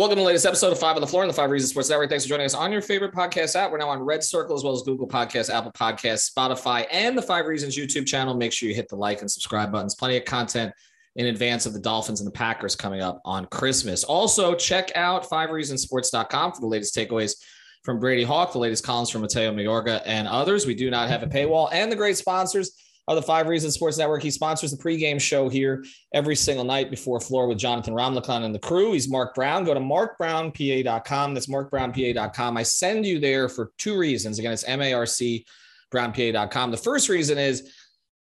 Welcome 0.00 0.16
to 0.16 0.22
the 0.22 0.26
latest 0.28 0.46
episode 0.46 0.72
of 0.72 0.78
Five 0.78 0.96
on 0.96 1.02
the 1.02 1.06
Floor 1.06 1.24
on 1.24 1.28
the 1.28 1.34
Five 1.34 1.50
Reasons 1.50 1.72
Sports 1.72 1.90
Network. 1.90 2.08
Thanks 2.08 2.24
for 2.24 2.30
joining 2.30 2.46
us 2.46 2.54
on 2.54 2.72
your 2.72 2.80
favorite 2.80 3.12
podcast 3.12 3.54
app. 3.54 3.70
We're 3.70 3.76
now 3.76 3.90
on 3.90 4.00
Red 4.00 4.24
Circle 4.24 4.56
as 4.56 4.64
well 4.64 4.72
as 4.72 4.80
Google 4.80 5.06
Podcasts, 5.06 5.54
Apple 5.54 5.72
Podcasts, 5.72 6.32
Spotify, 6.32 6.86
and 6.90 7.18
the 7.18 7.20
Five 7.20 7.44
Reasons 7.44 7.76
YouTube 7.76 8.06
channel. 8.06 8.32
Make 8.32 8.50
sure 8.50 8.66
you 8.66 8.74
hit 8.74 8.88
the 8.88 8.96
like 8.96 9.20
and 9.20 9.30
subscribe 9.30 9.70
buttons. 9.70 9.94
Plenty 9.94 10.16
of 10.16 10.24
content 10.24 10.72
in 11.16 11.26
advance 11.26 11.66
of 11.66 11.74
the 11.74 11.78
Dolphins 11.78 12.22
and 12.22 12.26
the 12.26 12.32
Packers 12.32 12.74
coming 12.74 13.02
up 13.02 13.20
on 13.26 13.44
Christmas. 13.48 14.02
Also, 14.02 14.54
check 14.54 14.90
out 14.94 15.28
fivereasonsports.com 15.28 16.52
for 16.52 16.60
the 16.62 16.66
latest 16.66 16.96
takeaways 16.96 17.34
from 17.82 18.00
Brady 18.00 18.24
Hawk, 18.24 18.54
the 18.54 18.58
latest 18.58 18.82
columns 18.82 19.10
from 19.10 19.20
Mateo 19.20 19.52
Mayorga, 19.52 20.00
and 20.06 20.26
others. 20.26 20.64
We 20.64 20.74
do 20.74 20.88
not 20.88 21.10
have 21.10 21.22
a 21.22 21.26
paywall, 21.26 21.68
and 21.72 21.92
the 21.92 21.96
great 21.96 22.16
sponsors 22.16 22.72
of 23.10 23.16
the 23.16 23.22
Five 23.22 23.48
Reasons 23.48 23.74
Sports 23.74 23.98
Network. 23.98 24.22
He 24.22 24.30
sponsors 24.30 24.70
the 24.70 24.82
pregame 24.82 25.20
show 25.20 25.48
here 25.48 25.84
every 26.14 26.36
single 26.36 26.64
night 26.64 26.90
before 26.90 27.18
floor 27.18 27.48
with 27.48 27.58
Jonathan 27.58 27.92
Ramlakan 27.92 28.44
and 28.44 28.54
the 28.54 28.58
crew. 28.60 28.92
He's 28.92 29.10
Marc 29.10 29.34
Brown. 29.34 29.64
Go 29.64 29.74
to 29.74 29.80
marcbrownpa.com. 29.80 31.34
That's 31.34 31.46
marcbrownpa.com. 31.46 32.56
I 32.56 32.62
send 32.62 33.04
you 33.04 33.18
there 33.18 33.48
for 33.48 33.72
two 33.78 33.98
reasons. 33.98 34.38
Again, 34.38 34.52
it's 34.52 34.64
M-A-R-C 34.64 35.44
brownpa.com. 35.90 36.70
The 36.70 36.76
first 36.76 37.08
reason 37.08 37.36
is 37.36 37.72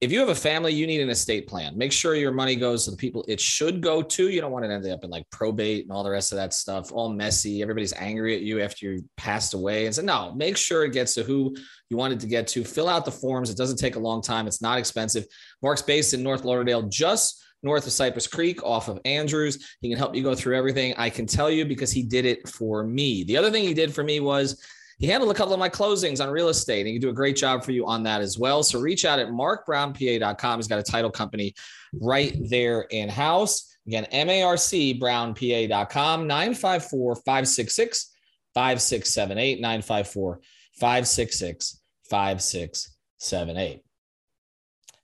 if 0.03 0.12
you 0.12 0.20
have 0.20 0.27
a 0.27 0.35
family, 0.35 0.73
you 0.73 0.85
need 0.85 0.99
an 0.99 1.09
estate 1.09 1.48
plan. 1.48 1.77
Make 1.77 1.93
sure 1.93 2.13
your 2.13 2.34
money 2.34 2.57
goes 2.57 2.84
to 2.84 2.91
the 2.91 2.98
people 2.98 3.23
it 3.30 3.39
should 3.39 3.80
go 3.80 4.02
to. 4.02 4.27
You 4.27 4.41
don't 4.41 4.52
want 4.52 4.66
it 4.66 4.67
to 4.67 4.73
end 4.73 4.85
up 4.88 5.05
in 5.05 5.09
like 5.09 5.29
probate 5.29 5.84
and 5.84 5.93
all 5.93 6.03
the 6.03 6.09
rest 6.09 6.34
of 6.34 6.35
that 6.35 6.53
stuff, 6.53 6.91
all 6.91 7.07
messy. 7.07 7.62
Everybody's 7.62 7.93
angry 7.93 8.35
at 8.35 8.41
you 8.41 8.59
after 8.59 8.85
you 8.85 9.05
passed 9.16 9.53
away. 9.53 9.85
And 9.85 9.95
so, 9.95 10.02
no, 10.02 10.34
make 10.35 10.57
sure 10.57 10.84
it 10.84 10.91
gets 10.91 11.13
to 11.13 11.23
who 11.23 11.55
you 11.89 11.95
wanted 11.95 12.20
to 12.20 12.27
get 12.27 12.48
to. 12.49 12.66
Fill 12.66 12.89
out 12.89 13.05
the 13.05 13.12
forms. 13.12 13.49
It 13.49 13.55
doesn't 13.55 13.77
take 13.77 13.95
a 13.95 13.99
long 13.99 14.21
time. 14.21 14.45
It's 14.45 14.62
not 14.62 14.77
expensive. 14.77 15.26
Marc's 15.62 15.81
based 15.81 16.13
in 16.13 16.21
North 16.21 16.43
Lauderdale, 16.43 16.81
just 16.84 17.41
north 17.63 17.88
of 17.88 17.93
Cypress 17.93 18.27
Creek 18.27 18.62
off 18.62 18.90
of 18.90 18.99
Andrews. 19.05 19.73
He 19.79 19.88
can 19.88 19.98
help 19.98 20.15
you 20.15 20.21
go 20.21 20.35
through 20.35 20.57
everything. 20.57 20.93
I 20.98 21.09
can 21.09 21.26
tell 21.26 21.49
you 21.49 21.63
because 21.63 21.93
he 21.93 22.04
did 22.04 22.26
it 22.26 22.49
for 22.49 22.84
me. 22.84 23.23
The 23.23 23.38
other 23.38 23.51
thing 23.51 23.63
he 23.63 23.73
did 23.73 23.95
for 23.95 24.04
me 24.04 24.20
was 24.20 24.62
he 25.00 25.08
handled 25.08 25.32
a 25.32 25.36
couple 25.36 25.54
of 25.54 25.60
my 25.60 25.70
closings 25.70 26.22
on 26.22 26.30
real 26.30 26.49
estate 26.49 26.82
and 26.82 26.88
he 26.88 26.94
can 26.94 27.02
do 27.02 27.10
a 27.10 27.13
great 27.13 27.36
job 27.36 27.63
for 27.63 27.72
you 27.72 27.86
on 27.86 28.04
that 28.04 28.22
as 28.22 28.38
well. 28.38 28.63
So 28.63 28.80
reach 28.80 29.05
out 29.05 29.20
at 29.20 29.30
marcbrownpa.com. 29.30 30.60
He's 30.60 30.68
got 30.68 30.80
a 30.80 30.84
title 30.84 31.12
company 31.12 31.54
right 31.94 32.35
there 32.50 32.82
in 32.82 33.10
house. 33.10 33.76
Again, 33.85 34.05
M-A-R-C 34.05 35.00
brownpa.com, 35.00 36.27
954 36.27 37.16
566 37.16 38.12
5678, 38.54 39.60
954 39.60 40.40
566 40.80 41.82
5678. 42.10 43.82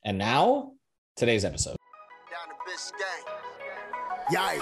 And 0.06 0.18
now, 0.18 0.74
today's 1.18 1.44
episode. 1.44 1.76
Yeah. 4.32 4.60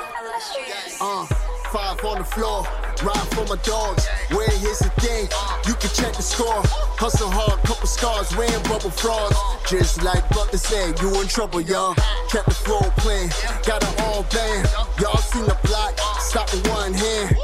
Uh, 1.01 1.25
five 1.71 2.03
on 2.05 2.19
the 2.19 2.23
floor, 2.23 2.63
ride 3.03 3.27
for 3.33 3.45
my 3.45 3.57
dogs. 3.63 4.07
Where 4.29 4.49
here's 4.49 4.79
the 4.79 4.89
thing, 5.01 5.27
you 5.67 5.73
can 5.75 5.89
check 5.91 6.13
the 6.15 6.21
score. 6.23 6.61
Hustle 6.97 7.29
hard, 7.29 7.59
couple 7.63 7.87
scars, 7.87 8.35
wearing 8.35 8.63
bubble 8.63 8.91
frogs. 8.91 9.35
Just 9.69 10.03
like 10.03 10.27
Butler 10.29 10.57
said, 10.57 10.99
you 11.01 11.21
in 11.21 11.27
trouble, 11.27 11.61
y'all. 11.61 11.95
Kept 12.29 12.47
the 12.47 12.55
floor 12.55 12.83
playing, 12.97 13.29
got 13.65 13.83
it 13.83 14.01
all 14.01 14.23
band. 14.33 14.67
Y'all 14.99 15.17
seen 15.17 15.45
the 15.45 15.57
block, 15.63 15.97
stop 16.19 16.51
with 16.51 16.67
one 16.69 16.93
hand. 16.93 17.35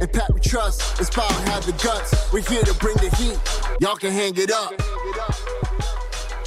And 0.00 0.12
Pat 0.12 0.32
we 0.32 0.40
trust, 0.40 1.00
it's 1.00 1.10
power, 1.10 1.30
have 1.50 1.66
the 1.66 1.72
guts. 1.72 2.32
We're 2.32 2.42
here 2.42 2.62
to 2.62 2.74
bring 2.74 2.96
the 2.96 3.14
heat, 3.16 3.38
y'all 3.80 3.96
can 3.96 4.12
hang 4.12 4.36
it 4.36 4.50
up. 4.50 5.61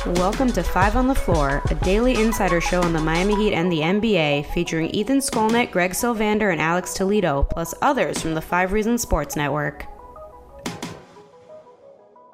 Welcome 0.06 0.52
to 0.52 0.62
Five 0.62 0.96
on 0.96 1.08
the 1.08 1.16
Floor, 1.16 1.64
a 1.72 1.76
daily 1.84 2.22
insider 2.22 2.62
show 2.62 2.80
on 2.84 2.94
the 2.94 3.00
Miami 3.00 3.36
Heat 3.38 3.56
and 3.56 3.72
the 3.72 3.80
NBA, 3.80 4.46
featuring 4.54 4.92
Ethan 4.92 5.18
Skolnick, 5.18 5.72
Greg 5.72 5.94
Sylvander, 5.94 6.52
and 6.52 6.62
Alex 6.62 6.94
Toledo, 6.94 7.42
plus 7.50 7.74
others 7.82 8.22
from 8.22 8.36
the 8.36 8.42
Five 8.42 8.72
Reasons 8.72 9.02
Sports 9.02 9.36
Network. 9.36 9.88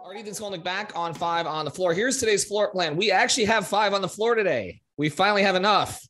All 0.04 0.10
right, 0.10 0.20
Ethan 0.20 0.34
Skolnick 0.34 0.66
back 0.66 0.92
on 0.98 1.14
Five 1.14 1.48
on 1.48 1.64
the 1.64 1.72
Floor. 1.72 1.94
Here's 1.94 2.18
today's 2.18 2.44
floor 2.44 2.70
plan. 2.72 2.98
We 2.98 3.10
actually 3.10 3.46
have 3.46 3.66
five 3.66 3.94
on 3.94 4.02
the 4.02 4.10
floor 4.10 4.36
today. 4.36 4.82
We 4.98 5.08
finally 5.08 5.44
have 5.44 5.56
enough. 5.56 6.06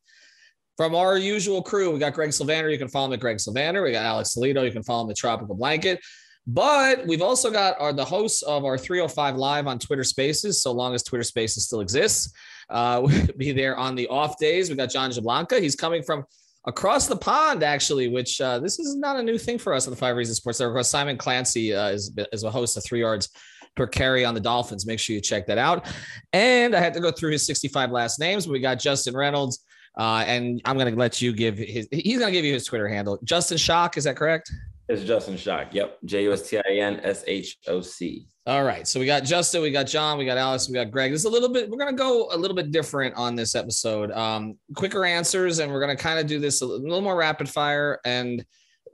From 0.78 0.96
our 0.96 1.16
usual 1.16 1.62
crew, 1.62 1.91
we 1.91 2.00
got 2.00 2.13
Greg 2.13 2.31
Sylvander. 2.31 2.72
You 2.72 2.80
can 2.80 2.88
follow 2.88 3.06
him 3.06 3.13
at 3.13 3.19
Greg 3.19 3.38
Sylvander. 3.38 3.84
We 3.84 3.91
got 3.91 4.03
Alex 4.03 4.34
Toledo. 4.34 4.63
You 4.63 4.72
can 4.72 4.81
follow 4.81 5.03
him 5.03 5.12
at 5.12 5.16
Tropical 5.16 5.53
Blanket. 5.53 6.02
But 6.47 7.06
we've 7.06 7.22
also 7.22 7.52
got 7.52 7.79
our 7.79 7.94
the 7.94 8.06
hosts 8.06 8.41
of 8.41 8.66
our 8.66 8.78
305 8.78 9.35
live 9.35 9.68
on 9.68 9.78
Twitter 9.78 10.03
Spaces, 10.03 10.62
so 10.62 10.72
long 10.72 10.94
as 10.94 11.03
Twitter 11.03 11.24
Spaces 11.24 11.66
still 11.66 11.81
exists. 11.81 12.34
Uh, 12.69 13.02
we'll 13.06 13.28
be 13.38 13.52
there 13.52 13.78
on 13.78 13.96
the 13.96 14.07
off 14.07 14.38
days. 14.38 14.69
We 14.69 14.75
got 14.75 14.90
John 14.90 15.12
Jablanca. 15.12 15.62
He's 15.62 15.75
coming 15.75 16.01
from 16.01 16.25
across 16.66 17.07
the 17.07 17.16
pond, 17.16 17.63
actually, 17.63 18.07
which 18.07 18.40
uh, 18.41 18.59
this 18.59 18.80
is 18.80 18.96
not 18.96 19.18
a 19.18 19.24
new 19.24 19.38
thing 19.38 19.57
for 19.57 19.74
us 19.74 19.88
on 19.88 19.91
the 19.91 19.97
Five 19.97 20.16
Reasons 20.16 20.38
Sports 20.38 20.59
Network. 20.59 20.85
Simon 20.85 21.18
Clancy 21.18 21.74
uh, 21.74 21.90
is, 21.90 22.18
is 22.31 22.44
a 22.44 22.51
host 22.51 22.78
of 22.78 22.84
Three 22.84 23.01
Yards 23.01 23.30
per 23.75 23.88
Carry 23.88 24.25
on 24.25 24.34
the 24.34 24.40
Dolphins. 24.40 24.85
Make 24.85 25.00
sure 25.00 25.16
you 25.16 25.22
check 25.22 25.47
that 25.47 25.57
out. 25.57 25.88
And 26.34 26.75
I 26.75 26.80
had 26.80 26.94
to 26.96 27.00
go 27.00 27.12
through 27.12 27.31
his 27.31 27.46
65 27.46 27.91
last 27.91 28.19
names, 28.19 28.47
we 28.47 28.59
got 28.59 28.80
Justin 28.80 29.16
Reynolds. 29.16 29.63
Uh, 29.97 30.24
and 30.25 30.62
I'm 30.63 30.78
going 30.78 30.91
to 30.91 30.97
let 30.97 31.22
you 31.22 31.34
give 31.34 31.57
his, 31.57 31.88
he's 31.91 32.18
going 32.18 32.31
to 32.31 32.38
give 32.38 32.46
you 32.46 32.53
his 32.53 32.66
Twitter 32.66 32.88
handle. 32.88 33.19
Justin 33.24 33.57
Shock, 33.57 33.97
is 33.97 34.06
that 34.06 34.16
correct? 34.16 34.51
It's 34.91 35.03
Justin 35.03 35.38
Shock. 35.38 35.74
Yep. 35.74 36.00
J 36.03 36.24
U 36.24 36.34
S 36.34 36.50
T 36.50 36.57
I 36.57 36.62
N 36.69 37.00
S 37.02 37.24
H 37.25 37.57
O 37.68 37.79
C. 37.79 38.28
All 38.46 38.66
right. 38.66 38.85
So 38.85 39.00
we 39.00 39.06
got 39.06 39.24
Justin, 39.24 39.62
we 39.62 39.72
got 39.72 39.85
John, 39.88 40.18
we 40.18 40.25
got 40.25 40.38
Alice, 40.38 40.68
we 40.68 40.74
got 40.74 40.91
Greg. 40.91 41.13
Is 41.13 41.24
a 41.24 41.29
little 41.29 41.47
bit, 41.47 41.69
we're 41.69 41.78
going 41.78 41.96
to 41.96 41.97
go 41.97 42.28
a 42.34 42.38
little 42.38 42.56
bit 42.56 42.72
different 42.72 43.16
on 43.16 43.34
this 43.34 43.56
episode. 43.56 44.12
Um, 44.12 44.57
quicker 44.75 45.06
answers, 45.06 45.59
and 45.59 45.72
we're 45.72 45.80
going 45.80 45.96
to 45.96 46.03
kind 46.03 46.19
of 46.19 46.28
do 46.28 46.40
this 46.40 46.62
a 46.62 46.66
little 46.66 47.00
more 47.00 47.16
rapid 47.16 47.47
fire 47.47 48.00
and 48.03 48.44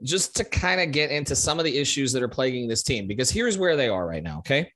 just 0.04 0.36
to 0.36 0.44
kind 0.44 0.80
of 0.80 0.92
get 0.92 1.10
into 1.10 1.34
some 1.34 1.58
of 1.58 1.64
the 1.64 1.76
issues 1.76 2.12
that 2.12 2.22
are 2.22 2.28
plaguing 2.28 2.68
this 2.68 2.84
team, 2.84 3.08
because 3.08 3.28
here's 3.28 3.58
where 3.58 3.74
they 3.74 3.88
are 3.88 4.06
right 4.06 4.22
now. 4.22 4.38
Okay. 4.38 4.70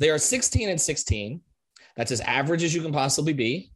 They 0.00 0.10
are 0.10 0.18
16 0.18 0.68
and 0.68 0.80
16. 0.80 1.40
That's 1.96 2.10
as 2.10 2.20
average 2.22 2.64
as 2.64 2.74
you 2.74 2.82
can 2.82 2.92
possibly 2.92 3.34
be. 3.34 3.70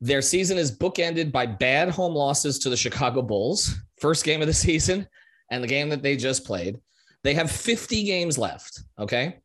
Their 0.00 0.22
season 0.22 0.56
is 0.56 0.70
bookended 0.70 1.32
by 1.32 1.46
bad 1.46 1.88
home 1.88 2.14
losses 2.14 2.60
to 2.60 2.70
the 2.70 2.76
Chicago 2.76 3.22
Bulls, 3.22 3.74
first 4.00 4.24
game 4.24 4.40
of 4.40 4.46
the 4.46 4.54
season 4.68 5.08
and 5.50 5.62
the 5.62 5.68
game 5.68 5.88
that 5.90 6.02
they 6.02 6.16
just 6.16 6.44
played. 6.44 6.78
They 7.24 7.34
have 7.34 7.50
50 7.50 8.04
games 8.04 8.38
left. 8.38 8.82
Okay. 8.98 9.40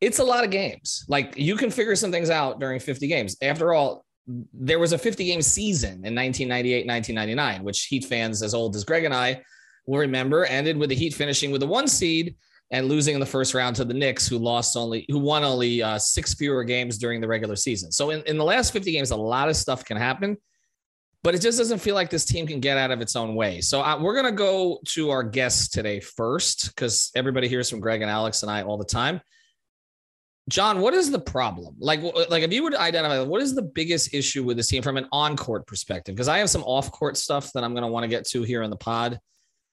It's 0.00 0.18
a 0.18 0.24
lot 0.24 0.44
of 0.44 0.50
games. 0.50 1.04
Like 1.08 1.36
you 1.36 1.56
can 1.56 1.70
figure 1.70 1.96
some 1.96 2.12
things 2.12 2.30
out 2.30 2.60
during 2.60 2.80
50 2.80 3.06
games. 3.06 3.36
After 3.42 3.72
all, 3.72 4.04
there 4.52 4.78
was 4.78 4.92
a 4.92 4.98
50 4.98 5.24
game 5.24 5.42
season 5.42 6.04
in 6.04 6.14
1998, 6.14 6.86
1999, 6.86 7.64
which 7.64 7.84
Heat 7.84 8.04
fans 8.04 8.42
as 8.42 8.54
old 8.54 8.74
as 8.74 8.84
Greg 8.84 9.04
and 9.04 9.14
I 9.14 9.42
will 9.86 9.98
remember 9.98 10.46
ended 10.46 10.76
with 10.76 10.88
the 10.88 10.94
Heat 10.94 11.14
finishing 11.14 11.50
with 11.50 11.62
a 11.62 11.66
one 11.66 11.86
seed 11.86 12.36
and 12.70 12.88
losing 12.88 13.14
in 13.14 13.20
the 13.20 13.26
first 13.26 13.52
round 13.54 13.76
to 13.76 13.84
the 13.84 13.94
Knicks, 13.94 14.26
who 14.26 14.38
lost 14.38 14.76
only, 14.76 15.04
who 15.08 15.18
won 15.18 15.44
only 15.44 15.82
uh, 15.82 15.98
six 15.98 16.34
fewer 16.34 16.64
games 16.64 16.96
during 16.96 17.20
the 17.20 17.28
regular 17.28 17.56
season. 17.56 17.92
So 17.92 18.10
in, 18.10 18.22
in 18.22 18.38
the 18.38 18.44
last 18.44 18.72
50 18.72 18.90
games, 18.90 19.10
a 19.10 19.16
lot 19.16 19.48
of 19.48 19.56
stuff 19.56 19.84
can 19.84 19.96
happen 19.96 20.36
but 21.24 21.34
it 21.34 21.40
just 21.40 21.56
doesn't 21.56 21.78
feel 21.78 21.94
like 21.94 22.10
this 22.10 22.26
team 22.26 22.46
can 22.46 22.60
get 22.60 22.76
out 22.76 22.90
of 22.90 23.00
its 23.00 23.16
own 23.16 23.34
way. 23.34 23.62
So 23.62 23.80
uh, 23.80 23.98
we're 23.98 24.12
going 24.12 24.26
to 24.26 24.32
go 24.32 24.78
to 24.88 25.08
our 25.08 25.22
guests 25.22 25.68
today 25.68 25.98
first 25.98 26.66
because 26.66 27.10
everybody 27.16 27.48
hears 27.48 27.70
from 27.70 27.80
Greg 27.80 28.02
and 28.02 28.10
Alex 28.10 28.42
and 28.42 28.52
I 28.52 28.62
all 28.62 28.76
the 28.76 28.84
time. 28.84 29.22
John, 30.50 30.80
what 30.80 30.92
is 30.92 31.10
the 31.10 31.18
problem? 31.18 31.76
Like, 31.78 32.02
like 32.28 32.42
if 32.42 32.52
you 32.52 32.62
would 32.62 32.74
identify 32.74 33.22
what 33.22 33.40
is 33.40 33.54
the 33.54 33.62
biggest 33.62 34.12
issue 34.12 34.44
with 34.44 34.58
this 34.58 34.68
team 34.68 34.82
from 34.82 34.98
an 34.98 35.08
on-court 35.12 35.66
perspective? 35.66 36.14
Because 36.14 36.28
I 36.28 36.36
have 36.36 36.50
some 36.50 36.62
off-court 36.64 37.16
stuff 37.16 37.50
that 37.54 37.64
I'm 37.64 37.72
going 37.72 37.84
to 37.84 37.90
want 37.90 38.04
to 38.04 38.08
get 38.08 38.26
to 38.28 38.42
here 38.42 38.62
in 38.62 38.68
the 38.68 38.76
pod. 38.76 39.18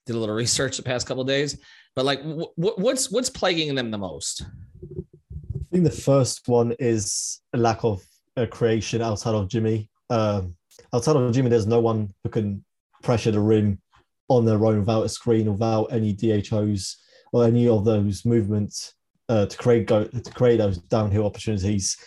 Did 0.06 0.16
a 0.16 0.20
little 0.20 0.36
research 0.46 0.78
the 0.78 0.84
past 0.84 1.06
couple 1.06 1.26
days, 1.26 1.60
but 1.98 2.06
like, 2.06 2.22
what's 2.56 3.12
what's 3.12 3.30
plaguing 3.30 3.76
them 3.76 3.92
the 3.92 3.98
most? 3.98 4.44
I 4.44 5.66
think 5.70 5.84
the 5.84 5.92
first 5.92 6.48
one 6.48 6.74
is 6.80 7.42
a 7.52 7.58
lack 7.58 7.84
of 7.84 8.02
a 8.38 8.48
creation 8.48 9.02
outside 9.02 9.36
of 9.36 9.50
Jimmy. 9.50 9.90
Um, 10.10 10.56
of 10.94 11.34
Jimmy, 11.34 11.50
there's 11.50 11.68
no 11.68 11.80
one 11.80 12.14
who 12.24 12.30
can 12.30 12.64
pressure 13.02 13.32
the 13.32 13.40
rim 13.40 13.80
on 14.28 14.46
their 14.46 14.64
own 14.66 14.80
without 14.80 15.06
a 15.06 15.10
screen, 15.10 15.52
without 15.52 15.86
any 15.86 16.14
DHOs 16.14 16.98
or 17.34 17.46
any 17.46 17.68
of 17.68 17.86
those 17.86 18.26
movements 18.26 18.94
uh, 19.30 19.46
to 19.46 19.58
create 19.58 19.88
go 19.88 20.04
to 20.04 20.32
create 20.32 20.58
those 20.58 20.78
downhill 20.78 21.26
opportunities. 21.26 21.98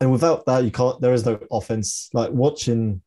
And 0.00 0.10
without 0.10 0.46
that, 0.46 0.64
you 0.64 0.70
can't. 0.70 1.00
There 1.00 1.12
is 1.12 1.26
no 1.26 1.38
offense. 1.50 2.08
Like 2.12 2.30
watching 2.30 3.02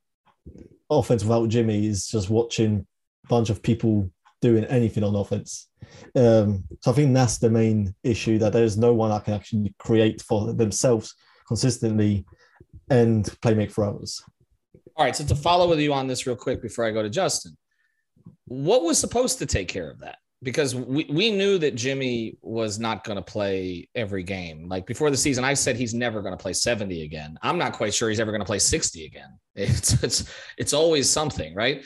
offense 0.90 1.24
without 1.24 1.50
Jimmy 1.50 1.88
is 1.88 2.08
just 2.08 2.30
watching 2.30 2.86
a 3.26 3.28
bunch 3.28 3.50
of 3.50 3.64
people 3.64 4.10
doing 4.42 4.66
anything 4.66 5.04
on 5.04 5.16
offense. 5.16 5.70
Um, 6.16 6.66
so 6.82 6.92
I 6.92 6.94
think 6.94 7.14
that's 7.14 7.38
the 7.38 7.50
main 7.50 7.96
issue 8.04 8.38
that 8.40 8.54
there's 8.54 8.78
no 8.78 8.94
one 8.94 9.10
that 9.10 9.24
can 9.24 9.34
actually 9.34 9.74
create 9.80 10.22
for 10.22 10.54
themselves 10.54 11.16
consistently 11.48 12.26
and 12.90 13.26
play 13.42 13.54
make 13.54 13.72
for 13.72 13.86
throws. 13.86 14.22
All 14.96 15.06
right. 15.06 15.16
So 15.16 15.26
to 15.26 15.36
follow 15.36 15.68
with 15.68 15.80
you 15.80 15.94
on 15.94 16.08
this 16.08 16.28
real 16.28 16.36
quick 16.36 16.62
before 16.62 16.86
I 16.86 16.92
go 16.92 17.02
to 17.02 17.10
Justin, 17.10 17.58
what 18.46 18.84
was 18.84 18.98
supposed 18.98 19.40
to 19.40 19.46
take 19.46 19.68
care 19.68 19.90
of 19.90 20.00
that? 20.00 20.18
Because 20.44 20.76
we, 20.76 21.06
we 21.10 21.32
knew 21.32 21.58
that 21.60 21.76
Jimmy 21.76 22.38
was 22.42 22.78
not 22.78 23.06
going 23.06 23.16
to 23.16 23.24
play 23.24 23.88
every 23.96 24.24
game. 24.24 24.68
Like 24.68 24.86
before 24.86 25.10
the 25.10 25.18
season, 25.18 25.46
I 25.46 25.54
said 25.54 25.78
he's 25.78 25.94
never 25.94 26.22
going 26.22 26.34
to 26.34 26.42
play 26.42 26.52
70 26.52 27.04
again. 27.04 27.40
I'm 27.42 27.58
not 27.58 27.74
quite 27.74 27.94
sure 27.94 28.10
he's 28.10 28.20
ever 28.20 28.32
going 28.32 28.42
to 28.42 28.46
play 28.46 28.60
60 28.60 29.06
again. 29.06 29.30
It's 29.56 30.02
it's 30.04 30.34
it's 30.58 30.74
always 30.74 31.08
something, 31.08 31.54
right? 31.54 31.84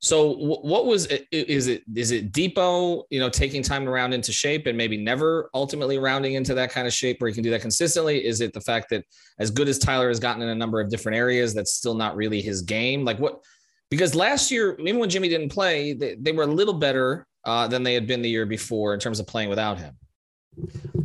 So 0.00 0.34
what 0.36 0.86
was 0.86 1.06
it? 1.06 1.26
Is 1.32 1.66
it 1.66 1.82
is 1.92 2.12
it 2.12 2.30
Dipo, 2.30 3.02
you 3.10 3.18
know, 3.18 3.28
taking 3.28 3.64
time 3.64 3.84
to 3.84 3.90
round 3.90 4.14
into 4.14 4.30
shape 4.30 4.66
and 4.66 4.78
maybe 4.78 4.96
never 4.96 5.50
ultimately 5.54 5.98
rounding 5.98 6.34
into 6.34 6.54
that 6.54 6.70
kind 6.70 6.86
of 6.86 6.92
shape 6.92 7.20
where 7.20 7.28
he 7.28 7.34
can 7.34 7.42
do 7.42 7.50
that 7.50 7.62
consistently? 7.62 8.24
Is 8.24 8.40
it 8.40 8.52
the 8.52 8.60
fact 8.60 8.90
that 8.90 9.04
as 9.40 9.50
good 9.50 9.68
as 9.68 9.76
Tyler 9.76 10.06
has 10.06 10.20
gotten 10.20 10.42
in 10.42 10.50
a 10.50 10.54
number 10.54 10.80
of 10.80 10.88
different 10.88 11.16
areas, 11.16 11.52
that's 11.52 11.74
still 11.74 11.94
not 11.94 12.14
really 12.14 12.40
his 12.40 12.62
game? 12.62 13.04
Like 13.04 13.18
what? 13.18 13.42
Because 13.90 14.14
last 14.14 14.52
year, 14.52 14.76
even 14.78 14.98
when 14.98 15.10
Jimmy 15.10 15.28
didn't 15.28 15.48
play, 15.48 15.94
they, 15.94 16.14
they 16.14 16.30
were 16.30 16.44
a 16.44 16.46
little 16.46 16.74
better 16.74 17.26
uh, 17.44 17.66
than 17.66 17.82
they 17.82 17.94
had 17.94 18.06
been 18.06 18.22
the 18.22 18.28
year 18.28 18.46
before 18.46 18.94
in 18.94 19.00
terms 19.00 19.18
of 19.18 19.26
playing 19.26 19.48
without 19.48 19.78
him. 19.78 19.96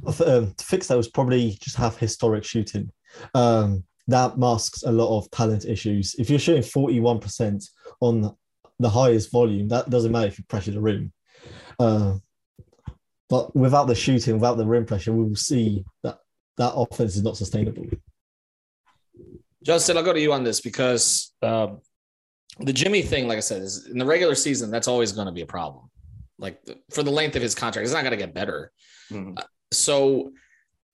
Um, 0.05 0.53
to 0.55 0.65
fix 0.65 0.87
that 0.87 0.97
was 0.97 1.07
probably 1.07 1.57
just 1.61 1.77
have 1.77 1.97
historic 1.97 2.43
shooting. 2.43 2.91
Um, 3.33 3.85
that 4.07 4.37
masks 4.37 4.83
a 4.83 4.91
lot 4.91 5.17
of 5.17 5.31
talent 5.31 5.65
issues. 5.65 6.15
If 6.19 6.29
you're 6.29 6.39
shooting 6.39 6.61
41% 6.61 7.63
on 8.01 8.35
the 8.83 8.89
highest 8.89 9.31
volume, 9.31 9.67
that 9.69 9.89
doesn't 9.89 10.11
matter 10.11 10.27
if 10.27 10.37
you 10.37 10.45
pressure 10.45 10.71
the 10.71 10.81
rim. 10.81 11.11
Uh, 11.79 12.17
but 13.29 13.55
without 13.55 13.85
the 13.85 13.95
shooting, 13.95 14.35
without 14.35 14.57
the 14.57 14.65
rim 14.65 14.85
pressure, 14.85 15.11
we 15.11 15.23
will 15.23 15.35
see 15.35 15.83
that 16.03 16.19
that 16.57 16.73
offense 16.75 17.15
is 17.15 17.23
not 17.23 17.37
sustainable. 17.37 17.85
Justin, 19.63 19.97
I'll 19.97 20.03
go 20.03 20.13
to 20.13 20.19
you 20.19 20.33
on 20.33 20.43
this 20.43 20.61
because 20.61 21.33
uh, 21.41 21.67
the 22.59 22.73
Jimmy 22.73 23.01
thing, 23.01 23.27
like 23.27 23.37
I 23.37 23.41
said, 23.41 23.61
is 23.61 23.87
in 23.87 23.97
the 23.97 24.05
regular 24.05 24.35
season, 24.35 24.69
that's 24.69 24.87
always 24.87 25.11
going 25.13 25.27
to 25.27 25.33
be 25.33 25.41
a 25.41 25.47
problem. 25.47 25.89
Like 26.37 26.59
for 26.91 27.01
the 27.01 27.11
length 27.11 27.35
of 27.35 27.41
his 27.41 27.55
contract, 27.55 27.85
it's 27.85 27.93
not 27.93 28.01
going 28.01 28.11
to 28.11 28.17
get 28.17 28.33
better. 28.33 28.71
Mm-hmm. 29.11 29.37
Uh, 29.37 29.43
so 29.71 30.31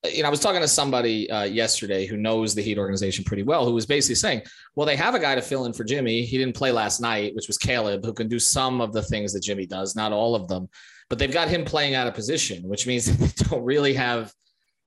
you 0.06 0.22
know, 0.22 0.28
I 0.28 0.32
was 0.32 0.40
talking 0.40 0.62
to 0.62 0.68
somebody 0.68 1.30
uh, 1.30 1.44
yesterday 1.44 2.06
who 2.06 2.16
knows 2.16 2.56
the 2.56 2.62
Heat 2.62 2.78
organization 2.78 3.26
pretty 3.26 3.44
well, 3.44 3.66
who 3.66 3.74
was 3.74 3.86
basically 3.86 4.16
saying, 4.16 4.44
well, 4.76 4.86
they 4.86 4.96
have 4.96 5.14
a 5.14 5.20
guy 5.20 5.36
to 5.36 5.42
fill 5.42 5.66
in 5.66 5.74
for 5.74 5.84
Jimmy. 5.84 6.24
He 6.24 6.38
didn't 6.38 6.56
play 6.56 6.72
last 6.72 7.02
night, 7.02 7.36
which 7.36 7.48
was 7.48 7.58
Caleb, 7.58 8.06
who 8.06 8.14
can 8.14 8.30
do 8.30 8.40
some 8.40 8.80
of 8.80 8.94
the 8.94 9.02
things 9.02 9.34
that 9.34 9.44
Jimmy 9.44 9.66
does, 9.66 9.96
not 9.96 10.14
all 10.14 10.36
of 10.36 10.48
them, 10.48 10.70
but 11.10 11.20
they've 11.20 11.32
got 11.32 11.50
him 11.50 11.66
playing 11.66 11.96
out 11.96 12.08
of 12.08 12.14
position, 12.14 12.64
which 12.64 12.88
means 12.88 13.06
they 13.18 13.46
don't 13.46 13.64
really 13.64 13.94
have 13.94 14.34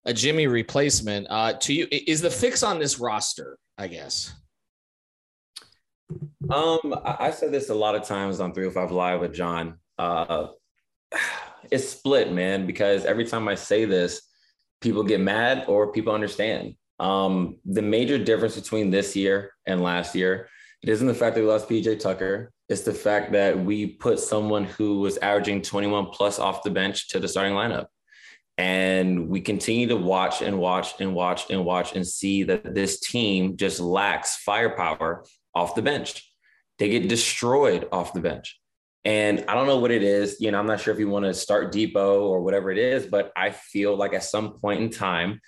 a 0.07 0.15
Jimmy 0.15 0.47
replacement. 0.47 1.27
Uh, 1.29 1.53
to 1.55 1.75
you, 1.75 1.89
is 1.91 2.23
the 2.23 2.31
fix 2.31 2.63
on 2.63 2.79
this 2.79 2.99
roster, 2.99 3.59
I 3.77 3.89
guess? 3.89 4.33
Um, 6.51 6.95
I 7.05 7.31
said 7.31 7.53
this 7.53 7.69
a 7.69 7.75
lot 7.75 7.95
of 7.95 8.05
times 8.05 8.41
on 8.41 8.55
305 8.55 8.93
Live 8.93 9.21
with 9.21 9.35
John. 9.35 9.79
Uh, 9.99 10.49
it's 11.71 11.89
split, 11.89 12.33
man, 12.33 12.67
because 12.67 13.05
every 13.05 13.27
time 13.27 13.47
I 13.47 13.55
say 13.55 13.85
this, 13.85 14.23
people 14.83 15.03
get 15.03 15.21
mad 15.21 15.65
or 15.69 15.93
people 15.93 16.13
understand. 16.13 16.75
Um, 16.99 17.57
the 17.65 17.83
major 17.83 18.19
difference 18.19 18.57
between 18.57 18.91
this 18.91 19.17
year 19.17 19.53
and 19.67 19.83
last 19.83 20.15
year, 20.15 20.49
it 20.83 20.89
isn't 20.89 21.07
the 21.07 21.15
fact 21.15 21.35
that 21.35 21.41
we 21.41 21.49
lost 21.49 21.69
PJ 21.69 22.01
Tucker. 22.01 22.53
It's 22.69 22.83
the 22.83 22.93
fact 22.93 23.33
that 23.33 23.59
we 23.59 23.87
put 23.87 24.19
someone 24.19 24.65
who 24.65 25.01
was 25.01 25.17
averaging 25.19 25.63
21 25.63 26.07
plus 26.07 26.39
off 26.39 26.63
the 26.63 26.71
bench 26.71 27.09
to 27.09 27.21
the 27.21 27.29
starting 27.29 27.55
lineup. 27.55 27.87
And 28.59 29.29
we 29.29 29.41
continue 29.41 29.87
to 29.89 29.97
watch 29.97 30.43
and 30.43 30.59
watch 30.59 31.01
and 31.01 31.15
watch 31.15 31.51
and 31.51 31.65
watch 31.65 31.95
and 31.95 32.07
see 32.07 32.45
that 32.45 32.75
this 32.75 33.01
team 33.01 33.57
just 33.57 33.81
lacks 33.81 34.37
firepower 34.37 35.25
off 35.55 35.75
the 35.75 35.83
bench. 35.83 36.29
They 36.79 36.89
get 36.89 37.09
destroyed 37.09 37.89
off 37.93 38.13
the 38.13 38.21
bench. 38.21 38.61
And 39.05 39.45
I 39.49 39.55
don't 39.55 39.67
know 39.67 39.79
what 39.79 39.91
it 39.91 40.03
is. 40.03 40.37
You 40.41 40.51
know, 40.53 40.59
I'm 40.59 40.67
not 40.67 40.81
sure 40.81 40.95
if 40.95 41.01
you 41.01 41.09
want 41.09 41.25
to 41.25 41.35
start 41.35 41.73
Dipo 41.73 42.23
or 42.23 42.41
whatever 42.41 42.71
it 42.71 42.79
is, 42.79 43.07
but 43.07 43.33
I 43.37 43.51
feel 43.51 43.97
like 43.97 44.15
at 44.15 44.23
some 44.23 44.53
point 44.61 44.81
in 44.81 44.91
time, 44.91 45.41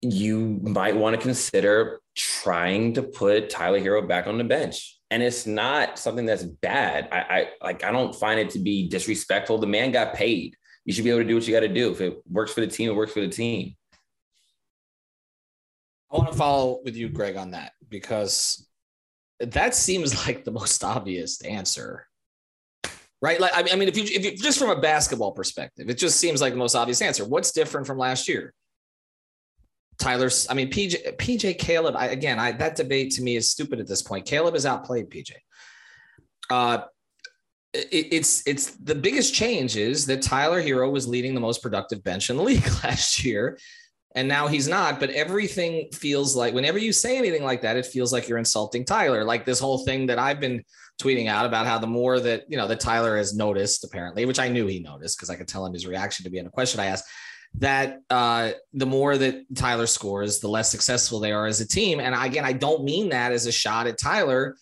you 0.00 0.60
might 0.62 0.96
want 0.96 1.16
to 1.16 1.22
consider 1.22 2.00
trying 2.14 2.92
to 2.94 3.02
put 3.02 3.50
Tyler 3.50 3.80
Herro 3.80 4.06
back 4.06 4.26
on 4.26 4.38
the 4.38 4.44
bench. 4.44 5.00
And 5.10 5.22
it's 5.22 5.46
not 5.46 5.98
something 5.98 6.26
that's 6.26 6.44
bad. 6.44 7.08
I, 7.10 7.18
I 7.18 7.48
like 7.62 7.84
I 7.84 7.90
don't 7.90 8.14
find 8.14 8.38
it 8.38 8.50
to 8.50 8.58
be 8.58 8.88
disrespectful. 8.88 9.58
The 9.58 9.66
man 9.66 9.90
got 9.90 10.14
paid. 10.14 10.56
You 10.84 10.92
should 10.92 11.04
be 11.04 11.10
able 11.10 11.20
to 11.20 11.28
do 11.28 11.34
what 11.34 11.46
you 11.46 11.54
got 11.54 11.60
to 11.60 11.68
do. 11.68 11.90
If 11.90 12.00
it 12.00 12.18
works 12.28 12.52
for 12.52 12.60
the 12.60 12.66
team, 12.66 12.90
it 12.90 12.94
works 12.94 13.12
for 13.12 13.20
the 13.20 13.28
team. 13.28 13.74
I 16.12 16.16
want 16.18 16.30
to 16.30 16.38
follow 16.38 16.80
with 16.84 16.96
you, 16.96 17.08
Greg, 17.08 17.36
on 17.36 17.52
that 17.52 17.72
because 17.88 18.68
that 19.40 19.74
seems 19.74 20.26
like 20.26 20.44
the 20.44 20.52
most 20.52 20.84
obvious 20.84 21.40
answer 21.42 22.06
right? 23.24 23.40
Like, 23.40 23.52
I 23.54 23.74
mean, 23.76 23.88
if 23.88 23.96
you, 23.96 24.04
if 24.04 24.22
you 24.22 24.36
just 24.36 24.58
from 24.58 24.68
a 24.68 24.78
basketball 24.78 25.32
perspective, 25.32 25.88
it 25.88 25.96
just 25.96 26.20
seems 26.20 26.42
like 26.42 26.52
the 26.52 26.58
most 26.58 26.74
obvious 26.74 27.00
answer. 27.00 27.24
What's 27.24 27.52
different 27.52 27.86
from 27.86 27.96
last 27.96 28.28
year? 28.28 28.52
Tyler's, 29.96 30.46
I 30.50 30.54
mean, 30.54 30.70
PJ, 30.70 31.16
PJ 31.16 31.58
Caleb, 31.58 31.96
I, 31.96 32.08
again, 32.08 32.38
I, 32.38 32.52
that 32.52 32.76
debate 32.76 33.12
to 33.12 33.22
me 33.22 33.36
is 33.36 33.50
stupid 33.50 33.80
at 33.80 33.86
this 33.86 34.02
point. 34.02 34.26
Caleb 34.26 34.52
has 34.52 34.66
outplayed 34.66 35.08
PJ. 35.08 35.32
Uh, 36.50 36.82
it, 37.72 38.08
it's 38.12 38.46
it's 38.46 38.72
the 38.72 38.94
biggest 38.94 39.32
change 39.32 39.78
is 39.78 40.04
that 40.04 40.20
Tyler 40.20 40.62
Herro 40.62 40.92
was 40.92 41.08
leading 41.08 41.34
the 41.34 41.40
most 41.40 41.62
productive 41.62 42.04
bench 42.04 42.28
in 42.28 42.36
the 42.36 42.42
league 42.50 42.68
last 42.84 43.24
year, 43.24 43.58
and 44.14 44.28
now 44.28 44.48
he's 44.48 44.68
not. 44.68 45.00
But 45.00 45.08
everything 45.10 45.88
feels 45.94 46.36
like 46.36 46.52
whenever 46.52 46.76
you 46.76 46.92
say 46.92 47.16
anything 47.16 47.42
like 47.42 47.62
that, 47.62 47.78
it 47.78 47.86
feels 47.86 48.12
like 48.12 48.28
you're 48.28 48.36
insulting 48.36 48.84
Tyler. 48.84 49.24
Like 49.24 49.46
this 49.46 49.60
whole 49.60 49.78
thing 49.86 50.08
that 50.08 50.18
I've 50.18 50.40
been 50.40 50.62
tweeting 51.00 51.28
out 51.28 51.46
about 51.46 51.66
how 51.66 51.78
the 51.78 51.86
more 51.86 52.20
that 52.20 52.44
you 52.48 52.56
know 52.56 52.68
that 52.68 52.80
Tyler 52.80 53.16
has 53.16 53.34
noticed 53.34 53.84
apparently, 53.84 54.24
which 54.26 54.38
I 54.38 54.48
knew 54.48 54.66
he 54.66 54.80
noticed 54.80 55.16
because 55.16 55.30
I 55.30 55.36
could 55.36 55.48
tell 55.48 55.64
him 55.64 55.72
his 55.72 55.86
reaction 55.86 56.24
to 56.24 56.30
being 56.30 56.46
a 56.46 56.50
question 56.50 56.80
I 56.80 56.86
asked. 56.86 57.04
That 57.58 58.00
uh, 58.10 58.52
the 58.72 58.86
more 58.86 59.16
that 59.16 59.44
Tyler 59.54 59.86
scores, 59.86 60.40
the 60.40 60.48
less 60.48 60.70
successful 60.70 61.20
they 61.20 61.32
are 61.32 61.46
as 61.46 61.60
a 61.60 61.68
team. 61.68 62.00
And 62.00 62.14
again, 62.14 62.44
I 62.44 62.52
don't 62.52 62.82
mean 62.82 63.10
that 63.10 63.30
as 63.30 63.46
a 63.46 63.52
shot 63.52 63.86
at 63.86 63.96
Tyler, 63.96 64.56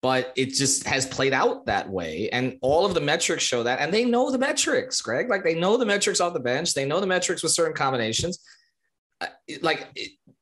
but 0.00 0.32
it 0.36 0.54
just 0.54 0.86
has 0.86 1.06
played 1.06 1.32
out 1.32 1.66
that 1.66 1.90
way. 1.90 2.28
And 2.30 2.56
all 2.60 2.86
of 2.86 2.94
the 2.94 3.00
metrics 3.00 3.42
show 3.42 3.64
that. 3.64 3.80
And 3.80 3.92
they 3.92 4.04
know 4.04 4.30
the 4.30 4.38
metrics, 4.38 5.00
Greg. 5.00 5.28
Like 5.28 5.42
they 5.42 5.54
know 5.54 5.76
the 5.76 5.86
metrics 5.86 6.20
off 6.20 6.34
the 6.34 6.40
bench, 6.40 6.74
they 6.74 6.84
know 6.84 7.00
the 7.00 7.06
metrics 7.08 7.42
with 7.42 7.50
certain 7.50 7.74
combinations. 7.74 8.38
Uh, 9.20 9.26
like 9.62 9.88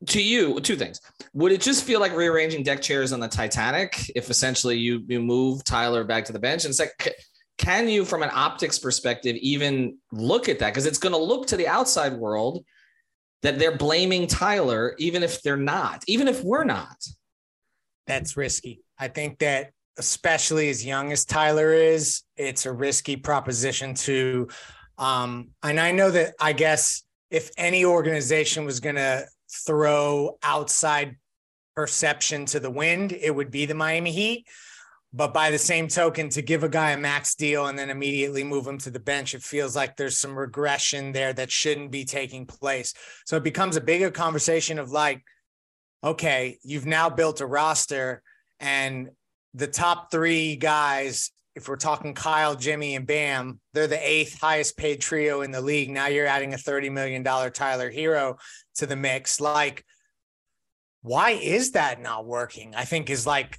to 0.07 0.23
you, 0.23 0.61
two 0.61 0.77
things. 0.77 1.01
Would 1.35 1.53
it 1.53 1.61
just 1.61 1.85
feel 1.85 2.01
like 2.01 2.15
rearranging 2.15 2.63
deck 2.63 2.81
chairs 2.83 3.13
on 3.13 3.21
the 3.21 3.29
Titanic 3.29 4.11
if 4.15 4.31
essentially 4.31 4.77
you 4.77 5.05
you 5.07 5.21
move 5.21 5.65
Tyler 5.65 6.05
back 6.05 6.25
to 6.27 6.33
the 6.33 6.39
bench? 6.39 6.65
And 6.65 6.75
second, 6.75 7.15
can 7.59 7.89
you, 7.89 8.05
from 8.05 8.23
an 8.23 8.31
optics 8.33 8.79
perspective, 8.79 9.37
even 9.37 9.99
look 10.13 10.49
at 10.49 10.59
that? 10.59 10.71
Because 10.71 10.87
it's 10.87 10.99
going 10.99 11.13
to 11.13 11.19
look 11.19 11.47
to 11.49 11.57
the 11.57 11.69
outside 11.69 12.15
world 12.15 12.65
that 13.43 13.59
they're 13.59 13.77
blaming 13.77 14.27
Tyler, 14.27 14.95
even 14.99 15.23
if 15.23 15.43
they're 15.43 15.57
not, 15.57 16.03
even 16.09 16.29
if 16.29 16.43
we're 16.43 16.65
not. 16.65 16.97
That's 18.07 18.37
risky. 18.37 18.83
I 18.99 19.09
think 19.09 19.39
that 19.39 19.71
especially 19.99 20.69
as 20.71 20.85
young 20.85 21.13
as 21.13 21.25
Tyler 21.25 21.73
is, 21.73 22.23
it's 22.37 22.67
a 22.67 22.73
risky 22.73 23.17
proposition 23.17 23.95
to 23.95 24.49
um 24.97 25.51
and 25.63 25.81
I 25.81 25.91
know 25.91 26.11
that 26.11 26.35
I 26.41 26.53
guess 26.53 27.03
if 27.31 27.51
any 27.59 27.85
organization 27.85 28.65
was 28.65 28.79
going 28.79 28.95
to 28.95 29.27
throw 29.67 30.39
outside 30.43 31.17
perception 31.75 32.47
to 32.47 32.61
the 32.61 32.71
wind, 32.71 33.13
it 33.13 33.35
would 33.35 33.51
be 33.51 33.67
the 33.67 33.75
Miami 33.75 34.13
Heat. 34.13 34.47
But 35.13 35.33
by 35.33 35.53
the 35.53 35.59
same 35.59 35.87
token, 35.87 36.29
to 36.31 36.43
give 36.43 36.65
a 36.65 36.69
guy 36.69 36.91
a 36.91 36.99
max 36.99 37.37
deal 37.37 37.67
and 37.67 37.79
then 37.79 37.89
immediately 37.89 38.43
move 38.43 38.67
him 38.67 38.79
to 38.79 38.91
the 38.91 38.99
bench, 38.99 39.33
it 39.35 39.45
feels 39.45 39.77
like 39.77 39.97
there's 39.97 40.19
some 40.19 40.37
regression 40.37 41.13
there 41.13 41.33
that 41.33 41.53
shouldn't 41.53 41.93
be 41.93 42.05
taking 42.05 42.47
place. 42.47 42.95
So 43.25 43.37
it 43.37 43.45
becomes 43.45 43.77
a 43.77 43.81
bigger 43.81 44.11
conversation 44.11 44.81
of 44.81 44.91
like, 44.91 45.23
okay, 46.03 46.59
you've 46.65 46.87
now 46.87 47.11
built 47.11 47.41
a 47.41 47.47
roster 47.47 48.23
and 48.59 49.11
the 49.55 49.69
top 49.69 50.11
three 50.11 50.57
guys 50.57 51.31
if 51.55 51.69
we're 51.69 51.77
talking 51.77 52.15
Kyle, 52.15 52.57
Jimmy, 52.57 52.97
and 52.97 53.07
Bam, 53.07 53.61
they're 53.73 53.87
the 53.87 54.09
eighth 54.09 54.41
highest 54.41 54.77
paid 54.77 55.01
trio 55.01 55.43
in 55.43 55.53
the 55.53 55.61
league. 55.61 55.91
Now 55.91 56.07
you're 56.07 56.27
adding 56.27 56.53
a 56.53 56.57
$30 56.57 56.91
million 56.91 57.23
Tyler 57.23 57.93
Herro 57.93 58.39
to 58.77 58.87
the 58.87 58.97
mix. 58.97 59.41
Like, 59.41 59.85
why 61.03 61.31
is 61.31 61.73
that 61.73 62.01
not 62.01 62.27
working? 62.27 62.75
I 62.75 62.85
think 62.85 63.09
is 63.09 63.27
like, 63.27 63.59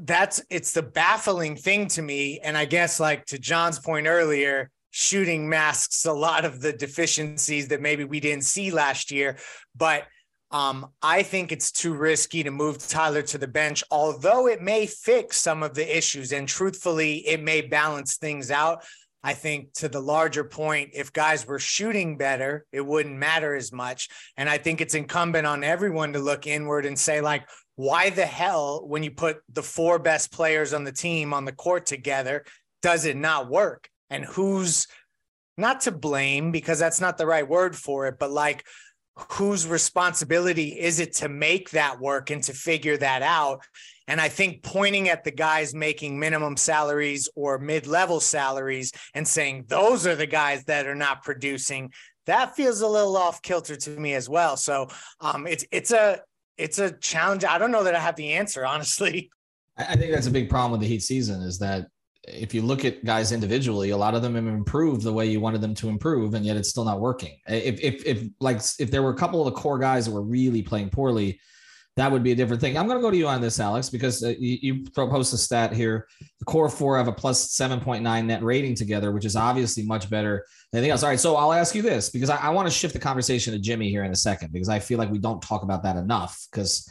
that's 0.00 0.40
it's 0.48 0.72
the 0.72 0.82
baffling 0.82 1.56
thing 1.56 1.88
to 1.88 2.02
me. 2.02 2.40
And 2.42 2.56
I 2.56 2.64
guess, 2.64 3.00
like, 3.00 3.26
to 3.26 3.38
John's 3.38 3.78
point 3.78 4.06
earlier, 4.06 4.70
shooting 4.90 5.48
masks 5.48 6.06
a 6.06 6.12
lot 6.12 6.44
of 6.44 6.60
the 6.60 6.72
deficiencies 6.72 7.68
that 7.68 7.82
maybe 7.82 8.04
we 8.04 8.20
didn't 8.20 8.44
see 8.44 8.70
last 8.70 9.10
year. 9.10 9.36
But 9.76 10.04
um, 10.50 10.86
I 11.02 11.22
think 11.22 11.52
it's 11.52 11.70
too 11.70 11.94
risky 11.94 12.42
to 12.42 12.50
move 12.50 12.78
Tyler 12.78 13.22
to 13.22 13.38
the 13.38 13.48
bench, 13.48 13.84
although 13.90 14.46
it 14.46 14.62
may 14.62 14.86
fix 14.86 15.36
some 15.36 15.62
of 15.62 15.74
the 15.74 15.96
issues. 15.96 16.32
And 16.32 16.48
truthfully, 16.48 17.26
it 17.26 17.42
may 17.42 17.60
balance 17.60 18.16
things 18.16 18.50
out. 18.50 18.84
I 19.22 19.34
think 19.34 19.72
to 19.74 19.88
the 19.88 20.00
larger 20.00 20.44
point, 20.44 20.90
if 20.94 21.12
guys 21.12 21.46
were 21.46 21.58
shooting 21.58 22.16
better, 22.16 22.64
it 22.72 22.80
wouldn't 22.80 23.16
matter 23.16 23.54
as 23.54 23.72
much. 23.72 24.08
And 24.36 24.48
I 24.48 24.58
think 24.58 24.80
it's 24.80 24.94
incumbent 24.94 25.46
on 25.46 25.64
everyone 25.64 26.12
to 26.14 26.18
look 26.18 26.46
inward 26.46 26.86
and 26.86 26.98
say, 26.98 27.20
like, 27.20 27.46
why 27.74 28.10
the 28.10 28.26
hell, 28.26 28.86
when 28.86 29.02
you 29.02 29.10
put 29.10 29.38
the 29.52 29.62
four 29.62 29.98
best 29.98 30.32
players 30.32 30.72
on 30.72 30.84
the 30.84 30.92
team 30.92 31.34
on 31.34 31.44
the 31.44 31.52
court 31.52 31.84
together, 31.84 32.44
does 32.80 33.04
it 33.04 33.16
not 33.16 33.50
work? 33.50 33.88
And 34.08 34.24
who's 34.24 34.86
not 35.56 35.82
to 35.82 35.90
blame 35.90 36.52
because 36.52 36.78
that's 36.78 37.00
not 37.00 37.18
the 37.18 37.26
right 37.26 37.46
word 37.46 37.76
for 37.76 38.06
it, 38.06 38.18
but 38.18 38.30
like, 38.30 38.64
whose 39.32 39.66
responsibility 39.66 40.78
is 40.78 41.00
it 41.00 41.14
to 41.16 41.28
make 41.28 41.70
that 41.70 42.00
work 42.00 42.30
and 42.30 42.42
to 42.44 42.52
figure 42.52 42.96
that 42.96 43.22
out? 43.22 43.64
And 44.06 44.20
I 44.20 44.28
think 44.28 44.62
pointing 44.62 45.08
at 45.08 45.24
the 45.24 45.30
guys 45.30 45.74
making 45.74 46.18
minimum 46.18 46.56
salaries 46.56 47.28
or 47.34 47.58
mid 47.58 47.86
level 47.86 48.20
salaries 48.20 48.92
and 49.14 49.26
saying 49.26 49.64
those 49.68 50.06
are 50.06 50.16
the 50.16 50.26
guys 50.26 50.64
that 50.64 50.86
are 50.86 50.94
not 50.94 51.22
producing, 51.22 51.92
that 52.26 52.56
feels 52.56 52.80
a 52.80 52.88
little 52.88 53.16
off 53.16 53.42
kilter 53.42 53.76
to 53.76 53.90
me 53.90 54.14
as 54.14 54.28
well. 54.28 54.56
So 54.56 54.88
um, 55.20 55.46
it's 55.46 55.64
it's 55.70 55.90
a 55.90 56.20
it's 56.56 56.78
a 56.78 56.92
challenge. 56.92 57.44
I 57.44 57.58
don't 57.58 57.70
know 57.70 57.84
that 57.84 57.94
I 57.94 58.00
have 58.00 58.16
the 58.16 58.34
answer, 58.34 58.64
honestly. 58.66 59.30
I 59.76 59.94
think 59.96 60.12
that's 60.12 60.26
a 60.26 60.30
big 60.30 60.50
problem 60.50 60.72
with 60.72 60.80
the 60.80 60.88
Heat 60.88 61.02
season 61.02 61.40
is 61.42 61.58
that 61.60 61.86
if 62.32 62.54
you 62.54 62.62
look 62.62 62.84
at 62.84 63.04
guys 63.04 63.32
individually, 63.32 63.90
a 63.90 63.96
lot 63.96 64.14
of 64.14 64.22
them 64.22 64.34
have 64.34 64.46
improved 64.46 65.02
the 65.02 65.12
way 65.12 65.26
you 65.26 65.40
wanted 65.40 65.60
them 65.60 65.74
to 65.76 65.88
improve, 65.88 66.34
and 66.34 66.44
yet 66.44 66.56
it's 66.56 66.68
still 66.68 66.84
not 66.84 67.00
working. 67.00 67.38
If 67.46 67.80
if 67.80 68.04
if 68.04 68.28
like 68.40 68.60
if 68.78 68.90
there 68.90 69.02
were 69.02 69.10
a 69.10 69.16
couple 69.16 69.40
of 69.40 69.52
the 69.52 69.60
core 69.60 69.78
guys 69.78 70.06
that 70.06 70.12
were 70.12 70.22
really 70.22 70.62
playing 70.62 70.90
poorly, 70.90 71.40
that 71.98 72.12
would 72.12 72.22
be 72.22 72.30
a 72.30 72.34
different 72.36 72.60
thing. 72.60 72.78
I'm 72.78 72.86
going 72.86 72.98
to 72.98 73.02
go 73.02 73.10
to 73.10 73.16
you 73.16 73.26
on 73.26 73.40
this, 73.40 73.58
Alex, 73.58 73.90
because 73.90 74.22
uh, 74.22 74.34
you, 74.38 74.58
you 74.62 74.84
post 74.94 75.32
a 75.32 75.36
stat 75.36 75.72
here. 75.72 76.06
The 76.38 76.44
core 76.44 76.68
four 76.68 76.96
have 76.96 77.08
a 77.08 77.12
plus 77.12 77.56
7.9 77.56 78.24
net 78.24 78.42
rating 78.42 78.76
together, 78.76 79.10
which 79.10 79.24
is 79.24 79.34
obviously 79.34 79.84
much 79.84 80.08
better 80.08 80.46
than 80.70 80.78
anything 80.78 80.92
else. 80.92 81.02
All 81.02 81.08
right. 81.08 81.18
So 81.18 81.34
I'll 81.34 81.52
ask 81.52 81.74
you 81.74 81.82
this 81.82 82.08
because 82.08 82.30
I, 82.30 82.36
I 82.36 82.50
want 82.50 82.68
to 82.68 82.72
shift 82.72 82.94
the 82.94 83.00
conversation 83.00 83.52
to 83.52 83.58
Jimmy 83.58 83.90
here 83.90 84.04
in 84.04 84.12
a 84.12 84.16
second 84.16 84.52
because 84.52 84.68
I 84.68 84.78
feel 84.78 84.98
like 84.98 85.10
we 85.10 85.18
don't 85.18 85.42
talk 85.42 85.64
about 85.64 85.82
that 85.82 85.96
enough. 85.96 86.46
Because 86.50 86.88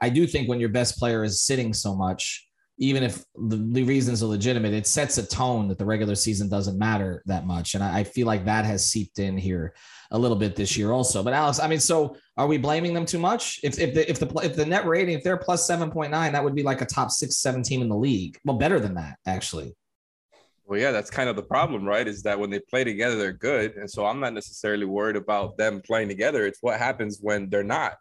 I 0.00 0.08
do 0.08 0.28
think 0.28 0.48
when 0.48 0.60
your 0.60 0.68
best 0.68 0.96
player 0.96 1.24
is 1.24 1.42
sitting 1.42 1.72
so 1.72 1.96
much, 1.96 2.48
even 2.80 3.02
if 3.02 3.22
the, 3.36 3.56
the, 3.56 3.82
reasons 3.82 4.22
are 4.22 4.26
legitimate, 4.26 4.72
it 4.72 4.86
sets 4.86 5.18
a 5.18 5.26
tone 5.26 5.68
that 5.68 5.76
the 5.76 5.84
regular 5.84 6.14
season 6.14 6.48
doesn't 6.48 6.78
matter 6.78 7.22
that 7.26 7.46
much. 7.46 7.74
And 7.74 7.84
I, 7.84 7.98
I, 7.98 8.04
feel 8.04 8.26
like 8.26 8.46
that 8.46 8.64
has 8.64 8.86
seeped 8.86 9.18
in 9.18 9.36
here 9.36 9.74
a 10.10 10.18
little 10.18 10.36
bit 10.36 10.56
this 10.56 10.78
year 10.78 10.90
also. 10.90 11.22
But 11.22 11.34
Alex, 11.34 11.60
I 11.60 11.68
mean, 11.68 11.78
so 11.78 12.16
are 12.38 12.46
we 12.46 12.56
blaming 12.56 12.94
them 12.94 13.04
too 13.04 13.18
much? 13.18 13.60
If 13.62 13.78
if 13.78 13.92
the 13.92 14.10
if 14.10 14.18
the 14.18 14.26
if 14.42 14.56
the 14.56 14.64
net 14.64 14.86
rating, 14.86 15.14
if 15.14 15.22
they're 15.22 15.36
plus 15.36 15.66
seven 15.66 15.90
point 15.90 16.10
nine, 16.10 16.32
that 16.32 16.42
would 16.42 16.54
be 16.54 16.62
like 16.62 16.80
a 16.80 16.86
top 16.86 17.10
six, 17.10 17.36
seven 17.36 17.62
team 17.62 17.82
in 17.82 17.90
the 17.90 17.96
league. 17.96 18.38
Well, 18.46 18.56
better 18.56 18.80
than 18.80 18.94
that, 18.94 19.18
actually. 19.26 19.76
Well, 20.64 20.80
yeah, 20.80 20.90
that's 20.90 21.10
kind 21.10 21.28
of 21.28 21.36
the 21.36 21.42
problem, 21.42 21.84
right? 21.84 22.08
Is 22.08 22.22
that 22.22 22.38
when 22.38 22.48
they 22.48 22.60
play 22.60 22.84
together, 22.84 23.16
they're 23.16 23.32
good. 23.32 23.76
And 23.76 23.90
so 23.90 24.06
I'm 24.06 24.20
not 24.20 24.32
necessarily 24.32 24.86
worried 24.86 25.16
about 25.16 25.58
them 25.58 25.82
playing 25.84 26.08
together. 26.08 26.46
It's 26.46 26.62
what 26.62 26.78
happens 26.78 27.18
when 27.20 27.50
they're 27.50 27.62
not, 27.62 27.96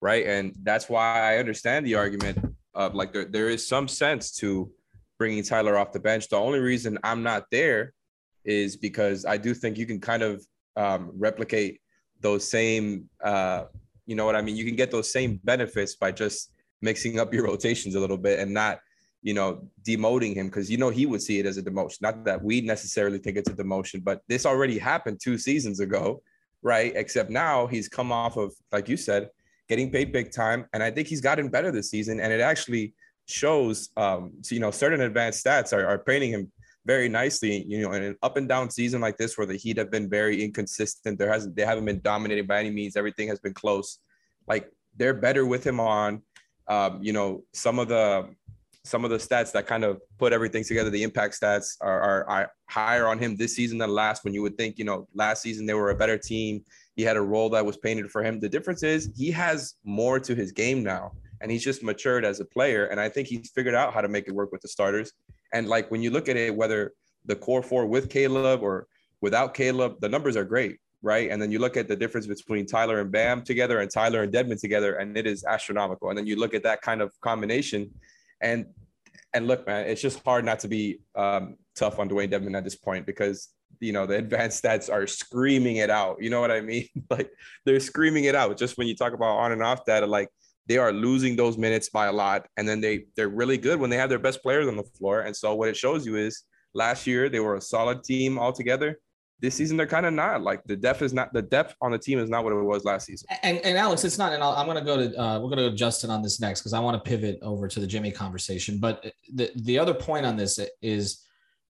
right? 0.00 0.26
And 0.26 0.54
that's 0.62 0.88
why 0.88 1.20
I 1.20 1.38
understand 1.38 1.86
the 1.86 1.96
argument 1.96 2.53
of 2.74 2.94
like 2.94 3.12
there, 3.12 3.24
there 3.24 3.48
is 3.48 3.66
some 3.66 3.88
sense 3.88 4.30
to 4.38 4.70
bringing 5.18 5.42
Tyler 5.42 5.78
off 5.78 5.92
the 5.92 6.00
bench. 6.00 6.28
The 6.28 6.36
only 6.36 6.58
reason 6.58 6.98
I'm 7.04 7.22
not 7.22 7.44
there 7.50 7.92
is 8.44 8.76
because 8.76 9.24
I 9.24 9.36
do 9.36 9.54
think 9.54 9.78
you 9.78 9.86
can 9.86 10.00
kind 10.00 10.22
of 10.22 10.44
um, 10.76 11.10
replicate 11.16 11.80
those 12.20 12.48
same, 12.48 13.08
uh, 13.22 13.64
you 14.06 14.16
know 14.16 14.26
what 14.26 14.36
I 14.36 14.42
mean? 14.42 14.56
You 14.56 14.64
can 14.64 14.76
get 14.76 14.90
those 14.90 15.12
same 15.12 15.40
benefits 15.44 15.96
by 15.96 16.12
just 16.12 16.52
mixing 16.82 17.18
up 17.18 17.32
your 17.32 17.44
rotations 17.50 17.94
a 17.94 18.00
little 18.00 18.18
bit 18.18 18.38
and 18.38 18.52
not, 18.52 18.80
you 19.22 19.34
know, 19.34 19.66
demoting 19.86 20.34
him 20.34 20.48
because 20.48 20.70
you 20.70 20.76
know 20.76 20.90
he 20.90 21.06
would 21.06 21.22
see 21.22 21.38
it 21.38 21.46
as 21.46 21.56
a 21.56 21.62
demotion. 21.62 22.02
Not 22.02 22.24
that 22.24 22.42
we 22.42 22.60
necessarily 22.60 23.18
think 23.18 23.36
it's 23.36 23.48
a 23.48 23.54
demotion, 23.54 24.04
but 24.04 24.20
this 24.28 24.44
already 24.44 24.78
happened 24.78 25.20
two 25.22 25.38
seasons 25.38 25.80
ago, 25.80 26.22
right? 26.62 26.92
Except 26.94 27.30
now 27.30 27.66
he's 27.66 27.88
come 27.88 28.12
off 28.12 28.36
of, 28.36 28.52
like 28.72 28.88
you 28.88 28.96
said, 28.96 29.30
getting 29.68 29.90
paid 29.90 30.12
big 30.12 30.32
time. 30.32 30.66
And 30.72 30.82
I 30.82 30.90
think 30.90 31.08
he's 31.08 31.20
gotten 31.20 31.48
better 31.48 31.70
this 31.70 31.90
season. 31.90 32.20
And 32.20 32.32
it 32.32 32.40
actually 32.40 32.94
shows, 33.26 33.90
um, 33.96 34.32
so, 34.42 34.54
you 34.54 34.60
know, 34.60 34.70
certain 34.70 35.00
advanced 35.00 35.44
stats 35.44 35.72
are, 35.72 35.86
are 35.86 35.98
painting 35.98 36.30
him 36.30 36.52
very 36.86 37.08
nicely. 37.08 37.64
You 37.66 37.82
know, 37.82 37.92
in 37.92 38.02
an 38.02 38.16
up 38.22 38.36
and 38.36 38.48
down 38.48 38.70
season 38.70 39.00
like 39.00 39.16
this, 39.16 39.38
where 39.38 39.46
the 39.46 39.56
Heat 39.56 39.78
have 39.78 39.90
been 39.90 40.08
very 40.08 40.42
inconsistent, 40.42 41.18
there 41.18 41.32
hasn't 41.32 41.56
they 41.56 41.64
haven't 41.64 41.84
been 41.84 42.00
dominated 42.00 42.46
by 42.46 42.60
any 42.60 42.70
means. 42.70 42.96
Everything 42.96 43.28
has 43.28 43.40
been 43.40 43.54
close. 43.54 43.98
Like 44.46 44.70
they're 44.96 45.14
better 45.14 45.46
with 45.46 45.66
him 45.66 45.80
on. 45.80 46.22
Um, 46.68 47.02
you 47.02 47.12
know, 47.12 47.44
some 47.52 47.78
of 47.78 47.88
the 47.88 48.34
some 48.84 49.02
of 49.02 49.10
the 49.10 49.16
stats 49.16 49.50
that 49.52 49.66
kind 49.66 49.82
of 49.82 50.00
put 50.18 50.34
everything 50.34 50.62
together, 50.62 50.90
the 50.90 51.02
impact 51.02 51.40
stats 51.40 51.76
are, 51.80 52.00
are, 52.00 52.28
are 52.28 52.52
higher 52.68 53.06
on 53.06 53.18
him 53.18 53.34
this 53.34 53.56
season 53.56 53.78
than 53.78 53.88
last. 53.88 54.24
When 54.24 54.34
you 54.34 54.42
would 54.42 54.58
think, 54.58 54.78
you 54.78 54.84
know, 54.84 55.08
last 55.14 55.42
season 55.42 55.64
they 55.64 55.72
were 55.72 55.90
a 55.90 55.96
better 55.96 56.18
team 56.18 56.62
he 56.96 57.02
had 57.02 57.16
a 57.16 57.22
role 57.22 57.50
that 57.50 57.64
was 57.64 57.76
painted 57.76 58.10
for 58.10 58.22
him. 58.22 58.40
The 58.40 58.48
difference 58.48 58.82
is 58.82 59.10
he 59.16 59.30
has 59.32 59.74
more 59.84 60.20
to 60.20 60.34
his 60.34 60.52
game 60.52 60.82
now, 60.82 61.12
and 61.40 61.50
he's 61.50 61.64
just 61.64 61.82
matured 61.82 62.24
as 62.24 62.40
a 62.40 62.44
player. 62.44 62.86
And 62.86 63.00
I 63.00 63.08
think 63.08 63.28
he's 63.28 63.50
figured 63.50 63.74
out 63.74 63.92
how 63.92 64.00
to 64.00 64.08
make 64.08 64.28
it 64.28 64.34
work 64.34 64.52
with 64.52 64.60
the 64.60 64.68
starters. 64.68 65.12
And 65.52 65.68
like 65.68 65.90
when 65.90 66.02
you 66.02 66.10
look 66.10 66.28
at 66.28 66.36
it, 66.36 66.54
whether 66.54 66.92
the 67.24 67.36
core 67.36 67.62
four 67.62 67.86
with 67.86 68.10
Caleb 68.10 68.62
or 68.62 68.86
without 69.20 69.54
Caleb, 69.54 70.00
the 70.00 70.08
numbers 70.08 70.36
are 70.36 70.44
great, 70.44 70.78
right? 71.02 71.30
And 71.30 71.40
then 71.40 71.50
you 71.50 71.58
look 71.58 71.76
at 71.76 71.88
the 71.88 71.96
difference 71.96 72.26
between 72.26 72.66
Tyler 72.66 73.00
and 73.00 73.10
Bam 73.10 73.42
together 73.42 73.80
and 73.80 73.90
Tyler 73.90 74.22
and 74.22 74.32
Dedmon 74.32 74.60
together, 74.60 74.96
and 74.96 75.16
it 75.16 75.26
is 75.26 75.44
astronomical. 75.44 76.10
And 76.10 76.18
then 76.18 76.26
you 76.26 76.36
look 76.36 76.54
at 76.54 76.62
that 76.62 76.82
kind 76.82 77.00
of 77.00 77.12
combination, 77.20 77.90
and 78.40 78.66
and 79.32 79.48
look, 79.48 79.66
man, 79.66 79.86
it's 79.86 80.00
just 80.00 80.22
hard 80.24 80.44
not 80.44 80.60
to 80.60 80.68
be 80.68 81.00
um, 81.16 81.56
tough 81.74 81.98
on 81.98 82.08
Dewayne 82.08 82.30
Dedmon 82.30 82.56
at 82.56 82.62
this 82.62 82.76
point 82.76 83.04
because 83.04 83.48
you 83.80 83.92
know 83.92 84.06
the 84.06 84.16
advanced 84.16 84.62
stats 84.62 84.92
are 84.92 85.06
screaming 85.06 85.76
it 85.76 85.90
out. 85.90 86.16
You 86.20 86.30
know 86.30 86.40
what 86.40 86.50
i 86.50 86.60
mean? 86.60 86.88
Like 87.10 87.30
they're 87.64 87.80
screaming 87.80 88.24
it 88.24 88.34
out. 88.34 88.56
Just 88.56 88.78
when 88.78 88.86
you 88.86 88.96
talk 88.96 89.12
about 89.12 89.38
on 89.38 89.52
and 89.52 89.62
off 89.62 89.84
data 89.84 90.06
like 90.06 90.28
they 90.66 90.78
are 90.78 90.92
losing 90.92 91.36
those 91.36 91.58
minutes 91.58 91.90
by 91.90 92.06
a 92.06 92.12
lot 92.12 92.46
and 92.56 92.68
then 92.68 92.80
they 92.80 93.06
they're 93.16 93.28
really 93.28 93.58
good 93.58 93.78
when 93.78 93.90
they 93.90 93.96
have 93.96 94.08
their 94.08 94.18
best 94.18 94.42
players 94.42 94.66
on 94.68 94.76
the 94.76 94.82
floor. 94.82 95.20
And 95.20 95.36
so 95.36 95.54
what 95.54 95.68
it 95.68 95.76
shows 95.76 96.06
you 96.06 96.16
is 96.16 96.44
last 96.74 97.06
year 97.06 97.28
they 97.28 97.40
were 97.40 97.56
a 97.56 97.60
solid 97.60 98.02
team 98.02 98.38
altogether. 98.38 98.98
This 99.40 99.54
season 99.54 99.76
they're 99.76 99.86
kind 99.86 100.06
of 100.06 100.14
not. 100.14 100.42
Like 100.42 100.64
the 100.64 100.76
depth 100.76 101.02
is 101.02 101.12
not 101.12 101.32
the 101.32 101.42
depth 101.42 101.74
on 101.82 101.92
the 101.92 101.98
team 101.98 102.18
is 102.18 102.30
not 102.30 102.44
what 102.44 102.52
it 102.52 102.62
was 102.62 102.84
last 102.84 103.06
season. 103.06 103.28
And, 103.42 103.58
and 103.58 103.76
alex 103.76 104.04
it's 104.04 104.18
not 104.18 104.32
and 104.32 104.42
i 104.42 104.60
am 104.60 104.66
going 104.66 104.78
to 104.78 104.84
go 104.84 104.96
to 104.96 105.20
uh, 105.20 105.38
we're 105.40 105.50
going 105.50 105.58
to 105.58 105.70
go 105.70 105.76
justin 105.76 106.10
on 106.10 106.22
this 106.22 106.40
next 106.40 106.60
because 106.60 106.72
i 106.72 106.80
want 106.80 107.02
to 107.02 107.08
pivot 107.08 107.38
over 107.42 107.68
to 107.68 107.80
the 107.80 107.86
jimmy 107.86 108.10
conversation. 108.10 108.78
But 108.78 109.04
the 109.34 109.50
the 109.56 109.78
other 109.78 109.94
point 109.94 110.24
on 110.24 110.36
this 110.36 110.58
is 110.80 111.24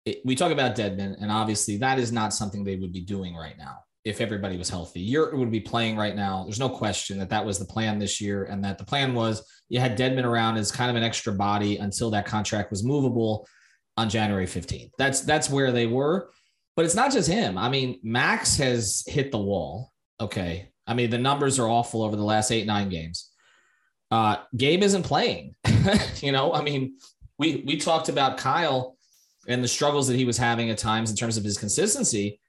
it, 0.05 0.21
we 0.25 0.35
talk 0.35 0.51
about 0.51 0.75
Dedmon, 0.75 1.15
and 1.21 1.31
obviously 1.31 1.77
that 1.77 1.99
is 1.99 2.11
not 2.11 2.33
something 2.33 2.63
they 2.63 2.75
would 2.75 2.93
be 2.93 3.01
doing 3.01 3.35
right 3.35 3.57
now 3.57 3.77
if 4.03 4.19
everybody 4.19 4.57
was 4.57 4.69
healthy. 4.69 4.99
Yurt 4.99 5.37
would 5.37 5.51
be 5.51 5.61
playing 5.61 5.95
right 5.95 6.15
now. 6.15 6.43
There's 6.43 6.59
no 6.59 6.69
question 6.69 7.17
that 7.19 7.29
that 7.29 7.45
was 7.45 7.57
the 7.57 7.65
plan 7.65 7.99
this 7.99 8.19
year, 8.19 8.45
and 8.45 8.63
that 8.63 8.77
the 8.77 8.85
plan 8.85 9.13
was 9.13 9.43
you 9.69 9.79
had 9.79 9.97
Dedmon 9.97 10.25
around 10.25 10.57
as 10.57 10.71
kind 10.71 10.89
of 10.89 10.95
an 10.95 11.03
extra 11.03 11.33
body 11.33 11.77
until 11.77 12.11
that 12.11 12.25
contract 12.25 12.69
was 12.69 12.83
movable 12.83 13.47
on 13.97 14.09
January 14.09 14.45
15th. 14.45 14.91
That's 14.97 15.21
that's 15.21 15.49
where 15.49 15.71
they 15.71 15.87
were. 15.87 16.29
But 16.75 16.85
it's 16.85 16.95
not 16.95 17.11
just 17.11 17.29
him. 17.29 17.57
I 17.57 17.69
mean, 17.69 17.99
Max 18.03 18.57
has 18.57 19.03
hit 19.05 19.31
the 19.31 19.37
wall. 19.37 19.91
Okay. 20.19 20.71
I 20.87 20.95
mean, 20.95 21.11
the 21.11 21.19
numbers 21.19 21.59
are 21.59 21.69
awful 21.69 22.01
over 22.01 22.15
the 22.15 22.23
last 22.23 22.51
eight, 22.51 22.65
nine 22.65 22.89
games. 22.89 23.29
Uh, 24.09 24.37
Gabe 24.57 24.83
isn't 24.83 25.03
playing. 25.03 25.55
you 26.21 26.31
know, 26.31 26.53
I 26.53 26.61
mean, 26.61 26.97
we 27.37 27.63
we 27.65 27.77
talked 27.77 28.09
about 28.09 28.37
Kyle 28.37 28.97
and 29.47 29.63
the 29.63 29.67
struggles 29.67 30.07
that 30.07 30.15
he 30.15 30.25
was 30.25 30.37
having 30.37 30.69
at 30.69 30.77
times 30.77 31.09
in 31.09 31.15
terms 31.15 31.37
of 31.37 31.43
his 31.43 31.57
consistency. 31.57 32.39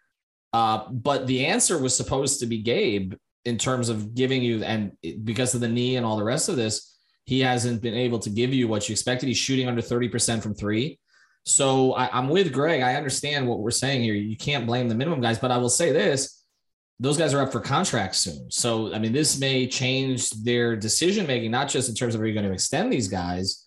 Uh, 0.52 0.88
but 0.90 1.26
the 1.26 1.46
answer 1.46 1.78
was 1.78 1.96
supposed 1.96 2.40
to 2.40 2.46
be 2.46 2.62
Gabe 2.62 3.14
in 3.44 3.58
terms 3.58 3.88
of 3.88 4.14
giving 4.14 4.42
you, 4.42 4.62
and 4.62 4.92
because 5.24 5.54
of 5.54 5.60
the 5.60 5.68
knee 5.68 5.96
and 5.96 6.06
all 6.06 6.16
the 6.16 6.24
rest 6.24 6.48
of 6.48 6.56
this, 6.56 6.96
he 7.24 7.40
hasn't 7.40 7.82
been 7.82 7.94
able 7.94 8.18
to 8.20 8.30
give 8.30 8.54
you 8.54 8.68
what 8.68 8.88
you 8.88 8.92
expected. 8.92 9.26
He's 9.26 9.38
shooting 9.38 9.68
under 9.68 9.82
30% 9.82 10.42
from 10.42 10.54
three. 10.54 10.98
So 11.44 11.92
I, 11.94 12.16
am 12.16 12.28
with 12.28 12.52
Greg. 12.52 12.82
I 12.82 12.94
understand 12.94 13.46
what 13.46 13.60
we're 13.60 13.70
saying 13.70 14.02
here. 14.02 14.14
You 14.14 14.36
can't 14.36 14.66
blame 14.66 14.88
the 14.88 14.94
minimum 14.94 15.20
guys, 15.20 15.38
but 15.38 15.50
I 15.50 15.58
will 15.58 15.68
say 15.68 15.92
this 15.92 16.44
those 17.00 17.18
guys 17.18 17.34
are 17.34 17.42
up 17.42 17.50
for 17.50 17.60
contracts 17.60 18.18
soon. 18.18 18.50
So, 18.50 18.94
I 18.94 18.98
mean, 18.98 19.12
this 19.12 19.38
may 19.38 19.66
change 19.66 20.30
their 20.30 20.76
decision 20.76 21.26
making, 21.26 21.50
not 21.50 21.68
just 21.68 21.88
in 21.88 21.94
terms 21.94 22.14
of 22.14 22.20
are 22.20 22.26
you 22.26 22.32
going 22.32 22.46
to 22.46 22.52
extend 22.52 22.92
these 22.92 23.08
guys, 23.08 23.63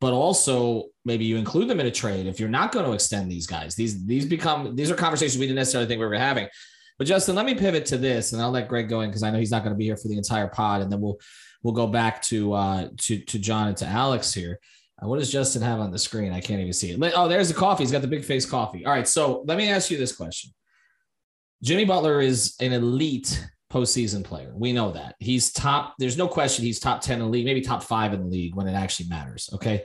but 0.00 0.12
also 0.12 0.84
maybe 1.04 1.24
you 1.24 1.36
include 1.36 1.68
them 1.68 1.80
in 1.80 1.86
a 1.86 1.90
trade 1.90 2.26
if 2.26 2.40
you're 2.40 2.48
not 2.48 2.72
going 2.72 2.84
to 2.84 2.92
extend 2.92 3.30
these 3.30 3.46
guys. 3.46 3.74
These 3.74 4.04
these 4.06 4.26
become 4.26 4.76
these 4.76 4.90
are 4.90 4.94
conversations 4.96 5.38
we 5.38 5.46
didn't 5.46 5.56
necessarily 5.56 5.88
think 5.88 6.00
we 6.00 6.06
were 6.06 6.14
having. 6.14 6.48
But 6.98 7.06
Justin, 7.06 7.34
let 7.34 7.46
me 7.46 7.54
pivot 7.54 7.86
to 7.86 7.98
this, 7.98 8.32
and 8.32 8.40
I'll 8.40 8.52
let 8.52 8.68
Greg 8.68 8.88
go 8.88 9.00
in 9.00 9.10
because 9.10 9.22
I 9.22 9.30
know 9.30 9.38
he's 9.38 9.50
not 9.50 9.64
going 9.64 9.74
to 9.74 9.78
be 9.78 9.84
here 9.84 9.96
for 9.96 10.08
the 10.08 10.16
entire 10.16 10.46
pod, 10.46 10.80
and 10.82 10.92
then 10.92 11.00
we'll 11.00 11.18
we'll 11.62 11.74
go 11.74 11.86
back 11.86 12.22
to 12.22 12.52
uh, 12.52 12.88
to 12.98 13.18
to 13.18 13.38
John 13.38 13.68
and 13.68 13.76
to 13.78 13.86
Alex 13.86 14.32
here. 14.32 14.60
Uh, 15.02 15.08
what 15.08 15.18
does 15.18 15.32
Justin 15.32 15.62
have 15.62 15.80
on 15.80 15.90
the 15.90 15.98
screen? 15.98 16.32
I 16.32 16.40
can't 16.40 16.60
even 16.60 16.72
see 16.72 16.92
it. 16.92 17.12
Oh, 17.16 17.26
there's 17.26 17.48
the 17.48 17.54
coffee. 17.54 17.82
He's 17.82 17.90
got 17.90 18.02
the 18.02 18.08
big 18.08 18.24
face 18.24 18.46
coffee. 18.46 18.86
All 18.86 18.92
right, 18.92 19.08
so 19.08 19.42
let 19.46 19.58
me 19.58 19.68
ask 19.68 19.90
you 19.90 19.98
this 19.98 20.14
question. 20.14 20.52
Jimmy 21.62 21.84
Butler 21.84 22.20
is 22.20 22.54
an 22.60 22.72
elite 22.72 23.44
postseason 23.74 24.22
player. 24.22 24.52
We 24.54 24.72
know 24.72 24.92
that 24.92 25.16
he's 25.18 25.52
top. 25.52 25.94
There's 25.98 26.16
no 26.16 26.28
question 26.28 26.64
he's 26.64 26.78
top 26.78 27.00
10 27.00 27.14
in 27.14 27.24
the 27.24 27.28
league, 27.28 27.44
maybe 27.44 27.60
top 27.60 27.82
five 27.82 28.14
in 28.14 28.20
the 28.20 28.28
league 28.28 28.54
when 28.54 28.68
it 28.68 28.74
actually 28.74 29.08
matters. 29.08 29.50
Okay. 29.52 29.84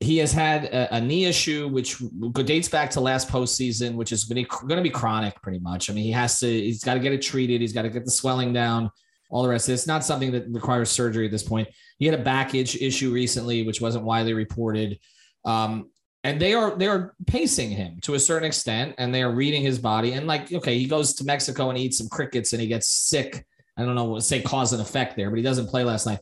He 0.00 0.16
has 0.18 0.32
had 0.32 0.64
a, 0.64 0.96
a 0.96 1.00
knee 1.00 1.26
issue, 1.26 1.68
which 1.68 2.02
dates 2.32 2.68
back 2.68 2.90
to 2.92 3.00
last 3.00 3.28
postseason, 3.28 3.94
which 3.94 4.12
is 4.12 4.24
going 4.24 4.44
to 4.44 4.82
be 4.82 4.90
chronic 4.90 5.40
pretty 5.42 5.60
much. 5.60 5.90
I 5.90 5.92
mean, 5.92 6.04
he 6.04 6.10
has 6.10 6.40
to, 6.40 6.46
he's 6.46 6.82
got 6.82 6.94
to 6.94 7.00
get 7.00 7.12
it 7.12 7.22
treated. 7.22 7.60
He's 7.60 7.72
got 7.72 7.82
to 7.82 7.90
get 7.90 8.04
the 8.04 8.10
swelling 8.10 8.52
down, 8.52 8.90
all 9.30 9.42
the 9.42 9.48
rest 9.48 9.68
of 9.68 9.72
it. 9.72 9.74
It's 9.74 9.86
not 9.86 10.04
something 10.04 10.32
that 10.32 10.48
requires 10.48 10.90
surgery 10.90 11.26
at 11.26 11.30
this 11.30 11.42
point. 11.44 11.68
He 11.98 12.06
had 12.06 12.18
a 12.18 12.22
back 12.22 12.54
issue 12.54 13.12
recently, 13.12 13.62
which 13.64 13.80
wasn't 13.80 14.04
widely 14.04 14.32
reported. 14.32 14.98
Um, 15.44 15.90
and 16.24 16.40
they 16.40 16.52
are 16.52 16.76
they 16.76 16.86
are 16.86 17.14
pacing 17.26 17.70
him 17.70 17.98
to 18.02 18.14
a 18.14 18.20
certain 18.20 18.46
extent 18.46 18.94
and 18.98 19.14
they 19.14 19.22
are 19.22 19.32
reading 19.32 19.62
his 19.62 19.78
body. 19.78 20.12
And 20.12 20.26
like 20.26 20.52
okay 20.52 20.78
he 20.78 20.86
goes 20.86 21.14
to 21.14 21.24
mexico 21.24 21.70
and 21.70 21.78
eats 21.78 21.98
some 21.98 22.08
crickets 22.08 22.52
and 22.52 22.60
he 22.60 22.68
gets 22.68 22.86
sick. 22.86 23.46
I 23.76 23.84
don't 23.84 23.94
know 23.94 24.04
what 24.04 24.22
say 24.22 24.42
cause 24.42 24.72
and 24.72 24.82
effect 24.82 25.16
there 25.16 25.30
but 25.30 25.36
he 25.36 25.42
doesn't 25.42 25.68
play 25.68 25.84
last 25.84 26.06
night. 26.06 26.20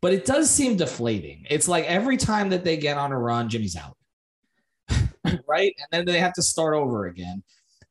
But 0.00 0.12
it 0.12 0.24
does 0.24 0.48
seem 0.48 0.76
deflating. 0.76 1.44
It's 1.50 1.66
like 1.66 1.84
every 1.86 2.16
time 2.16 2.50
that 2.50 2.64
they 2.64 2.76
get 2.76 2.98
on 2.98 3.12
a 3.12 3.18
run 3.18 3.48
jimmy's 3.48 3.76
out. 3.76 3.96
Right? 5.46 5.74
And 5.78 6.06
then 6.06 6.14
they 6.14 6.20
have 6.20 6.32
to 6.34 6.42
start 6.42 6.74
over 6.74 7.06
again. 7.06 7.42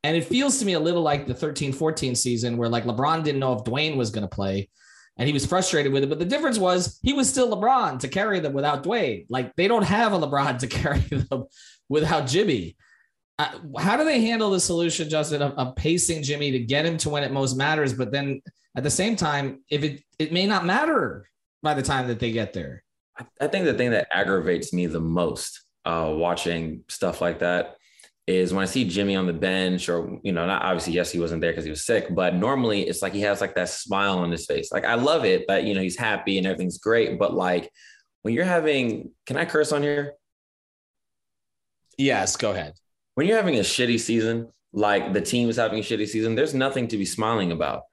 And 0.04 0.16
it 0.16 0.26
feels 0.26 0.58
to 0.60 0.66
me 0.66 0.74
a 0.74 0.80
little 0.80 1.02
like 1.02 1.28
the 1.28 1.34
13 1.34 1.74
14 1.74 2.16
season 2.16 2.58
where 2.58 2.70
like 2.70 2.86
lebron 2.86 3.24
didn't 3.24 3.40
know 3.40 3.54
if 3.54 3.64
dwyane 3.64 3.96
was 3.96 4.10
going 4.10 4.28
to 4.28 4.36
play 4.36 4.70
and 5.18 5.28
he 5.28 5.34
was 5.34 5.46
frustrated 5.46 5.92
with 5.92 6.04
it. 6.04 6.10
But 6.10 6.20
the 6.20 6.26
difference 6.26 6.58
was 6.58 7.00
he 7.02 7.14
was 7.14 7.30
still 7.30 7.50
LeBron 7.50 8.00
to 8.00 8.08
carry 8.08 8.40
them 8.40 8.54
without 8.54 8.84
Dwyane. 8.84 9.26
Like 9.30 9.56
they 9.56 9.68
don't 9.68 9.84
have 9.84 10.14
a 10.14 10.20
LeBron 10.20 10.60
to 10.60 10.68
carry 10.68 11.00
them 11.00 11.46
without 11.90 12.28
Jimmy. 12.28 12.78
Uh, 13.40 13.52
how 13.78 13.98
do 13.98 14.04
they 14.04 14.22
handle 14.22 14.50
the 14.50 14.60
solution, 14.60 15.10
Justin, 15.10 15.44
of, 15.44 15.54
of, 15.54 15.76
pacing 15.76 16.24
Jimmy 16.24 16.52
to 16.52 16.60
get 16.60 16.86
him 16.86 16.98
to 16.98 17.10
when 17.10 17.24
it 17.24 17.32
most 17.32 17.56
matters? 17.56 17.94
But 17.94 18.12
then 18.12 18.42
at 18.76 18.84
the 18.84 18.90
same 18.90 19.16
time, 19.16 19.64
if 19.70 19.84
it 19.84 20.04
it 20.18 20.32
may 20.32 20.48
not 20.48 20.66
matter 20.66 21.30
by 21.62 21.74
the 21.74 21.84
time 21.84 22.08
that 22.08 22.20
they 22.20 22.32
get 22.32 22.54
there. 22.54 22.84
I 23.42 23.48
think 23.48 23.66
the 23.66 23.74
thing 23.74 23.92
that 23.92 24.08
aggravates 24.12 24.74
me 24.74 24.86
the 24.86 25.00
most 25.00 25.62
uh, 25.86 26.14
watching 26.16 26.84
stuff 26.88 27.20
like 27.20 27.40
that 27.40 27.77
is 28.28 28.54
when 28.54 28.62
I 28.62 28.66
see 28.66 28.84
Jimmy 28.84 29.16
on 29.16 29.26
the 29.26 29.34
bench, 29.34 29.88
or 29.88 30.20
you 30.22 30.34
know, 30.34 30.46
not 30.46 30.62
obviously, 30.62 30.94
yes, 30.94 31.12
he 31.12 31.20
wasn't 31.20 31.42
there 31.42 31.52
because 31.52 31.64
he 31.64 31.70
was 31.70 31.86
sick, 31.86 32.14
but 32.14 32.36
normally 32.36 32.88
it's 32.88 33.02
like 33.02 33.14
he 33.14 33.22
has 33.22 33.40
like 33.40 33.56
that 33.56 33.70
smile 33.70 34.20
on 34.20 34.30
his 34.32 34.46
face. 34.46 34.72
Like 34.72 34.84
I 34.84 34.96
love 34.96 35.24
it 35.24 35.46
that 35.48 35.64
you 35.64 35.74
know 35.74 35.82
he's 35.82 35.98
happy 35.98 36.38
and 36.38 36.46
everything's 36.46 36.78
great, 36.78 37.18
but 37.18 37.34
like 37.34 37.72
when 38.24 38.34
you're 38.34 38.46
having, 38.46 39.12
can 39.26 39.38
I 39.38 39.46
curse 39.46 39.72
on 39.72 39.82
here? 39.82 40.14
Yes, 41.98 42.36
go 42.36 42.52
ahead. 42.52 42.74
When 43.16 43.26
you're 43.26 43.38
having 43.38 43.56
a 43.56 43.62
shitty 43.62 44.00
season, 44.00 44.50
like 44.74 45.14
the 45.14 45.22
team 45.22 45.50
is 45.50 45.56
having 45.56 45.80
a 45.80 45.82
shitty 45.82 46.08
season, 46.08 46.36
there's 46.36 46.54
nothing 46.54 46.90
to 46.90 46.98
be 46.98 47.06
smiling 47.06 47.54
about. 47.54 47.84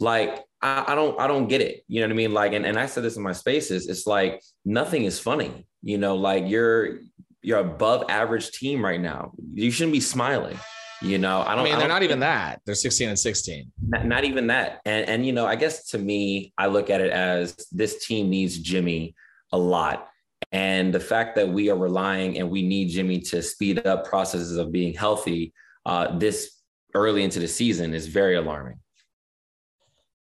Like 0.00 0.42
I, 0.60 0.84
I 0.88 0.94
don't, 0.96 1.18
I 1.20 1.28
don't 1.28 1.46
get 1.46 1.60
it. 1.60 1.84
You 1.86 2.00
know 2.00 2.08
what 2.08 2.12
I 2.12 2.16
mean? 2.16 2.34
Like, 2.34 2.52
and, 2.52 2.66
and 2.66 2.78
I 2.78 2.86
said 2.86 3.04
this 3.04 3.16
in 3.16 3.22
my 3.22 3.32
spaces. 3.32 3.88
It's 3.88 4.06
like 4.06 4.42
nothing 4.64 5.04
is 5.04 5.20
funny. 5.20 5.66
You 5.82 5.98
know, 5.98 6.16
like 6.16 6.44
you're 6.48 6.98
you're 7.44 7.58
above 7.58 8.04
average 8.08 8.50
team 8.52 8.84
right 8.84 9.00
now. 9.00 9.32
You 9.52 9.70
shouldn't 9.70 9.92
be 9.92 10.00
smiling. 10.00 10.58
You 11.02 11.18
know, 11.18 11.42
I 11.42 11.50
don't. 11.50 11.60
I 11.60 11.64
mean, 11.64 11.74
I 11.74 11.78
they're 11.78 11.88
not 11.88 12.02
even 12.02 12.20
that. 12.20 12.62
They're 12.64 12.74
16 12.74 13.10
and 13.10 13.18
16. 13.18 13.70
Not, 13.88 14.06
not 14.06 14.24
even 14.24 14.46
that. 14.46 14.80
And 14.86 15.08
and 15.08 15.26
you 15.26 15.32
know, 15.32 15.44
I 15.44 15.56
guess 15.56 15.88
to 15.90 15.98
me, 15.98 16.52
I 16.56 16.66
look 16.66 16.88
at 16.88 17.00
it 17.00 17.12
as 17.12 17.54
this 17.70 18.06
team 18.06 18.30
needs 18.30 18.58
Jimmy 18.58 19.14
a 19.52 19.58
lot. 19.58 20.08
And 20.52 20.94
the 20.94 21.00
fact 21.00 21.36
that 21.36 21.48
we 21.48 21.68
are 21.70 21.76
relying 21.76 22.38
and 22.38 22.48
we 22.48 22.62
need 22.62 22.88
Jimmy 22.88 23.20
to 23.20 23.42
speed 23.42 23.86
up 23.86 24.06
processes 24.06 24.56
of 24.56 24.72
being 24.72 24.94
healthy 24.94 25.52
uh, 25.84 26.16
this 26.16 26.62
early 26.94 27.24
into 27.24 27.40
the 27.40 27.48
season 27.48 27.92
is 27.92 28.06
very 28.06 28.36
alarming. 28.36 28.78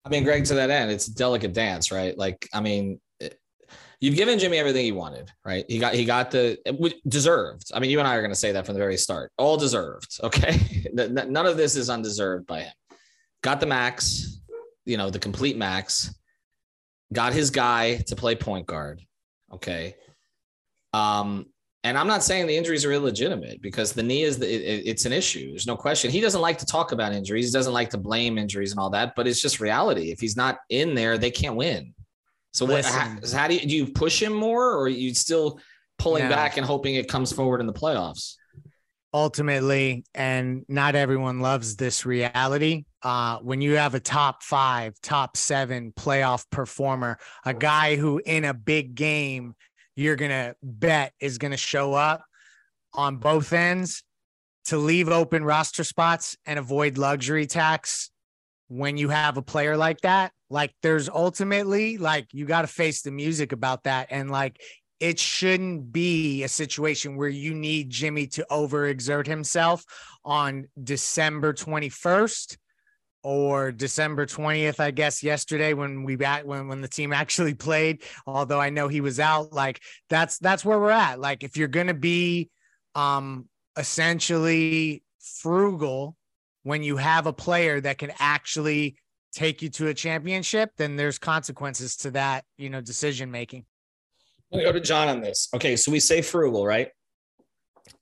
I 0.05 0.09
mean, 0.09 0.25
Greg, 0.25 0.45
to 0.47 0.55
that 0.55 0.71
end, 0.71 0.91
it's 0.91 1.09
a 1.09 1.15
delicate 1.15 1.53
dance, 1.53 1.93
right? 1.93 2.17
Like, 2.17 2.49
I 2.53 2.61
mean, 2.61 3.01
you've 4.03 4.17
given 4.17 4.37
Jimmy 4.39 4.59
everything 4.59 4.85
he 4.85 4.93
wanted, 4.93 5.31
right? 5.47 5.65
He 5.69 5.79
got 5.79 5.95
he 5.95 6.05
got 6.05 6.31
the 6.31 6.59
deserved. 7.09 7.71
I 7.73 7.79
mean, 7.79 7.91
you 7.91 8.01
and 8.01 8.09
I 8.09 8.17
are 8.17 8.21
going 8.21 8.33
to 8.33 8.39
say 8.39 8.53
that 8.53 8.67
from 8.67 8.75
the 8.75 8.81
very 8.81 8.99
start. 8.99 9.33
All 9.39 9.57
deserved. 9.57 10.19
Okay, 10.23 10.85
none 10.93 11.47
of 11.47 11.57
this 11.57 11.77
is 11.77 11.89
undeserved 11.89 12.47
by 12.47 12.63
him. 12.63 12.75
Got 13.43 13.61
the 13.61 13.67
max, 13.67 14.41
you 14.85 14.99
know, 14.99 15.09
the 15.09 15.19
complete 15.19 15.57
max. 15.57 16.15
Got 17.13 17.33
his 17.33 17.51
guy 17.51 17.97
to 18.09 18.17
play 18.17 18.35
point 18.35 18.67
guard. 18.67 19.01
Okay. 19.53 19.97
Um, 20.93 21.47
and 21.85 21.99
I'm 21.99 22.07
not 22.07 22.23
saying 22.23 22.47
the 22.47 22.57
injuries 22.57 22.85
are 22.85 22.93
illegitimate 22.93 23.61
because 23.61 23.93
the 23.93 24.03
knee 24.03 24.23
is 24.23 24.39
the, 24.39 24.47
it, 24.47 24.83
it's 24.87 25.05
an 25.05 25.13
issue. 25.13 25.51
There's 25.51 25.67
no 25.67 25.77
question. 25.77 26.11
He 26.11 26.21
doesn't 26.21 26.41
like 26.41 26.59
to 26.59 26.67
talk 26.67 26.93
about 26.93 27.13
injuries. 27.13 27.47
He 27.47 27.53
doesn't 27.53 27.73
like 27.73 27.91
to 27.91 27.99
blame 27.99 28.39
injuries 28.39 28.71
and 28.71 28.79
all 28.79 28.91
that, 28.91 29.15
but 29.17 29.27
it's 29.27 29.41
just 29.41 29.61
reality. 29.61 30.11
If 30.11 30.21
he's 30.21 30.37
not 30.37 30.59
in 30.69 30.95
there, 30.95 31.19
they 31.19 31.31
can't 31.31 31.57
win. 31.57 31.93
So 32.53 32.67
what, 32.67 32.85
how, 32.85 33.17
how, 33.33 33.49
do 33.49 33.55
you 33.55 33.67
do 33.67 33.75
you 33.75 33.87
push 33.87 34.23
him 34.23 34.33
more 34.33 34.73
or 34.73 34.83
are 34.83 34.89
you 34.89 35.15
still 35.15 35.59
pulling 35.99 36.25
no. 36.25 36.31
back 36.31 36.59
and 36.59 36.67
hoping 36.67 36.97
it 36.97 37.09
comes 37.09 37.33
forward 37.33 37.61
in 37.61 37.67
the 37.67 37.73
playoffs? 37.73 38.35
Ultimately, 39.15 40.05
and 40.15 40.65
not 40.69 40.95
everyone 40.95 41.41
loves 41.41 41.77
this 41.77 42.07
reality. 42.07 42.85
Uh, 43.03 43.39
when 43.39 43.61
you 43.61 43.77
have 43.77 43.95
a 43.95 44.01
top 44.01 44.43
five, 44.43 44.95
top 45.03 45.37
seven 45.37 45.93
playoff 45.93 46.45
performer, 46.51 47.19
a 47.45 47.53
guy 47.53 47.97
who 47.97 48.21
in 48.25 48.45
a 48.45 48.55
big 48.55 48.95
game 48.95 49.55
you're 49.97 50.17
gonna 50.17 50.55
bet 50.63 51.13
is 51.21 51.39
gonna 51.39 51.57
show 51.57 51.95
up 51.95 52.25
on 52.95 53.17
both 53.17 53.53
ends 53.53 54.03
to 54.67 54.77
leave 54.77 55.09
open 55.09 55.45
roster 55.45 55.85
spots 55.85 56.37
and 56.47 56.59
avoid 56.59 56.99
luxury 56.99 57.47
tax 57.47 58.11
when 58.69 58.97
you 58.97 59.09
have 59.09 59.37
a 59.37 59.43
player 59.43 59.77
like 59.77 60.01
that 60.03 60.33
like 60.53 60.75
there's 60.83 61.09
ultimately 61.09 61.97
like 61.97 62.29
you 62.33 62.45
got 62.45 62.61
to 62.61 62.69
face 62.69 63.03
the 63.03 63.11
music 63.11 63.53
about 63.53 63.85
that. 63.85 64.09
And 64.11 64.31
like 64.31 64.61
it 65.01 65.19
shouldn't 65.19 65.93
be 65.93 66.45
a 66.45 66.49
situation 66.49 67.17
where 67.17 67.29
you 67.29 67.55
need 67.55 67.89
Jimmy 67.89 68.27
to 68.29 68.47
overexert 68.51 69.27
himself 69.27 69.83
on 70.25 70.69
December 70.81 71.55
21st 71.55 72.59
or 73.25 73.73
December 73.73 74.27
20th, 74.27 74.79
I 74.79 74.91
guess 74.91 75.23
yesterday 75.23 75.73
when 75.73 76.05
we 76.05 76.17
back 76.17 76.45
when 76.45 76.69
when 76.69 76.83
the 76.83 76.89
team 76.89 77.13
actually 77.23 77.55
played, 77.55 78.03
although 78.27 78.61
I 78.61 78.69
know 78.69 78.89
he 78.89 79.01
was 79.01 79.19
out, 79.19 79.55
like 79.55 79.81
that's 80.11 80.39
that's 80.39 80.65
where 80.65 80.79
we're 80.79 80.91
at. 80.91 81.19
Like 81.19 81.45
if 81.45 81.57
you're 81.57 81.69
gonna 81.69 81.95
be 81.95 82.51
um 82.95 83.49
essentially 83.79 85.03
frugal 85.19 86.15
when 86.63 86.83
you 86.83 86.99
have 86.99 87.27
a 87.27 87.33
player 87.33 87.81
that 87.81 87.97
can 87.97 88.13
actually 88.19 88.97
take 89.33 89.63
you 89.63 89.69
to 89.71 89.89
a 89.89 89.95
championship, 89.95 90.71
then 90.77 90.97
there's 90.97 91.19
consequences 91.19 91.97
to 91.97 92.11
that, 92.13 92.45
you 92.59 92.71
know, 92.71 92.81
decision 92.81 93.31
making. 93.31 93.65
I'm 94.53 94.61
gonna 94.61 94.73
go 94.73 94.73
to 94.73 94.81
John 94.81 95.09
on 95.09 95.21
this. 95.21 95.49
Okay, 95.55 95.77
so 95.77 95.91
we 95.91 96.01
say 96.01 96.21
frugal, 96.21 96.67
right? 96.67 96.89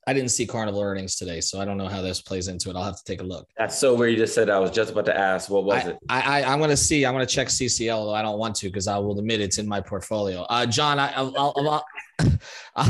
I 0.07 0.13
didn't 0.13 0.31
see 0.31 0.47
Carnival 0.47 0.83
earnings 0.83 1.17
today, 1.17 1.41
so 1.41 1.61
I 1.61 1.65
don't 1.65 1.77
know 1.77 1.87
how 1.87 2.03
this 2.03 2.21
plays 2.21 2.49
into 2.49 2.71
it. 2.71 2.77
I'll 2.77 2.83
have 2.83 2.97
to 2.97 3.05
take 3.05 3.21
a 3.21 3.25
look. 3.25 3.47
That's 3.57 3.79
so 3.79 3.95
where 3.95 4.09
you 4.09 4.17
just 4.17 4.35
said 4.35 4.51
I 4.51 4.59
was 4.59 4.71
just 4.71 4.93
about 4.93 5.07
to 5.07 5.17
ask. 5.17 5.51
What 5.51 5.65
was 5.65 5.85
I, 5.85 5.91
it? 5.91 5.99
I, 6.09 6.43
I 6.43 6.53
am 6.53 6.59
gonna 6.59 6.77
see. 6.77 7.07
I'm 7.07 7.15
gonna 7.15 7.27
check 7.27 7.49
CCL, 7.49 8.07
though 8.07 8.15
I 8.15 8.23
don't 8.23 8.39
want 8.39 8.57
to 8.57 8.67
because 8.67 8.89
I 8.89 8.99
will 8.99 9.19
admit 9.19 9.41
it's 9.41 9.59
in 9.59 9.69
my 9.69 9.81
portfolio. 9.81 10.43
Uh, 10.43 10.67
John, 10.67 10.99
I, 10.99 11.21
will 11.23 11.39
I'll, 11.39 11.85
I'll, 12.77 12.89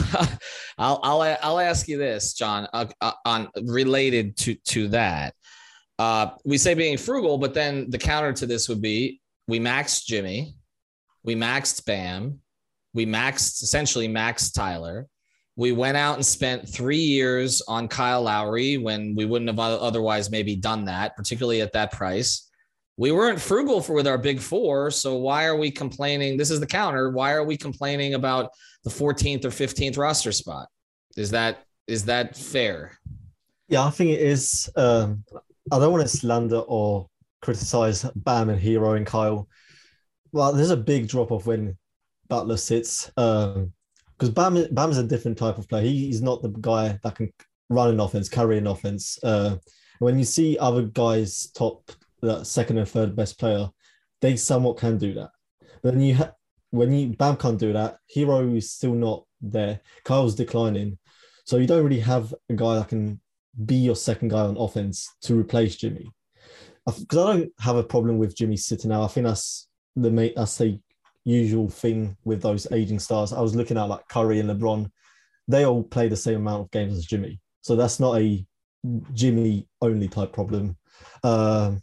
I'll, 0.78 1.00
I'll, 1.02 1.36
I'll 1.42 1.60
ask 1.60 1.88
you 1.88 1.98
this, 1.98 2.32
John, 2.32 2.66
uh, 2.72 2.86
uh, 3.00 3.12
on 3.26 3.48
related 3.64 4.36
to 4.38 4.54
to 4.54 4.88
that. 4.88 5.34
Uh, 6.00 6.30
we 6.46 6.56
say 6.56 6.72
being 6.72 6.96
frugal, 6.96 7.36
but 7.36 7.52
then 7.52 7.90
the 7.90 7.98
counter 7.98 8.32
to 8.32 8.46
this 8.46 8.70
would 8.70 8.80
be 8.80 9.20
we 9.46 9.60
maxed 9.60 10.06
Jimmy, 10.06 10.56
we 11.24 11.34
maxed 11.34 11.84
Bam, 11.84 12.40
we 12.94 13.04
maxed 13.04 13.62
essentially 13.62 14.08
maxed 14.08 14.54
Tyler. 14.54 15.06
We 15.56 15.72
went 15.72 15.98
out 15.98 16.14
and 16.14 16.24
spent 16.24 16.66
three 16.66 16.96
years 16.96 17.60
on 17.68 17.86
Kyle 17.86 18.22
Lowry 18.22 18.78
when 18.78 19.14
we 19.14 19.26
wouldn't 19.26 19.50
have 19.50 19.58
otherwise 19.58 20.30
maybe 20.30 20.56
done 20.56 20.86
that, 20.86 21.16
particularly 21.16 21.60
at 21.60 21.74
that 21.74 21.92
price. 21.92 22.48
We 22.96 23.12
weren't 23.12 23.38
frugal 23.38 23.82
for 23.82 23.92
with 23.92 24.06
our 24.06 24.16
big 24.16 24.40
four, 24.40 24.90
so 24.90 25.16
why 25.16 25.44
are 25.44 25.56
we 25.56 25.70
complaining? 25.70 26.38
This 26.38 26.50
is 26.50 26.60
the 26.60 26.66
counter. 26.66 27.10
Why 27.10 27.32
are 27.32 27.44
we 27.44 27.58
complaining 27.58 28.14
about 28.14 28.52
the 28.84 28.90
14th 28.90 29.44
or 29.44 29.50
15th 29.50 29.98
roster 29.98 30.32
spot? 30.32 30.68
Is 31.18 31.30
that 31.32 31.58
is 31.86 32.06
that 32.06 32.38
fair? 32.38 32.98
Yeah, 33.68 33.84
I 33.84 33.90
think 33.90 34.12
it 34.12 34.22
is. 34.22 34.70
Um, 34.76 35.24
I 35.72 35.78
don't 35.78 35.92
want 35.92 36.02
to 36.02 36.08
slander 36.08 36.58
or 36.58 37.08
criticize 37.42 38.04
Bam 38.16 38.50
and 38.50 38.60
Herro 38.60 38.96
and 38.96 39.06
Kyle. 39.06 39.48
Well, 40.32 40.52
there's 40.52 40.70
a 40.70 40.76
big 40.76 41.08
drop 41.08 41.32
off 41.32 41.46
when 41.46 41.76
Butler 42.28 42.56
sits 42.56 43.06
because 43.06 43.56
um, 43.56 44.32
Bam 44.32 44.66
Bam 44.72 44.90
is 44.90 44.98
a 44.98 45.04
different 45.04 45.38
type 45.38 45.58
of 45.58 45.68
player. 45.68 45.82
He, 45.82 46.06
he's 46.06 46.22
not 46.22 46.42
the 46.42 46.48
guy 46.48 46.98
that 47.02 47.14
can 47.14 47.32
run 47.68 47.90
an 47.90 48.00
offense, 48.00 48.28
carry 48.28 48.58
an 48.58 48.66
offense. 48.66 49.18
Uh, 49.22 49.56
when 49.98 50.18
you 50.18 50.24
see 50.24 50.58
other 50.58 50.82
guys 50.82 51.50
top 51.54 51.90
the 52.20 52.44
second 52.44 52.78
and 52.78 52.88
third 52.88 53.16
best 53.16 53.38
player, 53.38 53.68
they 54.20 54.36
somewhat 54.36 54.78
can 54.78 54.98
do 54.98 55.14
that. 55.14 55.30
But 55.82 55.94
then 55.94 56.02
you 56.02 56.14
ha- 56.14 56.32
when 56.70 56.92
you 56.92 57.08
Bam 57.08 57.36
can't 57.36 57.58
do 57.58 57.72
that, 57.72 57.98
Herro 58.14 58.56
is 58.56 58.72
still 58.72 58.94
not 58.94 59.24
there. 59.40 59.80
Kyle's 60.04 60.34
declining, 60.34 60.98
so 61.44 61.56
you 61.56 61.66
don't 61.66 61.84
really 61.84 62.00
have 62.00 62.34
a 62.48 62.54
guy 62.54 62.76
that 62.76 62.88
can 62.88 63.20
be 63.66 63.76
your 63.76 63.96
second 63.96 64.28
guy 64.28 64.40
on 64.40 64.56
offense 64.56 65.08
to 65.22 65.38
replace 65.38 65.76
Jimmy. 65.76 66.10
Because 66.86 67.18
I, 67.18 67.20
I, 67.20 67.36
don't 67.36 67.52
have 67.60 67.76
a 67.76 67.84
problem 67.84 68.18
with 68.18 68.36
Jimmy 68.36 68.56
sitting 68.56 68.92
out. 68.92 69.04
I 69.04 69.08
think 69.08 69.26
that's 69.26 69.68
the 69.96 70.32
that's 70.34 70.58
the 70.58 70.80
usual 71.24 71.68
thing 71.68 72.16
with 72.24 72.42
those 72.42 72.70
aging 72.72 72.98
stars. 72.98 73.32
I 73.32 73.40
was 73.40 73.54
looking 73.54 73.76
at 73.76 73.84
like 73.84 74.08
Curry 74.08 74.40
and 74.40 74.48
LeBron; 74.48 74.90
they 75.46 75.64
all 75.64 75.82
play 75.82 76.08
the 76.08 76.16
same 76.16 76.36
amount 76.36 76.62
of 76.62 76.70
games 76.70 76.96
as 76.96 77.04
Jimmy, 77.04 77.40
so 77.60 77.76
that's 77.76 78.00
not 78.00 78.18
a 78.18 78.44
Jimmy 79.12 79.68
only 79.82 80.08
type 80.08 80.32
problem. 80.32 80.76
Um, 81.22 81.82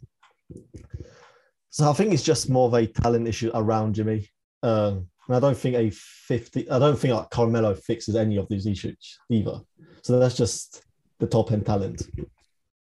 so 1.70 1.88
I 1.88 1.92
think 1.92 2.12
it's 2.12 2.24
just 2.24 2.50
more 2.50 2.66
of 2.66 2.74
a 2.74 2.86
talent 2.86 3.28
issue 3.28 3.50
around 3.54 3.94
Jimmy. 3.94 4.28
Um, 4.62 5.08
And 5.28 5.36
I 5.36 5.40
don't 5.40 5.56
think 5.56 5.76
a 5.76 5.90
50, 5.90 6.70
I 6.70 6.78
don't 6.78 6.98
think 6.98 7.14
like 7.14 7.30
Carmelo 7.30 7.74
fixes 7.74 8.16
any 8.16 8.36
of 8.38 8.48
these 8.48 8.66
issues 8.66 9.18
either. 9.30 9.60
So 10.02 10.18
that's 10.18 10.36
just 10.36 10.82
the 11.18 11.26
top 11.26 11.52
end 11.52 11.66
talent. 11.66 12.02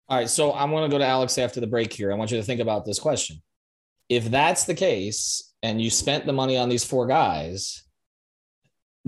All 0.08 0.18
right. 0.18 0.28
So 0.28 0.52
I'm 0.52 0.70
going 0.70 0.88
to 0.88 0.94
go 0.94 0.98
to 0.98 1.06
Alex 1.06 1.38
after 1.38 1.60
the 1.60 1.66
break 1.66 1.92
here. 1.92 2.12
I 2.12 2.14
want 2.14 2.30
you 2.30 2.36
to 2.36 2.42
think 2.42 2.60
about 2.60 2.84
this 2.84 2.98
question. 2.98 3.42
If 4.08 4.30
that's 4.30 4.64
the 4.64 4.74
case, 4.74 5.54
and 5.62 5.80
you 5.80 5.88
spent 5.88 6.26
the 6.26 6.32
money 6.32 6.58
on 6.58 6.68
these 6.68 6.84
four 6.84 7.06
guys, 7.06 7.82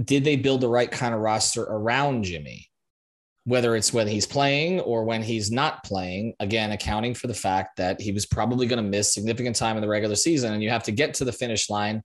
did 0.02 0.24
they 0.24 0.36
build 0.36 0.62
the 0.62 0.68
right 0.68 0.90
kind 0.90 1.14
of 1.14 1.20
roster 1.20 1.62
around 1.62 2.24
Jimmy? 2.24 2.68
Whether 3.44 3.76
it's 3.76 3.92
when 3.92 4.08
he's 4.08 4.26
playing 4.26 4.80
or 4.80 5.04
when 5.04 5.22
he's 5.22 5.50
not 5.50 5.84
playing, 5.84 6.34
again, 6.40 6.72
accounting 6.72 7.14
for 7.14 7.26
the 7.26 7.34
fact 7.34 7.76
that 7.76 8.00
he 8.00 8.10
was 8.10 8.26
probably 8.26 8.66
going 8.66 8.82
to 8.82 8.90
miss 8.90 9.12
significant 9.12 9.54
time 9.54 9.76
in 9.76 9.82
the 9.82 9.88
regular 9.88 10.16
season, 10.16 10.54
and 10.54 10.62
you 10.62 10.70
have 10.70 10.82
to 10.84 10.92
get 10.92 11.14
to 11.14 11.24
the 11.24 11.32
finish 11.32 11.70
line 11.70 12.02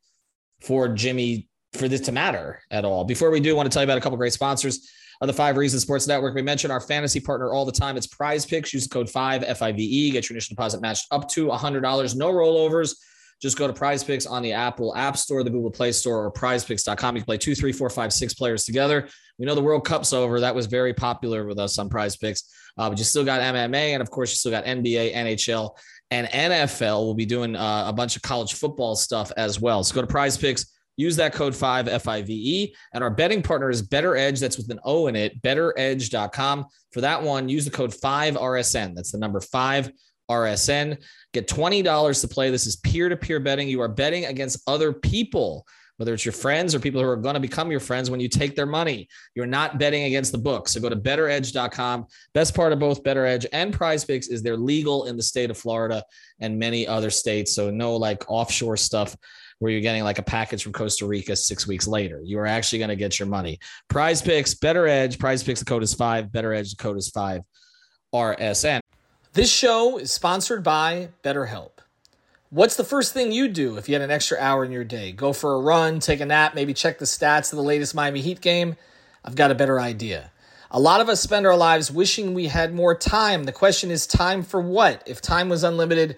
for 0.61 0.89
Jimmy 0.89 1.47
for 1.73 1.87
this 1.87 2.01
to 2.01 2.11
matter 2.11 2.61
at 2.69 2.85
all. 2.85 3.05
Before 3.05 3.31
we 3.31 3.39
do, 3.39 3.51
I 3.51 3.53
want 3.55 3.71
to 3.71 3.73
tell 3.73 3.81
you 3.81 3.85
about 3.85 3.97
a 3.97 4.01
couple 4.01 4.17
great 4.17 4.33
sponsors 4.33 4.91
the 5.27 5.33
Five 5.33 5.57
Reasons 5.57 5.83
Sports 5.83 6.07
Network. 6.07 6.33
We 6.33 6.41
mention 6.41 6.71
our 6.71 6.79
fantasy 6.79 7.19
partner 7.19 7.51
all 7.51 7.65
the 7.65 7.71
time. 7.71 7.97
It's 7.97 8.07
Prize 8.07 8.45
Picks. 8.45 8.73
Use 8.73 8.87
code 8.87 9.09
five 9.09 9.43
F 9.43 9.61
I 9.61 9.71
V 9.71 9.83
E. 9.83 10.11
Get 10.11 10.29
your 10.29 10.35
initial 10.35 10.55
deposit 10.55 10.81
matched 10.81 11.07
up 11.11 11.29
to 11.29 11.47
$100. 11.47 12.15
No 12.15 12.33
rollovers. 12.33 12.95
Just 13.41 13.57
go 13.57 13.65
to 13.65 13.73
Prize 13.73 14.03
Picks 14.03 14.27
on 14.27 14.43
the 14.43 14.53
Apple 14.53 14.95
App 14.95 15.17
Store, 15.17 15.43
the 15.43 15.49
Google 15.49 15.71
Play 15.71 15.91
Store, 15.91 16.25
or 16.25 16.31
PrizePicks.com. 16.31 17.15
You 17.15 17.21
can 17.21 17.25
play 17.25 17.37
two, 17.39 17.55
three, 17.55 17.71
four, 17.71 17.89
five, 17.89 18.13
six 18.13 18.35
players 18.35 18.65
together. 18.65 19.07
We 19.39 19.47
know 19.47 19.55
the 19.55 19.61
World 19.61 19.83
Cup's 19.83 20.13
over. 20.13 20.39
That 20.39 20.53
was 20.53 20.67
very 20.67 20.93
popular 20.93 21.45
with 21.45 21.57
us 21.57 21.79
on 21.79 21.89
Prize 21.89 22.15
Picks. 22.15 22.43
Uh, 22.77 22.89
but 22.89 22.99
you 22.99 23.03
still 23.03 23.25
got 23.25 23.41
MMA, 23.41 23.93
and 23.93 24.01
of 24.01 24.11
course, 24.11 24.31
you 24.31 24.35
still 24.35 24.51
got 24.51 24.65
NBA, 24.65 25.15
NHL, 25.15 25.75
and 26.11 26.27
NFL. 26.27 27.03
We'll 27.03 27.15
be 27.15 27.25
doing 27.25 27.55
uh, 27.55 27.85
a 27.87 27.93
bunch 27.93 28.15
of 28.15 28.21
college 28.21 28.53
football 28.53 28.95
stuff 28.95 29.31
as 29.35 29.59
well. 29.59 29.83
So 29.83 29.95
go 29.95 30.01
to 30.01 30.07
Prize 30.07 30.37
Picks. 30.37 30.67
Use 30.97 31.15
that 31.15 31.33
code 31.33 31.55
5 31.55 31.87
F 31.87 32.07
I 32.07 32.21
V 32.21 32.33
E. 32.33 32.75
And 32.93 33.03
our 33.03 33.09
betting 33.09 33.41
partner 33.41 33.69
is 33.69 33.81
BettorEdge. 33.81 34.39
That's 34.39 34.57
with 34.57 34.69
an 34.69 34.79
O 34.83 35.07
in 35.07 35.15
it, 35.15 35.41
bettoredge.com. 35.41 36.65
For 36.91 37.01
that 37.01 37.21
one, 37.21 37.49
use 37.49 37.65
the 37.65 37.71
code 37.71 37.93
5 37.93 38.35
RSN. 38.35 38.95
That's 38.95 39.11
the 39.11 39.17
number 39.17 39.39
5 39.39 39.91
RSN. 40.29 41.01
Get 41.33 41.47
$20 41.47 42.21
to 42.21 42.27
play. 42.27 42.49
This 42.49 42.67
is 42.67 42.75
peer 42.77 43.09
to 43.09 43.17
peer 43.17 43.39
betting. 43.39 43.67
You 43.67 43.81
are 43.81 43.87
betting 43.87 44.25
against 44.25 44.61
other 44.67 44.93
people, 44.93 45.65
whether 45.97 46.13
it's 46.13 46.25
your 46.25 46.33
friends 46.33 46.73
or 46.73 46.79
people 46.79 47.01
who 47.01 47.07
are 47.07 47.17
going 47.17 47.35
to 47.35 47.39
become 47.39 47.71
your 47.71 47.79
friends 47.79 48.09
when 48.09 48.19
you 48.19 48.27
take 48.27 48.55
their 48.55 48.65
money. 48.65 49.07
You're 49.35 49.45
not 49.45 49.79
betting 49.79 50.03
against 50.03 50.31
the 50.31 50.37
book. 50.37 50.67
So 50.67 50.79
go 50.79 50.89
to 50.89 50.95
bettoredge.com. 50.95 52.07
Best 52.33 52.55
part 52.55 52.73
of 52.73 52.79
both 52.79 53.03
BettorEdge 53.03 53.45
and 53.53 53.73
Prize 53.73 54.05
Picks 54.05 54.27
is 54.27 54.41
they're 54.41 54.57
legal 54.57 55.05
in 55.05 55.17
the 55.17 55.23
state 55.23 55.49
of 55.49 55.57
Florida 55.57 56.03
and 56.39 56.59
many 56.59 56.87
other 56.87 57.09
states. 57.09 57.53
So 57.53 57.69
no 57.69 57.95
like 57.95 58.29
offshore 58.29 58.77
stuff 58.77 59.15
where 59.61 59.71
you're 59.71 59.79
getting 59.79 60.03
like 60.03 60.17
a 60.17 60.23
package 60.23 60.63
from 60.63 60.73
Costa 60.73 61.05
Rica 61.05 61.35
six 61.35 61.67
weeks 61.67 61.87
later. 61.87 62.19
You 62.23 62.39
are 62.39 62.47
actually 62.47 62.79
going 62.79 62.89
to 62.89 62.95
get 62.95 63.19
your 63.19 63.27
money. 63.27 63.59
Prize 63.89 64.19
Picks, 64.19 64.55
BettorEdge. 64.55 65.19
Prize 65.19 65.43
Picks, 65.43 65.59
the 65.59 65.67
code 65.67 65.83
is 65.83 65.93
five. 65.93 66.29
BettorEdge, 66.29 66.71
the 66.71 66.81
code 66.81 66.97
is 66.97 67.09
five. 67.09 67.41
RSN. 68.11 68.79
This 69.33 69.53
show 69.53 69.99
is 69.99 70.11
sponsored 70.11 70.63
by 70.63 71.09
BetterHelp. 71.23 71.73
What's 72.49 72.75
the 72.75 72.83
first 72.83 73.13
thing 73.13 73.31
you 73.31 73.47
do 73.49 73.77
if 73.77 73.87
you 73.87 73.93
had 73.93 74.01
an 74.01 74.09
extra 74.09 74.39
hour 74.39 74.65
in 74.65 74.71
your 74.71 74.83
day? 74.83 75.11
Go 75.11 75.31
for 75.31 75.53
a 75.53 75.61
run, 75.61 75.99
take 75.99 76.21
a 76.21 76.25
nap, 76.25 76.55
maybe 76.55 76.73
check 76.73 76.97
the 76.97 77.05
stats 77.05 77.53
of 77.53 77.57
the 77.57 77.63
latest 77.63 77.93
Miami 77.93 78.21
Heat 78.21 78.41
game? 78.41 78.75
I've 79.23 79.35
got 79.35 79.51
a 79.51 79.55
better 79.55 79.79
idea. 79.79 80.31
A 80.71 80.79
lot 80.79 81.01
of 81.01 81.07
us 81.07 81.21
spend 81.21 81.45
our 81.45 81.55
lives 81.55 81.91
wishing 81.91 82.33
we 82.33 82.47
had 82.47 82.73
more 82.73 82.97
time. 82.97 83.43
The 83.43 83.51
question 83.51 83.91
is 83.91 84.07
time 84.07 84.41
for 84.41 84.59
what? 84.59 85.03
If 85.05 85.21
time 85.21 85.49
was 85.49 85.63
unlimited, 85.63 86.17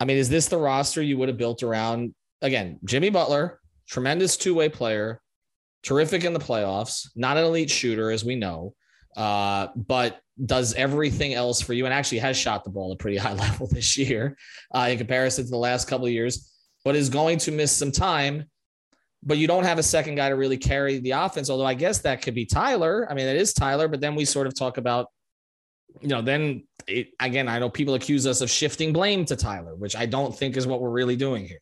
I 0.00 0.04
mean, 0.06 0.16
is 0.16 0.28
this 0.28 0.48
the 0.48 0.58
roster 0.58 1.02
you 1.02 1.18
would 1.18 1.28
have 1.28 1.38
built 1.38 1.62
around, 1.62 2.14
again, 2.40 2.78
Jimmy 2.84 3.10
Butler, 3.10 3.60
tremendous 3.86 4.36
two-way 4.36 4.68
player, 4.68 5.20
terrific 5.82 6.24
in 6.24 6.32
the 6.32 6.40
playoffs, 6.40 7.08
not 7.14 7.36
an 7.36 7.44
elite 7.44 7.70
shooter, 7.70 8.10
as 8.10 8.24
we 8.24 8.34
know 8.34 8.74
uh, 9.16 9.68
but 9.76 10.20
does 10.46 10.74
everything 10.74 11.34
else 11.34 11.60
for 11.60 11.72
you 11.72 11.84
and 11.84 11.92
actually 11.92 12.18
has 12.18 12.36
shot 12.36 12.64
the 12.64 12.70
ball 12.70 12.90
at 12.90 12.94
a 12.94 12.96
pretty 12.96 13.16
high 13.18 13.32
level 13.32 13.66
this 13.66 13.96
year 13.96 14.36
uh, 14.74 14.88
in 14.90 14.98
comparison 14.98 15.44
to 15.44 15.50
the 15.50 15.56
last 15.56 15.88
couple 15.88 16.06
of 16.06 16.12
years, 16.12 16.52
but 16.84 16.96
is 16.96 17.08
going 17.08 17.38
to 17.38 17.52
miss 17.52 17.72
some 17.72 17.92
time. 17.92 18.44
But 19.22 19.36
you 19.36 19.46
don't 19.46 19.64
have 19.64 19.78
a 19.78 19.82
second 19.82 20.14
guy 20.14 20.30
to 20.30 20.36
really 20.36 20.56
carry 20.56 20.98
the 20.98 21.10
offense, 21.10 21.50
although 21.50 21.66
I 21.66 21.74
guess 21.74 21.98
that 21.98 22.22
could 22.22 22.34
be 22.34 22.46
Tyler. 22.46 23.06
I 23.10 23.14
mean, 23.14 23.26
it 23.26 23.36
is 23.36 23.52
Tyler, 23.52 23.86
but 23.86 24.00
then 24.00 24.14
we 24.14 24.24
sort 24.24 24.46
of 24.46 24.54
talk 24.54 24.78
about, 24.78 25.08
you 26.00 26.08
know, 26.08 26.22
then 26.22 26.64
it, 26.86 27.08
again, 27.20 27.48
I 27.48 27.58
know 27.58 27.70
people 27.70 27.94
accuse 27.94 28.26
us 28.26 28.40
of 28.40 28.50
shifting 28.50 28.92
blame 28.92 29.24
to 29.26 29.36
Tyler, 29.36 29.74
which 29.74 29.96
I 29.96 30.06
don't 30.06 30.36
think 30.36 30.56
is 30.56 30.66
what 30.66 30.80
we're 30.80 30.90
really 30.90 31.16
doing 31.16 31.46
here. 31.46 31.60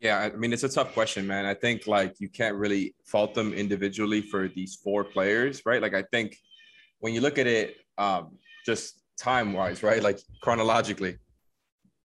Yeah, 0.00 0.18
I 0.18 0.36
mean 0.36 0.52
it's 0.52 0.62
a 0.62 0.68
tough 0.68 0.94
question, 0.94 1.26
man. 1.26 1.44
I 1.44 1.54
think 1.54 1.86
like 1.86 2.14
you 2.20 2.28
can't 2.28 2.54
really 2.54 2.94
fault 3.04 3.34
them 3.34 3.52
individually 3.52 4.20
for 4.20 4.48
these 4.48 4.76
four 4.76 5.02
players, 5.02 5.62
right? 5.66 5.82
Like 5.82 5.94
I 5.94 6.04
think 6.12 6.36
when 7.00 7.14
you 7.14 7.20
look 7.20 7.36
at 7.38 7.48
it 7.48 7.76
um, 7.96 8.38
just 8.64 9.02
time 9.18 9.52
wise, 9.52 9.82
right? 9.82 10.02
Like 10.02 10.20
chronologically, 10.40 11.16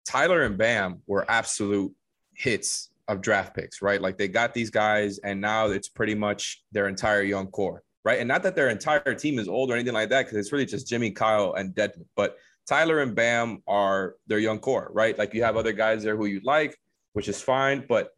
Tyler 0.04 0.42
and 0.42 0.58
Bam 0.58 1.00
were 1.06 1.24
absolute 1.28 1.94
hits 2.34 2.90
of 3.08 3.20
draft 3.20 3.54
picks, 3.54 3.80
right? 3.82 4.00
Like 4.02 4.18
they 4.18 4.26
got 4.26 4.52
these 4.52 4.70
guys, 4.70 5.18
and 5.18 5.40
now 5.40 5.66
it's 5.68 5.88
pretty 5.88 6.14
much 6.14 6.64
their 6.72 6.88
entire 6.88 7.22
young 7.22 7.46
core, 7.48 7.82
right? 8.06 8.20
And 8.20 8.28
not 8.28 8.42
that 8.44 8.54
their 8.54 8.70
entire 8.70 9.14
team 9.14 9.38
is 9.38 9.48
old 9.48 9.70
or 9.70 9.74
anything 9.74 9.92
like 9.92 10.08
that, 10.10 10.24
because 10.24 10.38
it's 10.38 10.52
really 10.52 10.64
just 10.64 10.88
Jimmy, 10.88 11.10
Kyle, 11.10 11.52
and 11.54 11.74
Dedmon. 11.74 12.06
But 12.14 12.38
Tyler 12.66 13.00
and 13.00 13.14
Bam 13.14 13.62
are 13.66 14.14
their 14.26 14.38
young 14.38 14.60
core, 14.60 14.88
right? 14.92 15.18
Like 15.18 15.34
you 15.34 15.42
have 15.42 15.56
other 15.56 15.72
guys 15.72 16.02
there 16.02 16.16
who 16.16 16.26
you 16.26 16.40
like 16.42 16.78
which 17.16 17.28
is 17.28 17.40
fine. 17.40 17.82
But 17.88 18.10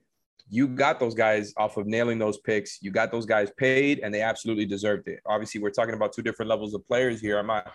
you 0.50 0.66
got 0.66 0.98
those 0.98 1.14
guys 1.14 1.54
off 1.56 1.76
of 1.76 1.86
nailing 1.86 2.18
those 2.18 2.38
picks. 2.38 2.82
You 2.82 2.90
got 2.90 3.12
those 3.12 3.26
guys 3.26 3.48
paid, 3.56 4.00
and 4.00 4.12
they 4.12 4.22
absolutely 4.22 4.66
deserved 4.66 5.06
it. 5.06 5.20
Obviously, 5.24 5.60
we're 5.60 5.70
talking 5.70 5.94
about 5.94 6.12
two 6.12 6.22
different 6.22 6.48
levels 6.48 6.74
of 6.74 6.84
players 6.88 7.20
here. 7.20 7.38
I'm 7.38 7.46
not 7.46 7.70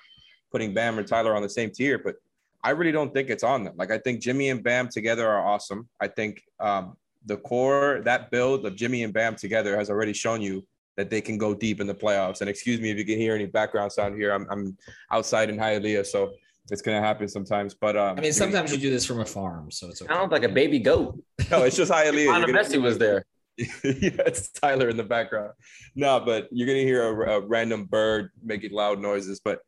putting 0.52 0.74
Bam 0.74 1.00
or 1.00 1.04
Tyler 1.04 1.34
on 1.34 1.42
the 1.42 1.50
same 1.50 1.72
tier, 1.72 1.98
but 1.98 2.16
I 2.62 2.72
really 2.72 2.92
don't 2.92 3.14
think 3.14 3.30
it's 3.30 3.44
on 3.44 3.64
them. 3.64 3.74
Like 3.78 3.90
I 3.90 4.00
think 4.00 4.20
Jimmy 4.20 4.50
and 4.50 4.62
Bam 4.62 4.90
together 4.90 5.26
are 5.30 5.48
awesome. 5.48 5.88
I 6.02 6.10
think 6.10 6.44
um, 6.60 6.98
the 7.26 7.38
core 7.38 8.02
that 8.04 8.30
build 8.30 8.66
of 8.66 8.76
Jimmy 8.76 9.04
and 9.04 9.14
Bam 9.14 9.36
together 9.38 9.78
has 9.78 9.90
already 9.90 10.14
shown 10.14 10.42
you 10.42 10.68
that 10.98 11.10
they 11.10 11.22
can 11.22 11.38
go 11.38 11.54
deep 11.54 11.82
in 11.82 11.88
the 11.88 11.96
playoffs. 11.96 12.42
And 12.42 12.50
excuse 12.50 12.80
me 12.80 12.92
if 12.92 12.98
you 12.98 13.06
can 13.06 13.18
hear 13.18 13.36
any 13.36 13.46
background 13.46 13.92
sound 13.92 14.16
here. 14.16 14.32
I'm, 14.32 14.48
I'm 14.50 14.78
outside 15.12 15.50
in 15.50 15.58
Hialeah, 15.58 16.06
so 16.06 16.32
it's 16.72 16.82
gonna 16.82 17.02
happen 17.02 17.28
sometimes. 17.28 17.74
But 17.74 17.98
um, 17.98 18.18
I 18.18 18.22
mean, 18.22 18.34
sometimes 18.34 18.72
you 18.72 18.78
do 18.78 18.90
this 18.90 19.06
from 19.06 19.20
a 19.20 19.26
farm, 19.26 19.72
so 19.72 19.90
it's 19.90 20.02
okay. 20.02 20.14
Sounds 20.14 20.32
like 20.32 20.44
a 20.44 20.50
baby 20.50 20.80
goat. 20.80 21.22
No, 21.52 21.64
it's 21.64 21.76
just 21.76 21.92
Hialeah. 21.92 22.34
Anna 22.34 22.48
Messi 22.48 22.82
was 22.82 22.98
there. 22.98 23.26
yeah, 23.58 23.70
it's 23.84 24.50
Tyler 24.50 24.90
in 24.90 24.98
the 24.98 25.04
background. 25.04 25.52
No, 25.96 26.20
but 26.20 26.48
you're 26.52 26.68
gonna 26.68 26.80
hear 26.80 27.04
a, 27.04 27.34
a, 27.34 27.46
random 27.46 27.86
bird 27.86 28.32
making 28.42 28.72
loud 28.72 29.00
noises. 29.00 29.40
But 29.44 29.60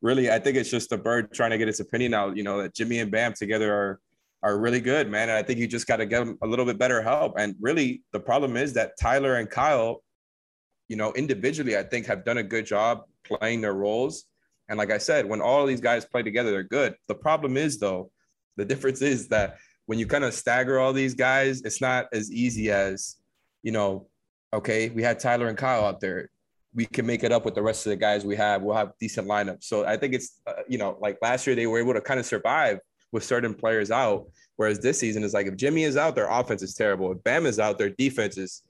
really, 0.00 0.30
I 0.30 0.38
think 0.38 0.56
it's 0.56 0.70
just 0.70 0.92
a 0.92 0.98
bird 0.98 1.32
trying 1.32 1.50
to 1.50 1.58
get 1.58 1.68
its 1.68 1.80
opinion 1.80 2.14
out. 2.14 2.36
You 2.36 2.42
know 2.42 2.62
that 2.62 2.74
Jimmy 2.74 3.00
and 3.00 3.10
Bam 3.10 3.34
together 3.34 3.74
are 3.74 4.00
are 4.44 4.58
really 4.58 4.80
good, 4.80 5.10
man. 5.10 5.30
And 5.30 5.38
I 5.38 5.42
think 5.42 5.58
you 5.58 5.66
just 5.66 5.86
got 5.86 5.96
to 5.96 6.06
get 6.06 6.20
them 6.20 6.38
a 6.42 6.46
little 6.46 6.66
bit 6.66 6.78
better 6.78 7.02
help. 7.02 7.34
And 7.38 7.56
really, 7.60 8.02
the 8.12 8.20
problem 8.20 8.58
is 8.58 8.74
that 8.74 8.92
Tyler 9.00 9.36
and 9.36 9.48
Kyle, 9.48 10.03
you 10.88 10.96
know, 10.96 11.12
individually, 11.12 11.76
I 11.76 11.82
think 11.82 12.06
have 12.06 12.24
done 12.24 12.38
a 12.38 12.42
good 12.42 12.66
job 12.66 13.04
playing 13.24 13.60
their 13.62 13.74
roles 13.74 14.24
and 14.68 14.78
like 14.78 14.90
I 14.90 14.98
said, 14.98 15.26
when 15.26 15.40
all 15.40 15.66
these 15.66 15.80
guys 15.80 16.04
play 16.04 16.22
together, 16.22 16.50
they're 16.50 16.62
good. 16.62 16.94
The 17.08 17.14
problem 17.14 17.56
is, 17.56 17.78
though, 17.78 18.10
the 18.56 18.64
difference 18.64 19.02
is 19.02 19.28
that 19.28 19.58
when 19.86 19.98
you 19.98 20.06
kind 20.06 20.24
of 20.24 20.32
stagger 20.32 20.78
all 20.78 20.92
these 20.92 21.14
guys, 21.14 21.62
it's 21.62 21.80
not 21.80 22.06
as 22.12 22.32
easy 22.32 22.70
as, 22.70 23.16
you 23.62 23.72
know, 23.72 24.08
okay, 24.52 24.88
we 24.88 25.02
had 25.02 25.18
Tyler 25.18 25.48
and 25.48 25.58
Kyle 25.58 25.84
out 25.84 26.00
there. 26.00 26.30
we 26.74 26.86
can 26.86 27.06
make 27.06 27.22
it 27.22 27.30
up 27.30 27.44
with 27.44 27.54
the 27.54 27.62
rest 27.62 27.86
of 27.86 27.90
the 27.90 27.96
guys 27.96 28.24
we 28.24 28.36
have. 28.36 28.62
We'll 28.62 28.76
have 28.76 28.92
decent 28.98 29.28
lineups. 29.28 29.64
So 29.64 29.84
I 29.84 29.96
think 29.96 30.14
it's 30.14 30.40
uh, 30.46 30.62
you 30.68 30.78
know 30.78 30.96
like 31.00 31.18
last 31.22 31.46
year 31.46 31.54
they 31.54 31.66
were 31.66 31.78
able 31.78 31.94
to 31.94 32.00
kind 32.00 32.18
of 32.18 32.26
survive 32.26 32.78
with 33.12 33.22
certain 33.22 33.54
players 33.54 33.90
out, 33.90 34.26
whereas 34.56 34.80
this 34.80 34.98
season 34.98 35.22
is 35.22 35.34
like 35.34 35.46
if 35.46 35.56
Jimmy 35.56 35.84
is 35.84 35.96
out, 35.96 36.16
their 36.16 36.28
offense 36.28 36.62
is 36.62 36.74
terrible. 36.74 37.12
If 37.12 37.22
Bam 37.22 37.46
is 37.46 37.60
out, 37.60 37.78
their 37.78 37.90
defense 37.90 38.38
is. 38.38 38.62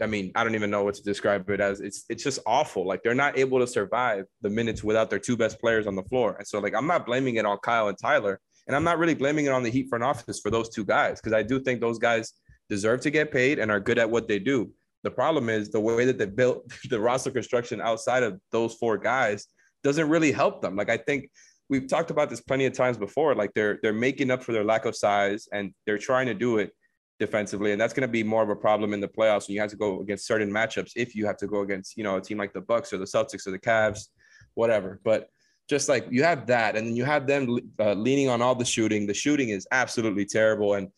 I 0.00 0.06
mean, 0.06 0.32
I 0.34 0.44
don't 0.44 0.54
even 0.54 0.70
know 0.70 0.84
what 0.84 0.94
to 0.94 1.02
describe 1.02 1.48
it 1.50 1.60
as. 1.60 1.80
It's 1.80 2.04
it's 2.08 2.22
just 2.22 2.38
awful. 2.46 2.86
Like 2.86 3.02
they're 3.02 3.14
not 3.14 3.38
able 3.38 3.58
to 3.58 3.66
survive 3.66 4.24
the 4.40 4.50
minutes 4.50 4.82
without 4.84 5.10
their 5.10 5.18
two 5.18 5.36
best 5.36 5.60
players 5.60 5.86
on 5.86 5.94
the 5.94 6.02
floor. 6.04 6.36
And 6.38 6.46
so 6.46 6.58
like 6.58 6.74
I'm 6.74 6.86
not 6.86 7.06
blaming 7.06 7.36
it 7.36 7.44
on 7.44 7.58
Kyle 7.58 7.88
and 7.88 7.98
Tyler, 7.98 8.40
and 8.66 8.76
I'm 8.76 8.84
not 8.84 8.98
really 8.98 9.14
blaming 9.14 9.46
it 9.46 9.52
on 9.52 9.62
the 9.62 9.70
Heat 9.70 9.88
front 9.88 10.04
office 10.04 10.40
for 10.40 10.50
those 10.50 10.68
two 10.68 10.84
guys 10.84 11.20
because 11.20 11.32
I 11.32 11.42
do 11.42 11.60
think 11.60 11.80
those 11.80 11.98
guys 11.98 12.32
deserve 12.68 13.00
to 13.02 13.10
get 13.10 13.32
paid 13.32 13.58
and 13.58 13.70
are 13.70 13.80
good 13.80 13.98
at 13.98 14.10
what 14.10 14.28
they 14.28 14.38
do. 14.38 14.70
The 15.02 15.10
problem 15.10 15.48
is 15.48 15.70
the 15.70 15.80
way 15.80 16.04
that 16.04 16.18
they 16.18 16.26
built 16.26 16.70
the 16.90 17.00
roster 17.00 17.30
construction 17.30 17.80
outside 17.80 18.22
of 18.22 18.40
those 18.52 18.74
four 18.74 18.96
guys 18.96 19.46
doesn't 19.82 20.08
really 20.08 20.32
help 20.32 20.62
them. 20.62 20.76
Like 20.76 20.90
I 20.90 20.98
think 20.98 21.30
we've 21.68 21.88
talked 21.88 22.10
about 22.10 22.30
this 22.30 22.40
plenty 22.40 22.66
of 22.66 22.72
times 22.72 22.96
before. 22.96 23.34
Like 23.34 23.52
they're 23.54 23.78
they're 23.82 23.92
making 23.92 24.30
up 24.30 24.42
for 24.42 24.52
their 24.52 24.64
lack 24.64 24.84
of 24.84 24.96
size 24.96 25.48
and 25.52 25.72
they're 25.86 25.98
trying 25.98 26.26
to 26.26 26.34
do 26.34 26.58
it 26.58 26.72
defensively, 27.20 27.70
and 27.70 27.80
that's 27.80 27.92
going 27.92 28.02
to 28.02 28.08
be 28.08 28.24
more 28.24 28.42
of 28.42 28.48
a 28.48 28.56
problem 28.56 28.92
in 28.92 29.00
the 29.00 29.06
playoffs 29.06 29.46
when 29.46 29.54
you 29.54 29.60
have 29.60 29.70
to 29.70 29.76
go 29.76 30.00
against 30.00 30.26
certain 30.26 30.50
matchups. 30.50 30.92
If 30.96 31.14
you 31.14 31.26
have 31.26 31.36
to 31.36 31.46
go 31.46 31.60
against 31.60 31.96
you 31.96 32.02
know 32.02 32.16
a 32.16 32.20
team 32.20 32.38
like 32.38 32.52
the 32.52 32.62
Bucks 32.62 32.92
or 32.92 32.98
the 32.98 33.04
Celtics 33.04 33.46
or 33.46 33.52
the 33.52 33.58
Cavs, 33.58 34.08
whatever. 34.54 35.00
But 35.04 35.28
just 35.68 35.88
like 35.88 36.06
you 36.10 36.24
have 36.24 36.46
that, 36.48 36.74
and 36.76 36.88
then 36.88 36.96
you 36.96 37.04
have 37.04 37.28
them 37.28 37.58
uh, 37.78 37.92
leaning 37.92 38.28
on 38.28 38.42
all 38.42 38.56
the 38.56 38.64
shooting. 38.64 39.06
The 39.06 39.14
shooting 39.14 39.50
is 39.50 39.68
absolutely 39.70 40.24
terrible. 40.24 40.74
And 40.74 40.88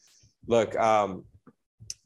look, 0.46 0.74
um, 0.78 1.24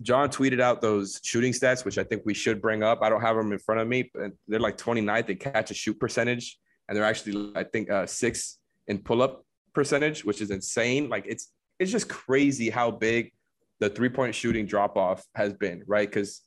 John 0.02 0.30
tweeted 0.30 0.60
out 0.60 0.80
those 0.80 1.20
shooting 1.22 1.52
stats, 1.52 1.84
which 1.84 1.98
I 1.98 2.04
think 2.04 2.22
we 2.24 2.34
should 2.34 2.60
bring 2.60 2.82
up. 2.82 3.02
I 3.02 3.08
don't 3.08 3.20
have 3.20 3.36
them 3.36 3.52
in 3.52 3.58
front 3.58 3.80
of 3.80 3.86
me, 3.86 4.10
but 4.12 4.32
they're 4.48 4.58
like 4.58 4.78
29th 4.78 5.28
in 5.28 5.36
catch 5.36 5.70
a 5.70 5.74
shoot 5.74 5.98
percentage, 6.00 6.58
and 6.88 6.96
they're 6.96 7.04
actually 7.04 7.52
I 7.54 7.64
think 7.64 7.90
uh, 7.90 8.06
six 8.06 8.58
in 8.88 8.98
pull 8.98 9.22
up 9.22 9.44
percentage, 9.74 10.24
which 10.24 10.40
is 10.40 10.50
insane. 10.50 11.08
Like 11.08 11.26
it's 11.28 11.52
it's 11.78 11.92
just 11.92 12.08
crazy 12.08 12.70
how 12.70 12.90
big 12.90 13.32
the 13.80 13.90
three 13.90 14.08
point 14.08 14.34
shooting 14.34 14.66
drop 14.66 14.96
off 14.96 15.24
has 15.34 15.52
been, 15.52 15.82
right? 15.86 16.08
Because 16.08 16.42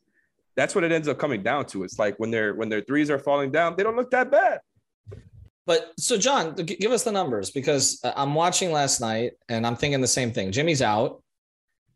that's 0.56 0.76
what 0.76 0.84
it 0.84 0.92
ends 0.92 1.08
up 1.08 1.18
coming 1.18 1.44
down 1.44 1.66
to. 1.68 1.84
It's 1.84 2.00
like 2.00 2.18
when 2.20 2.32
their 2.32 2.54
when 2.56 2.70
their 2.70 2.82
threes 2.82 3.10
are 3.10 3.20
falling 3.20 3.52
down, 3.52 3.76
they 3.78 3.84
don't 3.84 3.96
look 3.96 4.12
that 4.12 4.32
bad. 4.32 4.60
But 5.66 5.94
so, 6.00 6.18
John, 6.18 6.56
give 6.56 6.92
us 6.92 7.04
the 7.04 7.12
numbers 7.12 7.52
because 7.52 8.02
I'm 8.04 8.34
watching 8.34 8.72
last 8.72 9.02
night 9.02 9.34
and 9.50 9.68
I'm 9.68 9.76
thinking 9.76 10.02
the 10.02 10.08
same 10.08 10.32
thing. 10.32 10.52
Jimmy's 10.52 10.82
out. 10.82 11.22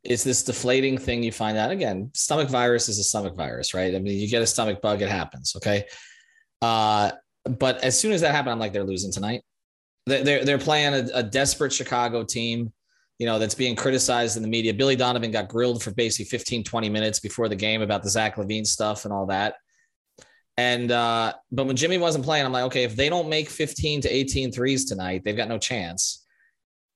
It's 0.03 0.23
this 0.23 0.43
deflating 0.43 0.97
thing 0.97 1.23
you 1.23 1.31
find 1.31 1.57
out 1.57 1.71
again. 1.71 2.11
Stomach 2.13 2.49
virus 2.49 2.87
is 2.87 2.99
a 2.99 3.03
stomach 3.03 3.35
virus, 3.35 3.73
right? 3.73 3.95
I 3.95 3.99
mean, 3.99 4.19
you 4.19 4.29
get 4.29 4.43
a 4.43 4.47
stomach 4.47 4.81
bug, 4.81 5.01
it 5.01 5.09
happens. 5.09 5.55
Okay. 5.55 5.85
Uh, 6.61 7.11
but 7.45 7.83
as 7.83 7.99
soon 7.99 8.11
as 8.11 8.21
that 8.21 8.31
happened, 8.31 8.51
I'm 8.51 8.59
like, 8.59 8.73
they're 8.73 8.83
losing 8.83 9.11
tonight. 9.11 9.41
They're 10.05 10.45
they're 10.45 10.57
playing 10.59 10.93
a, 10.93 11.09
a 11.15 11.23
desperate 11.23 11.73
Chicago 11.73 12.23
team, 12.23 12.73
you 13.19 13.25
know, 13.25 13.39
that's 13.39 13.55
being 13.55 13.75
criticized 13.75 14.37
in 14.37 14.43
the 14.43 14.49
media. 14.49 14.73
Billy 14.73 14.95
Donovan 14.95 15.31
got 15.31 15.47
grilled 15.47 15.83
for 15.83 15.91
basically 15.91 16.25
15, 16.25 16.63
20 16.63 16.89
minutes 16.89 17.19
before 17.19 17.47
the 17.47 17.55
game 17.55 17.81
about 17.81 18.03
the 18.03 18.09
Zach 18.09 18.35
LaVine 18.35 18.65
stuff 18.65 19.05
and 19.05 19.13
all 19.13 19.27
that. 19.27 19.55
And 20.57 20.91
uh, 20.91 21.33
but 21.51 21.65
when 21.65 21.75
Jimmy 21.75 21.97
wasn't 21.97 22.25
playing, 22.25 22.45
I'm 22.45 22.51
like, 22.51 22.65
okay, 22.65 22.83
if 22.83 22.95
they 22.95 23.09
don't 23.09 23.29
make 23.29 23.49
15 23.49 24.01
to 24.01 24.09
18 24.09 24.51
threes 24.51 24.85
tonight, 24.85 25.23
they've 25.23 25.37
got 25.37 25.49
no 25.49 25.57
chance. 25.57 26.25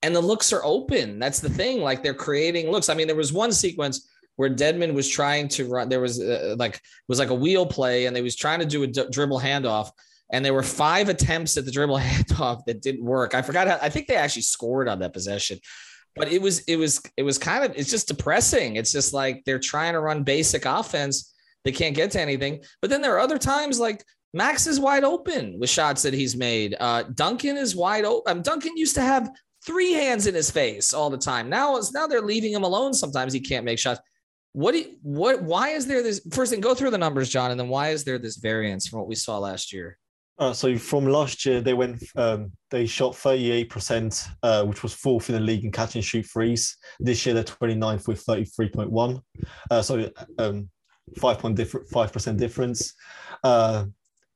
And 0.04 0.16
the 0.16 0.22
looks 0.22 0.54
are 0.54 0.64
open. 0.64 1.18
That's 1.18 1.40
the 1.40 1.50
thing. 1.50 1.82
Like 1.82 2.04
they're 2.04 2.14
creating 2.14 2.70
looks. 2.70 2.90
I 2.90 2.94
mean, 2.94 3.08
there 3.08 3.16
was 3.16 3.34
one 3.34 3.52
sequence 3.52 4.08
where 4.36 4.50
Dedmon 4.50 4.94
was 4.94 5.10
trying 5.10 5.48
to 5.50 5.68
run. 5.68 5.90
There 5.90 6.00
was 6.00 6.22
uh, 6.22 6.56
like 6.58 6.80
was 7.08 7.20
like 7.20 7.32
a 7.32 7.36
wheel 7.36 7.66
play, 7.66 8.06
and 8.06 8.16
they 8.16 8.22
was 8.22 8.36
trying 8.36 8.60
to 8.60 8.66
do 8.66 8.84
a 8.84 8.88
d- 8.88 9.08
dribble 9.12 9.40
handoff, 9.40 9.90
and 10.32 10.46
there 10.46 10.54
were 10.54 10.64
five 10.64 11.10
attempts 11.10 11.58
at 11.58 11.66
the 11.66 11.72
dribble 11.72 11.98
handoff 12.00 12.64
that 12.66 12.82
didn't 12.82 13.04
work. 13.04 13.34
I 13.34 13.42
forgot. 13.42 13.68
How, 13.68 13.80
I 13.82 13.90
think 13.90 14.08
they 14.08 14.16
actually 14.16 14.44
scored 14.44 14.88
on 14.88 15.00
that 15.00 15.14
possession, 15.14 15.60
but 16.18 16.32
it 16.32 16.42
was 16.42 16.60
it 16.62 16.76
was 16.78 17.02
it 17.18 17.24
was 17.24 17.38
kind 17.38 17.64
of 17.64 17.76
it's 17.76 17.92
just 17.92 18.08
depressing. 18.08 18.76
It's 18.76 18.92
just 18.92 19.14
like 19.14 19.44
they're 19.46 19.60
trying 19.60 19.94
to 19.94 20.00
run 20.00 20.24
basic 20.24 20.66
offense 20.66 21.34
they 21.68 21.74
can't 21.74 21.96
get 21.96 22.12
to 22.12 22.22
anything. 22.22 22.64
But 22.82 22.90
then 22.90 23.02
there 23.02 23.14
are 23.16 23.20
other 23.20 23.38
times 23.38 23.78
like 23.78 24.02
Max 24.34 24.68
is 24.68 24.80
wide 24.80 25.04
open 25.04 25.60
with 25.60 25.70
shots 25.70 26.02
that 26.04 26.14
he's 26.14 26.36
made. 26.36 26.78
Uh, 26.80 27.04
Duncan 27.14 27.58
is 27.58 27.76
wide 27.76 28.06
open. 28.06 28.38
Um, 28.38 28.42
Duncan 28.42 28.78
used 28.78 28.96
to 28.96 29.02
have 29.02 29.30
three 29.66 29.92
hands 29.92 30.28
in 30.28 30.34
his 30.34 30.50
face 30.50 30.94
all 30.94 31.10
the 31.10 31.18
time. 31.18 31.50
Now, 31.50 31.78
now 31.94 32.08
they're 32.08 32.22
leaving 32.22 32.54
him 32.54 32.64
alone. 32.64 32.94
Sometimes 32.94 33.34
he 33.34 33.42
can't 33.42 33.66
make 33.66 33.80
shots. 33.80 34.00
What 34.54 34.72
do 34.72 34.78
you, 34.80 34.96
what? 35.02 35.44
Why 35.44 35.70
is 35.70 35.86
there 35.86 36.02
this? 36.02 36.22
First 36.32 36.52
thing, 36.52 36.62
go 36.62 36.74
through 36.74 36.92
the 36.92 36.98
numbers, 36.98 37.30
John, 37.30 37.52
and 37.52 37.60
then 37.60 37.68
why 37.68 37.90
is 37.90 38.06
there 38.06 38.18
this 38.18 38.38
variance 38.38 38.88
from 38.88 39.00
what 39.00 39.10
we 39.10 39.16
saw 39.16 39.38
last 39.38 39.74
year? 39.74 39.98
Uh, 40.40 40.54
so 40.54 40.78
from 40.78 41.06
last 41.06 41.46
year, 41.46 41.62
they 41.62 41.74
went, 41.74 42.04
um, 42.16 42.52
they 42.70 42.86
shot 42.86 43.14
38%, 43.14 44.28
uh, 44.44 44.64
which 44.66 44.84
was 44.84 44.94
fourth 44.94 45.30
in 45.30 45.36
the 45.36 45.42
league 45.42 45.66
in 45.66 45.72
catch 45.72 45.96
and 45.96 46.04
shoot 46.04 46.26
threes. 46.26 46.78
This 47.00 47.26
year, 47.26 47.34
they're 47.34 47.44
29th 47.44 48.08
with 48.08 48.24
33.1. 48.24 49.22
Uh, 49.72 49.82
so 49.82 50.10
um, 50.38 50.70
five 51.18 51.40
point 51.40 51.56
different 51.56 51.90
five 51.90 52.12
percent 52.12 52.38
difference. 52.38 52.94
Uh, 53.44 53.86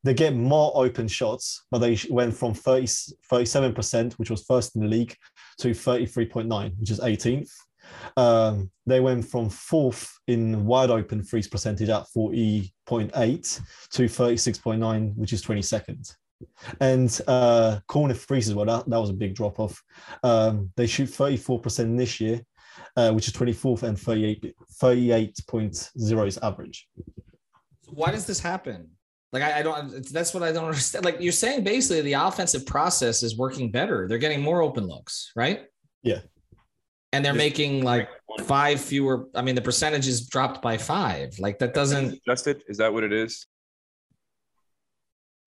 they 0.03 0.13
get 0.15 0.35
more 0.35 0.71
open 0.75 1.07
shots, 1.07 1.65
but 1.69 1.77
they 1.77 1.97
went 2.09 2.33
from 2.33 2.53
37 2.55 3.73
percent, 3.73 4.13
which 4.13 4.31
was 4.31 4.43
first 4.43 4.75
in 4.75 4.81
the 4.81 4.87
league, 4.87 5.15
to 5.59 5.69
33.9, 5.69 6.79
which 6.79 6.89
is 6.89 6.99
18th. 6.99 7.51
Um, 8.17 8.71
they 8.85 8.99
went 8.99 9.25
from 9.25 9.49
fourth 9.49 10.11
in 10.27 10.65
wide 10.65 10.89
open 10.89 11.23
threes 11.23 11.47
percentage 11.47 11.89
at 11.89 12.05
40.8 12.15 12.71
to 13.91 14.03
36.9, 14.03 15.15
which 15.15 15.33
is 15.33 15.43
22nd. 15.43 16.15
And 16.79 17.21
uh, 17.27 17.79
corner 17.87 18.13
threes 18.13 18.49
as 18.49 18.55
well, 18.55 18.65
that, 18.65 18.89
that 18.89 18.99
was 18.99 19.09
a 19.09 19.13
big 19.13 19.35
drop 19.35 19.59
off. 19.59 19.81
Um, 20.23 20.71
they 20.75 20.87
shoot 20.87 21.09
34% 21.09 21.97
this 21.97 22.19
year, 22.19 22.41
uh, 22.95 23.11
which 23.11 23.27
is 23.27 23.33
24th 23.33 23.83
and 23.83 23.99
38, 23.99 24.55
38.0 24.81 26.27
is 26.27 26.37
average. 26.39 26.87
Why 27.87 28.11
does 28.11 28.25
this 28.25 28.39
happen? 28.39 28.89
Like 29.33 29.43
I, 29.43 29.59
I, 29.59 29.61
don't. 29.61 30.05
That's 30.11 30.33
what 30.33 30.43
I 30.43 30.51
don't 30.51 30.65
understand. 30.71 31.05
Like 31.05 31.17
you're 31.19 31.31
saying, 31.31 31.63
basically, 31.63 32.01
the 32.01 32.13
offensive 32.13 32.65
process 32.65 33.23
is 33.23 33.37
working 33.37 33.71
better. 33.71 34.07
They're 34.07 34.17
getting 34.17 34.41
more 34.41 34.61
open 34.61 34.87
looks, 34.87 35.31
right? 35.35 35.61
Yeah. 36.03 36.19
And 37.13 37.25
they're 37.25 37.33
making 37.33 37.83
like 37.83 38.09
five 38.45 38.79
fewer. 38.79 39.27
I 39.35 39.41
mean, 39.41 39.55
the 39.55 39.61
percentage 39.61 40.07
is 40.07 40.27
dropped 40.27 40.61
by 40.61 40.77
five. 40.77 41.37
Like 41.39 41.59
that 41.59 41.73
doesn't. 41.73 42.19
Adjusted? 42.25 42.63
Is 42.67 42.77
that 42.77 42.93
what 42.93 43.03
it 43.03 43.11
is? 43.11 43.45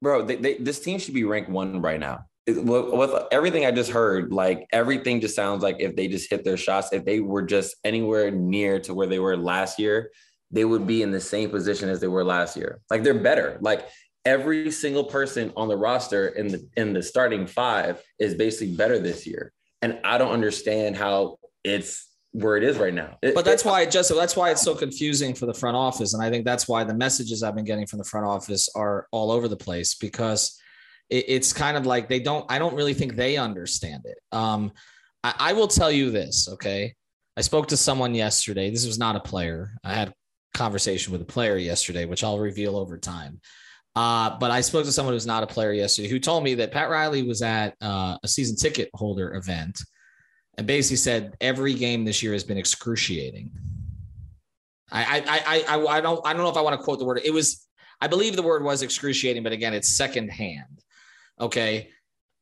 Bro, 0.03 0.27
they, 0.27 0.37
they, 0.37 0.55
this 0.59 0.81
team 0.81 0.99
should 0.99 1.15
be 1.15 1.25
ranked 1.25 1.49
one 1.49 1.81
right 1.81 1.99
now 1.99 2.27
with 2.47 3.15
everything 3.33 3.65
I 3.65 3.71
just 3.71 3.91
heard, 3.91 4.33
like 4.33 4.67
everything 4.71 5.21
just 5.21 5.35
sounds 5.35 5.63
like 5.63 5.77
if 5.79 5.97
they 5.97 6.09
just 6.09 6.29
hit 6.29 6.45
their 6.45 6.57
shots, 6.57 6.93
if 6.93 7.05
they 7.05 7.21
were 7.21 7.43
just 7.43 7.77
anywhere 7.85 8.31
near 8.31 8.79
to 8.81 8.93
where 8.93 9.07
they 9.07 9.19
were 9.19 9.37
last 9.37 9.79
year, 9.79 10.11
they 10.51 10.65
would 10.65 10.87
be 10.87 11.03
in 11.03 11.11
the 11.11 11.21
same 11.21 11.51
position 11.51 11.89
as 11.89 12.01
they 12.01 12.07
were 12.07 12.25
last 12.25 12.57
year. 12.57 12.81
Like 12.91 13.03
they're 13.03 13.15
better. 13.15 13.59
Like 13.63 13.89
every 14.27 14.71
single 14.71 15.05
person 15.05 15.53
on 15.57 15.69
the 15.69 15.77
roster 15.77 16.29
in 16.29 16.49
the 16.49 16.69
in 16.77 16.93
the 16.93 17.03
starting 17.03 17.47
five 17.47 18.03
is 18.19 18.35
basically 18.35 18.77
better 18.77 18.99
this 18.99 19.27
year. 19.27 19.53
And 19.81 20.01
I 20.05 20.19
don't 20.19 20.33
understand 20.33 20.97
how 20.97 21.39
it's 21.65 22.09
where 22.33 22.57
it 22.57 22.65
is 22.65 22.77
right 22.79 22.93
now. 22.93 23.17
It, 23.23 23.35
but 23.35 23.45
that's 23.45 23.65
why 23.65 23.83
it 23.83 23.91
just 23.91 24.15
that's 24.15 24.37
why 24.37 24.51
it's 24.51 24.63
so 24.63 24.75
confusing 24.75 25.35
for 25.35 25.47
the 25.47 25.55
front 25.55 25.77
office. 25.77 26.15
And 26.15 26.23
I 26.23 26.31
think 26.31 26.45
that's 26.45 26.69
why 26.69 26.85
the 26.85 26.95
messages 26.95 27.43
I've 27.43 27.55
been 27.55 27.65
getting 27.65 27.87
from 27.87 27.99
the 27.99 28.05
front 28.05 28.27
office 28.27 28.69
are 28.75 29.07
all 29.13 29.31
over 29.31 29.49
the 29.49 29.57
place 29.57 29.95
because 29.95 30.61
it, 31.11 31.25
it's 31.29 31.53
kind 31.53 31.77
of 31.77 31.87
like 31.87 32.09
they 32.09 32.19
don't, 32.21 32.45
I 32.51 32.59
don't 32.59 32.75
really 32.75 32.95
think 32.95 33.15
they 33.15 33.37
understand 33.37 34.03
it. 34.05 34.19
Um, 34.33 34.73
I, 35.23 35.35
I 35.39 35.53
will 35.53 35.69
tell 35.69 35.93
you 35.93 36.11
this, 36.11 36.49
okay? 36.49 36.95
I 37.37 37.41
spoke 37.41 37.69
to 37.69 37.77
someone 37.77 38.15
yesterday. 38.15 38.71
This 38.71 38.87
was 38.87 38.99
not 38.99 39.17
a 39.17 39.21
player. 39.21 39.73
I 39.85 39.95
had 39.95 40.13
conversation 40.55 41.13
with 41.13 41.23
a 41.23 41.27
player 41.27 41.57
yesterday, 41.57 42.05
which 42.05 42.25
I'll 42.25 42.39
reveal 42.39 42.77
over 42.77 42.99
time. 42.99 43.41
Uh, 43.97 44.37
but 44.41 44.51
I 44.51 44.61
spoke 44.61 44.85
to 44.87 44.93
someone 44.93 45.15
who's 45.15 45.27
not 45.27 45.45
a 45.45 45.47
player 45.47 45.73
yesterday 45.73 46.09
who 46.09 46.19
told 46.19 46.43
me 46.43 46.55
that 46.57 46.73
Pat 46.73 46.91
Riley 46.91 47.23
was 47.23 47.43
at 47.43 47.77
uh, 47.81 48.19
a 48.23 48.29
season 48.29 48.57
ticket 48.57 48.91
holder 48.93 49.35
event 49.35 49.81
and 50.57 50.67
basically 50.67 50.97
said 50.97 51.37
every 51.41 51.75
game 51.75 52.05
this 52.05 52.23
year 52.23 52.33
has 52.33 52.45
been 52.45 52.59
excruciating. 52.59 53.51
I 54.91 55.23
I 55.27 55.65
I 55.69 55.87
I, 55.97 56.01
don't 56.01 56.25
I 56.27 56.33
don't 56.33 56.43
know 56.43 56.51
if 56.51 56.57
I 56.57 56.61
want 56.61 56.79
to 56.79 56.85
quote 56.85 56.99
the 56.99 57.05
word. 57.05 57.21
It 57.25 57.33
was 57.33 57.67
I 58.01 58.07
believe 58.07 58.37
the 58.37 58.43
word 58.43 58.63
was 58.63 58.83
excruciating, 58.83 59.43
but 59.43 59.53
again, 59.53 59.75
it's 59.75 59.89
secondhand. 59.89 60.83
Okay. 61.41 61.91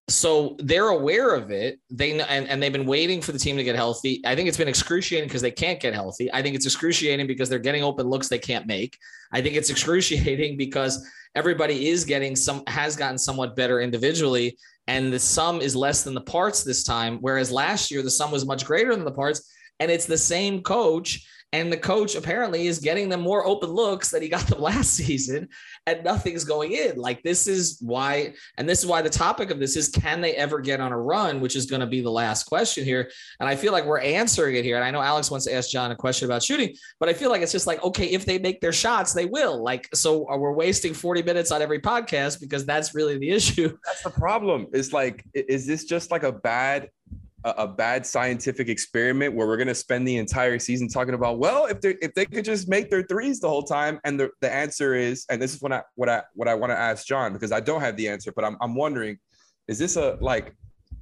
So 0.09 0.57
they're 0.59 0.89
aware 0.89 1.35
of 1.35 1.51
it. 1.51 1.79
They 1.89 2.21
and, 2.21 2.49
and 2.49 2.63
they've 2.63 2.73
been 2.73 2.87
waiting 2.87 3.23
for 3.23 3.33
the 3.33 3.39
team 3.39 3.57
to 3.57 3.65
get 3.65 3.77
healthy. 3.77 4.21
I 4.27 4.35
think 4.35 4.49
it's 4.49 4.59
been 4.59 4.69
excruciating 4.69 5.29
because 5.29 5.43
they 5.43 5.51
can't 5.51 5.81
get 5.81 5.95
healthy. 5.95 6.31
I 6.33 6.43
think 6.43 6.57
it's 6.57 6.67
excruciating 6.67 7.27
because 7.27 7.49
they're 7.49 7.59
getting 7.59 7.85
open 7.85 8.09
looks 8.09 8.29
they 8.29 8.39
can't 8.39 8.67
make. 8.67 8.99
I 9.33 9.41
think 9.41 9.57
it's 9.57 9.71
excruciating 9.75 10.57
because 10.57 11.07
everybody 11.35 11.89
is 11.89 12.05
getting 12.05 12.37
some 12.37 12.65
has 12.67 12.97
gotten 12.97 13.17
somewhat 13.17 13.57
better 13.57 13.81
individually, 13.81 14.59
and 14.87 15.13
the 15.13 15.19
sum 15.19 15.61
is 15.61 15.77
less 15.77 16.03
than 16.03 16.15
the 16.15 16.21
parts 16.21 16.65
this 16.65 16.85
time. 16.85 17.19
Whereas 17.21 17.53
last 17.53 17.91
year 17.91 18.03
the 18.03 18.11
sum 18.11 18.31
was 18.31 18.47
much 18.47 18.65
greater 18.65 18.95
than 18.95 19.05
the 19.05 19.13
parts, 19.13 19.53
and 19.81 19.91
it's 19.91 20.07
the 20.07 20.19
same 20.19 20.63
coach 20.63 21.27
And 21.53 21.71
the 21.71 21.77
coach 21.77 22.15
apparently 22.15 22.67
is 22.67 22.79
getting 22.79 23.11
them 23.11 23.21
more 23.21 23.47
open 23.47 23.71
looks 23.71 24.11
that 24.11 24.23
he 24.23 24.29
got 24.29 24.47
them 24.47 24.61
last 24.71 24.95
season, 24.95 25.49
and 25.87 26.05
nothing's 26.05 26.45
going 26.45 26.73
in. 26.73 26.97
Like, 26.97 27.23
this 27.23 27.47
is 27.47 27.79
why, 27.81 28.35
and 28.57 28.69
this 28.69 28.81
is 28.81 28.87
why 28.87 29.03
the 29.03 29.11
topic 29.11 29.51
of 29.51 29.59
this 29.59 29.77
is 29.77 29.89
can 29.89 30.21
they 30.21 30.35
ever 30.35 30.61
get 30.61 30.81
on 30.81 30.93
a 30.93 30.99
run, 30.99 31.41
which 31.41 31.57
is 31.57 31.67
going 31.67 31.81
to 31.81 31.87
be 31.87 32.01
the 32.01 32.11
last 32.11 32.45
question 32.45 32.85
here. 32.85 33.11
And 33.41 33.49
I 33.49 33.57
feel 33.57 33.73
like 33.73 33.85
we're 33.85 34.01
answering 34.01 34.55
it 34.55 34.65
here. 34.65 34.77
And 34.77 34.85
I 34.85 34.91
know 34.91 35.03
Alex 35.03 35.31
wants 35.31 35.47
to 35.47 35.55
ask 35.55 35.71
John 35.71 35.91
a 35.91 35.97
question 35.97 36.27
about 36.27 36.43
shooting, 36.43 36.75
but 37.01 37.09
I 37.09 37.15
feel 37.15 37.31
like 37.31 37.43
it's 37.43 37.53
just 37.53 37.67
like, 37.67 37.83
okay, 37.83 38.07
if 38.07 38.25
they 38.25 38.39
make 38.39 38.61
their 38.61 38.73
shots, 38.73 39.13
they 39.13 39.27
will. 39.27 39.63
Like, 39.63 39.89
so 39.95 40.29
uh, 40.31 40.37
we're 40.37 40.53
wasting 40.53 40.95
40 40.95 41.23
minutes 41.23 41.51
on 41.51 41.63
every 41.63 41.81
podcast 41.81 42.41
because 42.41 42.65
that's 42.65 42.95
really 42.95 43.19
the 43.19 43.31
issue. 43.33 43.77
That's 43.85 44.03
the 44.03 44.11
problem. 44.11 44.69
It's 44.73 44.93
like, 44.93 45.25
is 45.35 45.67
this 45.67 45.85
just 45.85 46.11
like 46.11 46.23
a 46.23 46.33
bad 46.33 46.91
a, 47.45 47.67
bad 47.67 48.07
scientific 48.07 48.69
experiment 48.69 49.35
where 49.35 49.47
we're 49.47 49.57
going 49.57 49.69
to 49.69 49.75
spend 49.75 50.07
the 50.07 50.17
entire 50.17 50.59
season 50.59 50.89
talking 50.89 51.15
about 51.15 51.39
well 51.39 51.67
if 51.67 51.81
they 51.81 51.97
if 52.03 52.15
they 52.15 52.25
could 52.25 52.45
just 52.45 52.69
make 52.69 52.91
their 52.91 53.03
threes 53.03 53.41
the 53.41 53.49
whole 53.49 53.63
time 53.63 53.99
and 54.05 54.19
the, 54.19 54.31
the 54.41 54.53
answer 54.53 54.95
is 54.95 55.25
and 55.31 55.41
this 55.41 55.55
is 55.55 55.61
what 55.61 55.73
I 55.73 55.83
what 55.95 56.09
I 56.09 56.23
what 56.35 56.49
I 56.49 56.55
want 56.55 56.71
to 56.71 56.79
ask 56.79 57.07
John 57.07 57.33
because 57.33 57.53
I 57.53 57.61
don't 57.61 57.81
have 57.81 57.97
the 57.97 58.09
answer 58.09 58.33
but 58.35 58.45
I'm 58.45 58.57
I'm 58.61 58.75
wondering 58.75 59.19
is 59.69 59.79
this 59.79 59.97
a 59.97 60.19
like 60.21 60.55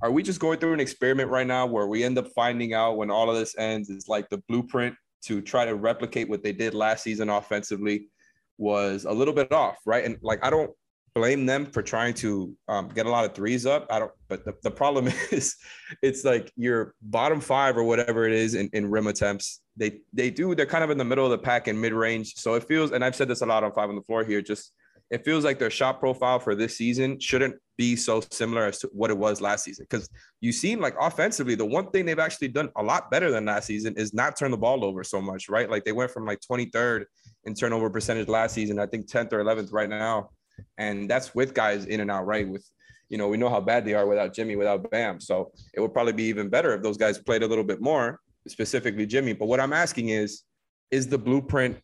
are 0.02 0.10
we 0.10 0.22
just 0.22 0.40
going 0.40 0.58
through 0.58 0.72
an 0.72 0.80
experiment 0.80 1.28
right 1.28 1.46
now 1.46 1.66
where 1.66 1.86
we 1.86 2.04
end 2.04 2.16
up 2.16 2.28
finding 2.34 2.72
out 2.72 2.96
when 2.96 3.10
all 3.10 3.28
of 3.28 3.36
this 3.36 3.56
ends 3.58 3.90
is 3.90 4.08
like 4.08 4.28
the 4.30 4.38
blueprint 4.48 4.94
to 5.22 5.42
try 5.42 5.66
to 5.66 5.74
replicate 5.74 6.28
what 6.28 6.42
they 6.42 6.52
did 6.52 6.72
last 6.72 7.02
season 7.02 7.28
offensively 7.28 8.08
was 8.56 9.04
a 9.04 9.12
little 9.12 9.34
bit 9.34 9.52
off 9.52 9.78
right? 9.84 10.04
And 10.04 10.16
like 10.22 10.42
I 10.44 10.50
don't 10.50 10.70
blame 11.14 11.46
them 11.46 11.66
for 11.66 11.82
trying 11.82 12.14
to 12.14 12.54
um, 12.68 12.88
get 12.88 13.06
a 13.06 13.10
lot 13.10 13.24
of 13.24 13.34
threes 13.34 13.66
up. 13.66 13.86
I 13.90 13.98
don't, 13.98 14.12
but 14.28 14.44
the, 14.44 14.54
the 14.62 14.70
problem 14.70 15.08
is 15.30 15.56
it's 16.02 16.24
like 16.24 16.52
your 16.56 16.94
bottom 17.02 17.40
five 17.40 17.76
or 17.76 17.84
whatever 17.84 18.26
it 18.26 18.32
is 18.32 18.54
in, 18.54 18.70
in 18.72 18.90
rim 18.90 19.06
attempts. 19.06 19.60
They 19.76 20.00
they 20.12 20.30
do, 20.30 20.54
they're 20.54 20.66
kind 20.66 20.84
of 20.84 20.90
in 20.90 20.98
the 20.98 21.04
middle 21.04 21.24
of 21.24 21.30
the 21.30 21.38
pack 21.38 21.68
in 21.68 21.80
mid 21.80 21.92
range. 21.92 22.34
So 22.36 22.54
it 22.54 22.64
feels, 22.64 22.92
and 22.92 23.04
I've 23.04 23.16
said 23.16 23.28
this 23.28 23.40
a 23.40 23.46
lot 23.46 23.64
on 23.64 23.72
five 23.72 23.88
on 23.88 23.96
the 23.96 24.02
floor 24.02 24.24
here, 24.24 24.42
just 24.42 24.72
it 25.10 25.24
feels 25.24 25.44
like 25.44 25.58
their 25.58 25.70
shot 25.70 25.98
profile 25.98 26.38
for 26.38 26.54
this 26.54 26.76
season 26.76 27.18
shouldn't 27.18 27.56
be 27.76 27.96
so 27.96 28.22
similar 28.30 28.66
as 28.66 28.78
to 28.78 28.90
what 28.92 29.10
it 29.10 29.18
was 29.18 29.40
last 29.40 29.64
season. 29.64 29.84
Because 29.90 30.08
you 30.40 30.52
seem 30.52 30.80
like 30.80 30.94
offensively, 31.00 31.56
the 31.56 31.66
one 31.66 31.90
thing 31.90 32.06
they've 32.06 32.18
actually 32.18 32.48
done 32.48 32.68
a 32.76 32.82
lot 32.82 33.10
better 33.10 33.30
than 33.30 33.46
last 33.46 33.66
season 33.66 33.94
is 33.96 34.14
not 34.14 34.36
turn 34.36 34.52
the 34.52 34.56
ball 34.56 34.84
over 34.84 35.02
so 35.02 35.20
much, 35.20 35.48
right? 35.48 35.68
Like 35.68 35.84
they 35.84 35.92
went 35.92 36.12
from 36.12 36.26
like 36.26 36.38
23rd 36.40 37.06
in 37.44 37.54
turnover 37.54 37.90
percentage 37.90 38.28
last 38.28 38.54
season, 38.54 38.78
I 38.78 38.86
think 38.86 39.10
10th 39.10 39.32
or 39.32 39.42
11th 39.42 39.72
right 39.72 39.88
now 39.88 40.30
and 40.78 41.08
that's 41.08 41.34
with 41.34 41.54
guys 41.54 41.86
in 41.86 42.00
and 42.00 42.10
out 42.10 42.26
right 42.26 42.48
with 42.48 42.64
you 43.08 43.18
know 43.18 43.28
we 43.28 43.36
know 43.36 43.48
how 43.48 43.60
bad 43.60 43.84
they 43.84 43.94
are 43.94 44.06
without 44.06 44.34
jimmy 44.34 44.56
without 44.56 44.90
bam. 44.90 45.20
So 45.20 45.52
it 45.74 45.80
would 45.80 45.92
probably 45.92 46.12
be 46.12 46.24
even 46.24 46.48
better 46.48 46.74
if 46.74 46.82
those 46.82 46.96
guys 46.96 47.18
played 47.18 47.42
a 47.42 47.46
little 47.46 47.64
bit 47.64 47.80
more 47.80 48.20
specifically 48.48 49.06
jimmy. 49.06 49.32
But 49.32 49.46
what 49.46 49.60
i'm 49.60 49.72
asking 49.72 50.08
is 50.10 50.42
is 50.90 51.06
the 51.08 51.18
blueprint 51.18 51.78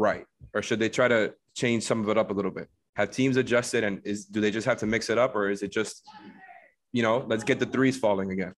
right? 0.00 0.24
Or 0.54 0.62
should 0.62 0.78
they 0.78 0.88
try 0.88 1.08
to 1.08 1.34
change 1.54 1.82
some 1.84 2.00
of 2.00 2.08
it 2.08 2.18
up 2.18 2.30
a 2.30 2.34
little 2.34 2.50
bit? 2.50 2.68
Have 2.96 3.10
teams 3.10 3.36
adjusted 3.36 3.84
and 3.84 4.00
is 4.04 4.24
do 4.24 4.40
they 4.40 4.50
just 4.50 4.66
have 4.66 4.78
to 4.78 4.86
mix 4.86 5.10
it 5.10 5.18
up 5.18 5.34
or 5.36 5.50
is 5.50 5.62
it 5.62 5.70
just 5.70 6.02
you 6.92 7.02
know 7.02 7.24
let's 7.28 7.44
get 7.44 7.58
the 7.58 7.66
threes 7.66 7.96
falling 7.96 8.32
again? 8.32 8.54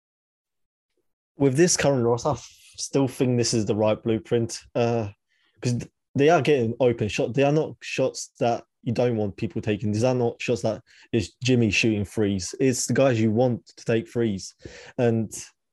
With 1.38 1.56
this 1.58 1.76
current 1.76 2.06
roster 2.06 2.30
i 2.30 2.38
still 2.78 3.08
think 3.08 3.38
this 3.38 3.54
is 3.54 3.66
the 3.66 3.76
right 3.76 4.02
blueprint 4.02 4.60
because 4.74 5.74
uh, 5.74 5.86
they 6.16 6.30
are 6.30 6.42
getting 6.42 6.74
open 6.80 7.08
shots 7.10 7.34
they 7.34 7.44
are 7.44 7.52
not 7.52 7.76
shots 7.82 8.32
that 8.40 8.64
you 8.84 8.94
don't 8.94 9.18
want 9.18 9.38
people 9.38 9.62
taking. 9.62 9.92
These 9.92 10.04
are 10.04 10.16
not 10.16 10.42
shots 10.42 10.62
that 10.64 10.82
is 11.12 11.34
Jimmy 11.44 11.70
shooting 11.70 12.06
threes. 12.06 12.56
It's 12.60 12.88
the 12.88 12.94
guys 12.94 13.22
you 13.22 13.32
want 13.32 13.66
to 13.78 13.86
take 13.86 14.10
threes. 14.10 14.56
And 14.98 15.32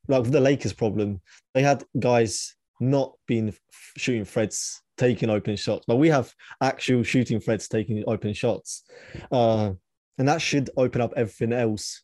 like 0.08 0.22
with 0.22 0.32
the 0.32 0.40
Lakers 0.40 0.72
problem, 0.72 1.20
they 1.54 1.62
had 1.62 1.84
guys 1.98 2.54
not 2.80 3.12
being 3.26 3.54
shooting 3.96 4.24
threads 4.24 4.82
taking 4.96 5.30
open 5.30 5.56
shots, 5.56 5.84
but 5.86 5.96
we 5.96 6.08
have 6.08 6.34
actual 6.60 7.02
shooting 7.02 7.40
threads 7.40 7.68
taking 7.68 8.04
open 8.06 8.32
shots. 8.32 8.84
Uh, 9.30 9.72
and 10.18 10.28
that 10.28 10.42
should 10.42 10.70
open 10.76 11.00
up 11.00 11.14
everything 11.16 11.52
else. 11.52 12.02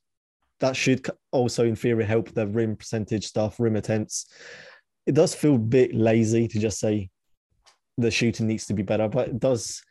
That 0.61 0.77
should 0.77 1.05
also, 1.33 1.65
in 1.65 1.77
theory, 1.77 2.05
help 2.05 2.31
the 2.31 2.47
rim 2.47 2.77
percentage 2.77 3.27
stuff, 3.27 3.59
rim 3.59 3.77
attempts. 3.77 4.27
It 5.07 5.15
does 5.15 5.35
feel 5.35 5.57
a 5.57 5.59
bit 5.59 5.95
lazy 5.95 6.49
to 6.49 6.59
just 6.59 6.79
say 6.79 7.11
the 7.99 8.11
shooting 8.11 8.47
needs 8.47 8.67
to 8.67 8.75
be 8.75 8.83
better, 8.83 9.09
but 9.09 9.29
it 9.29 9.41
does 9.41 9.83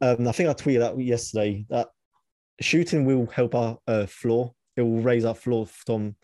um, 0.00 0.26
I 0.26 0.32
think 0.32 0.48
I 0.48 0.54
tweeted 0.54 0.80
that 0.80 1.00
yesterday 1.00 1.64
that 1.70 1.88
shooting 2.60 3.04
will 3.04 3.26
help 3.26 3.54
our 3.54 3.78
uh, 3.86 4.06
floor. 4.06 4.52
It 4.76 4.82
will 4.82 5.00
raise 5.00 5.24
our 5.24 5.34
floor 5.34 5.66
from 5.66 6.16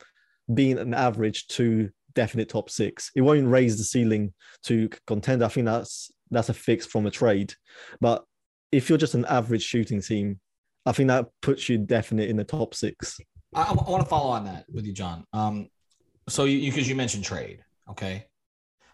being 0.52 0.78
an 0.78 0.94
average 0.94 1.46
to 1.48 1.90
definite 2.14 2.48
top 2.48 2.70
six. 2.70 3.10
It 3.14 3.22
won't 3.22 3.48
raise 3.48 3.78
the 3.78 3.84
ceiling 3.84 4.32
to 4.64 4.88
contend. 5.06 5.42
I 5.42 5.48
think 5.48 5.66
that's 5.66 6.10
that's 6.30 6.48
a 6.48 6.54
fix 6.54 6.86
from 6.86 7.06
a 7.06 7.10
trade. 7.10 7.54
But 8.00 8.24
if 8.70 8.88
you're 8.88 8.98
just 8.98 9.14
an 9.14 9.26
average 9.26 9.62
shooting 9.62 10.00
team, 10.00 10.40
I 10.86 10.92
think 10.92 11.08
that 11.08 11.26
puts 11.40 11.68
you 11.68 11.78
definite 11.78 12.30
in 12.30 12.36
the 12.36 12.44
top 12.44 12.74
six. 12.74 13.18
I, 13.54 13.62
I 13.62 13.72
want 13.72 14.02
to 14.02 14.08
follow 14.08 14.30
on 14.30 14.44
that 14.44 14.64
with 14.72 14.86
you, 14.86 14.92
John. 14.92 15.24
Um, 15.32 15.68
so 16.28 16.44
you 16.44 16.70
because 16.70 16.86
you, 16.88 16.92
you 16.92 16.96
mentioned 16.96 17.24
trade, 17.24 17.62
okay? 17.90 18.26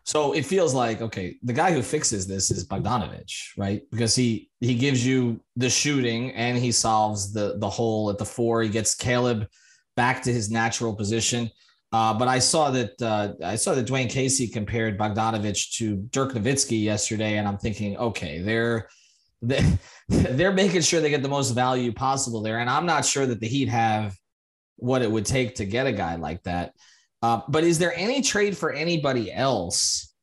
So 0.09 0.33
it 0.33 0.47
feels 0.47 0.73
like 0.73 1.03
okay, 1.03 1.37
the 1.43 1.53
guy 1.53 1.71
who 1.71 1.83
fixes 1.83 2.27
this 2.27 2.51
is 2.51 2.67
Bogdanovich, 2.67 3.51
right? 3.59 3.83
Because 3.91 4.17
he 4.17 4.49
he 4.59 4.75
gives 4.75 5.07
you 5.07 5.39
the 5.57 5.69
shooting 5.69 6.33
and 6.33 6.57
he 6.57 6.73
solves 6.73 7.31
the 7.31 7.59
the 7.59 7.69
hole 7.69 8.09
at 8.09 8.17
the 8.17 8.25
four. 8.25 8.63
He 8.63 8.71
gets 8.71 8.95
Caleb 8.95 9.47
back 9.97 10.23
to 10.23 10.33
his 10.33 10.51
natural 10.51 10.97
position. 10.97 11.51
Uh, 11.93 12.15
but 12.15 12.27
I 12.27 12.39
saw 12.39 12.71
that 12.71 13.03
uh, 13.03 13.35
I 13.45 13.57
saw 13.57 13.75
that 13.75 13.87
Dwane 13.87 14.09
Casey 14.09 14.49
compared 14.49 14.99
Bogdanovich 14.99 15.77
to 15.77 15.97
Dirk 16.11 16.33
Nowitzki 16.33 16.83
yesterday, 16.83 17.37
and 17.37 17.47
I'm 17.47 17.59
thinking, 17.59 17.99
okay, 17.99 18.41
they're 18.41 18.89
they're 20.09 20.55
making 20.55 20.81
sure 20.81 21.03
they 21.03 21.11
get 21.11 21.23
the 21.23 21.29
most 21.29 21.51
value 21.51 21.93
possible 21.93 22.41
there, 22.41 22.61
and 22.61 22.71
I'm 22.71 22.87
not 22.87 23.05
sure 23.05 23.27
that 23.27 23.41
the 23.41 23.47
Heat 23.47 23.69
have 23.69 24.17
what 24.77 25.03
it 25.03 25.11
would 25.11 25.27
take 25.27 25.57
to 25.57 25.67
get 25.67 25.87
a 25.87 25.93
guy 25.93 26.17
like 26.17 26.43
that. 26.45 26.73
Uh, 27.23 27.41
but 27.49 27.65
is 27.65 27.79
there 27.79 27.93
any 27.97 28.23
trade 28.23 28.57
for 28.57 28.73
anybody 28.73 29.33
else 29.33 30.15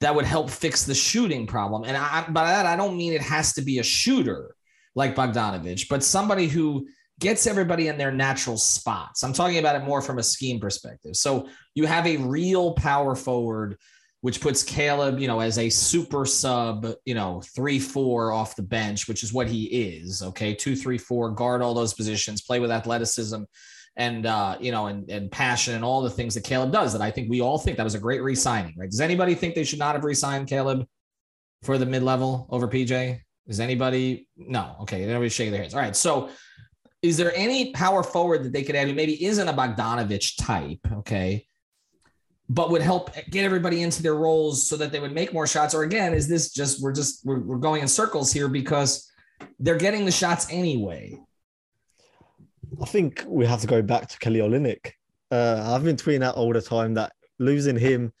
that 0.00 0.14
would 0.14 0.24
help 0.24 0.50
fix 0.50 0.84
the 0.84 0.94
shooting 0.94 1.46
problem? 1.46 1.84
And 1.84 1.96
I, 1.96 2.26
by 2.28 2.46
that, 2.46 2.66
I 2.66 2.76
don't 2.76 2.96
mean 2.96 3.12
it 3.12 3.22
has 3.22 3.54
to 3.54 3.62
be 3.62 3.78
a 3.78 3.82
shooter 3.82 4.54
like 4.94 5.16
Bogdanovich, 5.16 5.88
but 5.88 6.04
somebody 6.04 6.46
who 6.46 6.86
gets 7.18 7.46
everybody 7.46 7.88
in 7.88 7.98
their 7.98 8.12
natural 8.12 8.56
spots. 8.56 9.22
I'm 9.22 9.32
talking 9.32 9.58
about 9.58 9.76
it 9.76 9.84
more 9.84 10.02
from 10.02 10.18
a 10.18 10.22
scheme 10.22 10.58
perspective. 10.58 11.16
So 11.16 11.48
you 11.74 11.86
have 11.86 12.06
a 12.06 12.16
real 12.16 12.74
power 12.74 13.14
forward, 13.14 13.78
which 14.22 14.40
puts 14.40 14.62
Caleb, 14.62 15.18
you 15.18 15.28
know, 15.28 15.40
as 15.40 15.58
a 15.58 15.68
super 15.68 16.26
sub, 16.26 16.86
you 17.04 17.14
know, 17.14 17.40
three, 17.54 17.78
four 17.78 18.32
off 18.32 18.56
the 18.56 18.62
bench, 18.62 19.08
which 19.08 19.22
is 19.22 19.32
what 19.32 19.48
he 19.48 19.64
is. 19.64 20.22
Okay. 20.22 20.54
Two, 20.54 20.74
three, 20.74 20.98
four, 20.98 21.30
guard 21.30 21.62
all 21.62 21.74
those 21.74 21.94
positions, 21.94 22.42
play 22.42 22.60
with 22.60 22.70
athleticism 22.70 23.42
and 23.96 24.26
uh, 24.26 24.56
you 24.60 24.72
know, 24.72 24.86
and 24.86 25.08
and 25.10 25.30
passion 25.30 25.74
and 25.74 25.84
all 25.84 26.02
the 26.02 26.10
things 26.10 26.34
that 26.34 26.44
Caleb 26.44 26.72
does 26.72 26.92
that 26.92 27.02
I 27.02 27.10
think 27.10 27.28
we 27.28 27.40
all 27.40 27.58
think 27.58 27.76
that 27.76 27.84
was 27.84 27.94
a 27.94 28.00
great 28.00 28.22
re-signing, 28.22 28.74
right? 28.76 28.90
Does 28.90 29.00
anybody 29.00 29.34
think 29.34 29.54
they 29.54 29.64
should 29.64 29.78
not 29.78 29.94
have 29.94 30.04
re-signed 30.04 30.48
Caleb 30.48 30.86
for 31.62 31.78
the 31.78 31.86
mid-level 31.86 32.46
over 32.50 32.68
PJ? 32.68 33.20
Is 33.46 33.60
anybody 33.60 34.28
no? 34.36 34.76
Okay, 34.82 35.02
everybody 35.02 35.28
shaking 35.28 35.52
their 35.52 35.62
heads. 35.62 35.74
All 35.74 35.80
right, 35.80 35.96
so 35.96 36.30
is 37.02 37.16
there 37.16 37.32
any 37.34 37.72
power 37.72 38.02
forward 38.02 38.44
that 38.44 38.52
they 38.52 38.62
could 38.62 38.76
add 38.76 38.86
who 38.86 38.94
maybe 38.94 39.24
isn't 39.24 39.48
a 39.48 39.52
Bogdanovich 39.52 40.36
type? 40.40 40.78
Okay. 40.98 41.46
But 42.48 42.70
would 42.70 42.82
help 42.82 43.10
get 43.30 43.44
everybody 43.44 43.82
into 43.82 44.02
their 44.02 44.14
roles 44.14 44.68
so 44.68 44.76
that 44.76 44.92
they 44.92 45.00
would 45.00 45.12
make 45.12 45.32
more 45.32 45.46
shots. 45.46 45.74
Or 45.74 45.82
again, 45.82 46.14
is 46.14 46.28
this 46.28 46.52
just 46.52 46.82
we're 46.82 46.92
just 46.92 47.24
we're, 47.24 47.40
we're 47.40 47.58
going 47.58 47.82
in 47.82 47.88
circles 47.88 48.32
here 48.32 48.48
because 48.48 49.10
they're 49.58 49.78
getting 49.78 50.04
the 50.04 50.12
shots 50.12 50.46
anyway. 50.50 51.18
I 52.80 52.86
think 52.86 53.24
we 53.26 53.46
have 53.46 53.60
to 53.60 53.66
go 53.66 53.82
back 53.82 54.08
to 54.08 54.18
Kelly 54.18 54.40
Olynyk. 54.40 54.92
Uh, 55.30 55.62
I've 55.74 55.84
been 55.84 55.96
tweeting 55.96 56.24
out 56.24 56.36
all 56.36 56.52
the 56.52 56.62
time 56.62 56.94
that 56.94 57.12
losing 57.38 57.76
him 57.76 58.12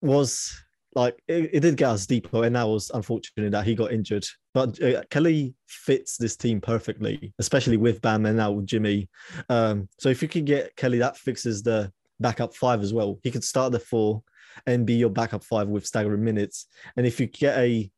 was 0.00 0.62
like 0.94 1.22
it, 1.28 1.50
it 1.52 1.60
did 1.60 1.76
get 1.76 1.90
us 1.90 2.06
deeper, 2.06 2.44
and 2.44 2.56
that 2.56 2.66
was 2.66 2.90
unfortunate 2.94 3.52
that 3.52 3.66
he 3.66 3.74
got 3.74 3.92
injured. 3.92 4.26
But 4.54 4.82
uh, 4.82 5.02
Kelly 5.10 5.54
fits 5.66 6.16
this 6.16 6.36
team 6.36 6.60
perfectly, 6.60 7.32
especially 7.38 7.76
with 7.76 8.00
Bam 8.00 8.26
and 8.26 8.36
now 8.36 8.52
with 8.52 8.66
Jimmy. 8.66 9.08
Um, 9.48 9.88
so 9.98 10.08
if 10.08 10.22
you 10.22 10.28
can 10.28 10.44
get 10.44 10.74
Kelly, 10.76 10.98
that 10.98 11.16
fixes 11.16 11.62
the 11.62 11.92
backup 12.18 12.54
five 12.54 12.80
as 12.80 12.94
well. 12.94 13.18
He 13.22 13.30
could 13.30 13.44
start 13.44 13.72
the 13.72 13.78
four 13.78 14.22
and 14.66 14.86
be 14.86 14.94
your 14.94 15.10
backup 15.10 15.44
five 15.44 15.68
with 15.68 15.86
staggering 15.86 16.24
minutes. 16.24 16.66
And 16.96 17.06
if 17.06 17.20
you 17.20 17.26
get 17.26 17.58
a 17.58 17.90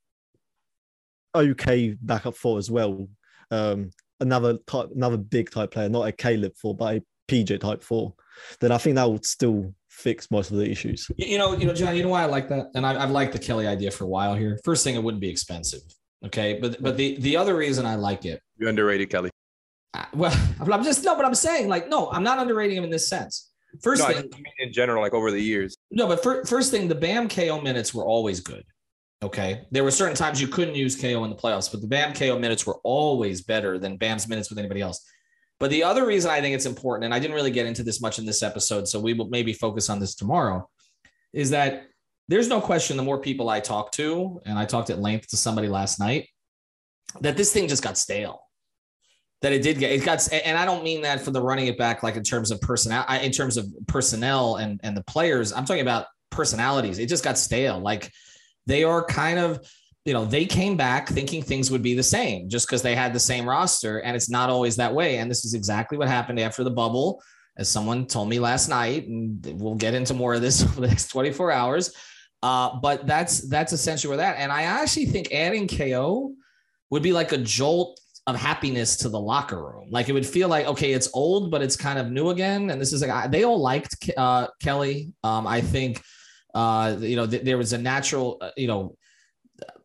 okay 1.34 1.96
backup 2.00 2.34
four 2.34 2.58
as 2.58 2.70
well, 2.70 3.08
um, 3.50 3.90
another 4.20 4.58
type, 4.66 4.88
another 4.94 5.16
big 5.16 5.50
type 5.50 5.70
player, 5.72 5.88
not 5.88 6.06
a 6.08 6.12
Caleb 6.12 6.52
four, 6.60 6.74
but 6.76 6.96
a 6.96 7.02
PJ 7.28 7.60
type 7.60 7.82
four, 7.82 8.14
then 8.60 8.72
I 8.72 8.78
think 8.78 8.96
that 8.96 9.10
would 9.10 9.24
still 9.24 9.74
fix 9.90 10.30
most 10.30 10.50
of 10.50 10.56
the 10.58 10.70
issues. 10.70 11.06
You 11.16 11.38
know, 11.38 11.54
you 11.56 11.66
know, 11.66 11.74
John, 11.74 11.96
you 11.96 12.02
know 12.02 12.08
why 12.08 12.22
I 12.22 12.26
like 12.26 12.48
that, 12.48 12.70
and 12.74 12.86
I, 12.86 12.98
have 12.98 13.10
liked 13.10 13.32
the 13.32 13.38
Kelly 13.38 13.66
idea 13.66 13.90
for 13.90 14.04
a 14.04 14.08
while 14.08 14.34
here. 14.34 14.58
First 14.64 14.84
thing, 14.84 14.94
it 14.94 15.02
wouldn't 15.02 15.20
be 15.20 15.28
expensive. 15.28 15.80
Okay, 16.24 16.58
but 16.60 16.82
but 16.82 16.96
the 16.96 17.16
the 17.20 17.36
other 17.36 17.56
reason 17.56 17.86
I 17.86 17.94
like 17.94 18.24
it, 18.24 18.40
you 18.56 18.68
underrated 18.68 19.10
Kelly. 19.10 19.30
Uh, 19.94 20.04
well, 20.14 20.50
I'm 20.60 20.82
just 20.84 21.04
no, 21.04 21.14
but 21.16 21.24
I'm 21.24 21.34
saying 21.34 21.68
like 21.68 21.88
no, 21.88 22.10
I'm 22.10 22.22
not 22.24 22.38
underrating 22.38 22.76
him 22.76 22.84
in 22.84 22.90
this 22.90 23.08
sense. 23.08 23.50
First 23.82 24.00
No, 24.00 24.08
thing, 24.08 24.22
just 24.22 24.34
mean 24.34 24.44
in 24.58 24.72
general, 24.72 25.02
like 25.02 25.12
over 25.12 25.30
the 25.30 25.40
years. 25.40 25.76
no, 25.90 26.08
but 26.08 26.22
fir- 26.22 26.44
first 26.44 26.70
thing, 26.70 26.88
the 26.88 26.94
Bam 26.94 27.28
KO 27.28 27.60
minutes 27.60 27.92
were 27.94 28.04
always 28.04 28.40
good. 28.40 28.64
Okay, 29.20 29.66
there 29.72 29.82
were 29.82 29.90
certain 29.90 30.14
times 30.14 30.40
you 30.40 30.46
couldn't 30.46 30.76
use 30.76 31.00
KO 31.00 31.24
in 31.24 31.30
the 31.30 31.36
playoffs, 31.36 31.70
but 31.70 31.80
the 31.80 31.88
Bam 31.88 32.14
KO 32.14 32.38
minutes 32.38 32.66
were 32.66 32.78
always 32.84 33.42
better 33.42 33.76
than 33.78 33.96
Bam's 33.96 34.28
minutes 34.28 34.48
with 34.48 34.60
anybody 34.60 34.80
else. 34.80 35.04
But 35.58 35.70
the 35.70 35.82
other 35.82 36.06
reason 36.06 36.30
I 36.30 36.40
think 36.40 36.54
it's 36.54 36.66
important, 36.66 37.04
and 37.04 37.14
I 37.14 37.18
didn't 37.18 37.34
really 37.34 37.50
get 37.50 37.66
into 37.66 37.82
this 37.82 38.00
much 38.00 38.20
in 38.20 38.26
this 38.26 38.44
episode, 38.44 38.86
so 38.86 39.00
we 39.00 39.14
will 39.14 39.28
maybe 39.28 39.52
focus 39.52 39.90
on 39.90 39.98
this 39.98 40.14
tomorrow, 40.14 40.68
is 41.32 41.50
that 41.50 41.86
there's 42.28 42.48
no 42.48 42.60
question 42.60 42.96
the 42.96 43.02
more 43.02 43.20
people 43.20 43.48
I 43.48 43.58
talk 43.58 43.90
to, 43.92 44.40
and 44.46 44.56
I 44.56 44.66
talked 44.66 44.90
at 44.90 45.00
length 45.00 45.28
to 45.28 45.36
somebody 45.36 45.66
last 45.66 45.98
night, 45.98 46.28
that 47.20 47.36
this 47.36 47.52
thing 47.52 47.66
just 47.66 47.82
got 47.82 47.98
stale. 47.98 48.42
That 49.40 49.52
it 49.52 49.62
did 49.62 49.78
get 49.78 49.92
it 49.92 50.04
got, 50.04 50.28
and 50.32 50.58
I 50.58 50.64
don't 50.64 50.82
mean 50.82 51.02
that 51.02 51.20
for 51.20 51.30
the 51.30 51.40
running 51.40 51.68
it 51.68 51.78
back, 51.78 52.02
like 52.02 52.16
in 52.16 52.24
terms 52.24 52.50
of 52.50 52.60
personnel, 52.60 53.04
in 53.22 53.30
terms 53.30 53.56
of 53.56 53.72
personnel 53.86 54.56
and 54.56 54.80
and 54.82 54.96
the 54.96 55.04
players. 55.04 55.52
I'm 55.52 55.64
talking 55.64 55.80
about 55.80 56.06
personalities. 56.30 56.98
It 56.98 57.08
just 57.08 57.22
got 57.22 57.38
stale. 57.38 57.78
Like 57.78 58.10
they 58.68 58.84
are 58.84 59.02
kind 59.02 59.38
of, 59.38 59.66
you 60.04 60.12
know, 60.12 60.24
they 60.24 60.44
came 60.44 60.76
back 60.76 61.08
thinking 61.08 61.42
things 61.42 61.70
would 61.70 61.82
be 61.82 61.94
the 61.94 62.02
same 62.02 62.48
just 62.48 62.66
because 62.66 62.82
they 62.82 62.94
had 62.94 63.12
the 63.12 63.20
same 63.20 63.48
roster, 63.48 63.98
and 64.00 64.14
it's 64.14 64.30
not 64.30 64.50
always 64.50 64.76
that 64.76 64.94
way. 64.94 65.16
And 65.16 65.30
this 65.30 65.44
is 65.44 65.54
exactly 65.54 65.98
what 65.98 66.08
happened 66.08 66.38
after 66.38 66.62
the 66.62 66.70
bubble, 66.70 67.22
as 67.56 67.68
someone 67.68 68.06
told 68.06 68.28
me 68.28 68.38
last 68.38 68.68
night, 68.68 69.08
and 69.08 69.44
we'll 69.58 69.74
get 69.74 69.94
into 69.94 70.14
more 70.14 70.34
of 70.34 70.42
this 70.42 70.62
over 70.64 70.82
the 70.82 70.86
next 70.86 71.08
24 71.08 71.50
hours. 71.50 71.94
Uh, 72.42 72.78
but 72.80 73.06
that's 73.06 73.48
that's 73.48 73.72
essentially 73.72 74.10
where 74.10 74.18
that. 74.18 74.36
And 74.38 74.52
I 74.52 74.62
actually 74.62 75.06
think 75.06 75.32
adding 75.32 75.66
KO 75.66 76.34
would 76.90 77.02
be 77.02 77.12
like 77.12 77.32
a 77.32 77.38
jolt 77.38 77.98
of 78.28 78.36
happiness 78.36 78.98
to 78.98 79.08
the 79.08 79.18
locker 79.18 79.60
room. 79.60 79.88
Like 79.90 80.08
it 80.08 80.12
would 80.12 80.26
feel 80.26 80.48
like 80.48 80.66
okay, 80.66 80.92
it's 80.92 81.08
old, 81.14 81.50
but 81.50 81.62
it's 81.62 81.74
kind 81.74 81.98
of 81.98 82.12
new 82.12 82.28
again. 82.28 82.70
And 82.70 82.80
this 82.80 82.92
is 82.92 83.02
like 83.02 83.30
they 83.30 83.44
all 83.44 83.58
liked 83.58 84.10
uh, 84.16 84.48
Kelly. 84.60 85.12
Um, 85.24 85.46
I 85.46 85.62
think 85.62 86.02
uh, 86.58 86.96
you 86.98 87.14
know 87.14 87.26
th- 87.26 87.42
there 87.42 87.56
was 87.56 87.72
a 87.72 87.78
natural 87.78 88.38
uh, 88.40 88.50
you 88.56 88.66
know 88.66 88.96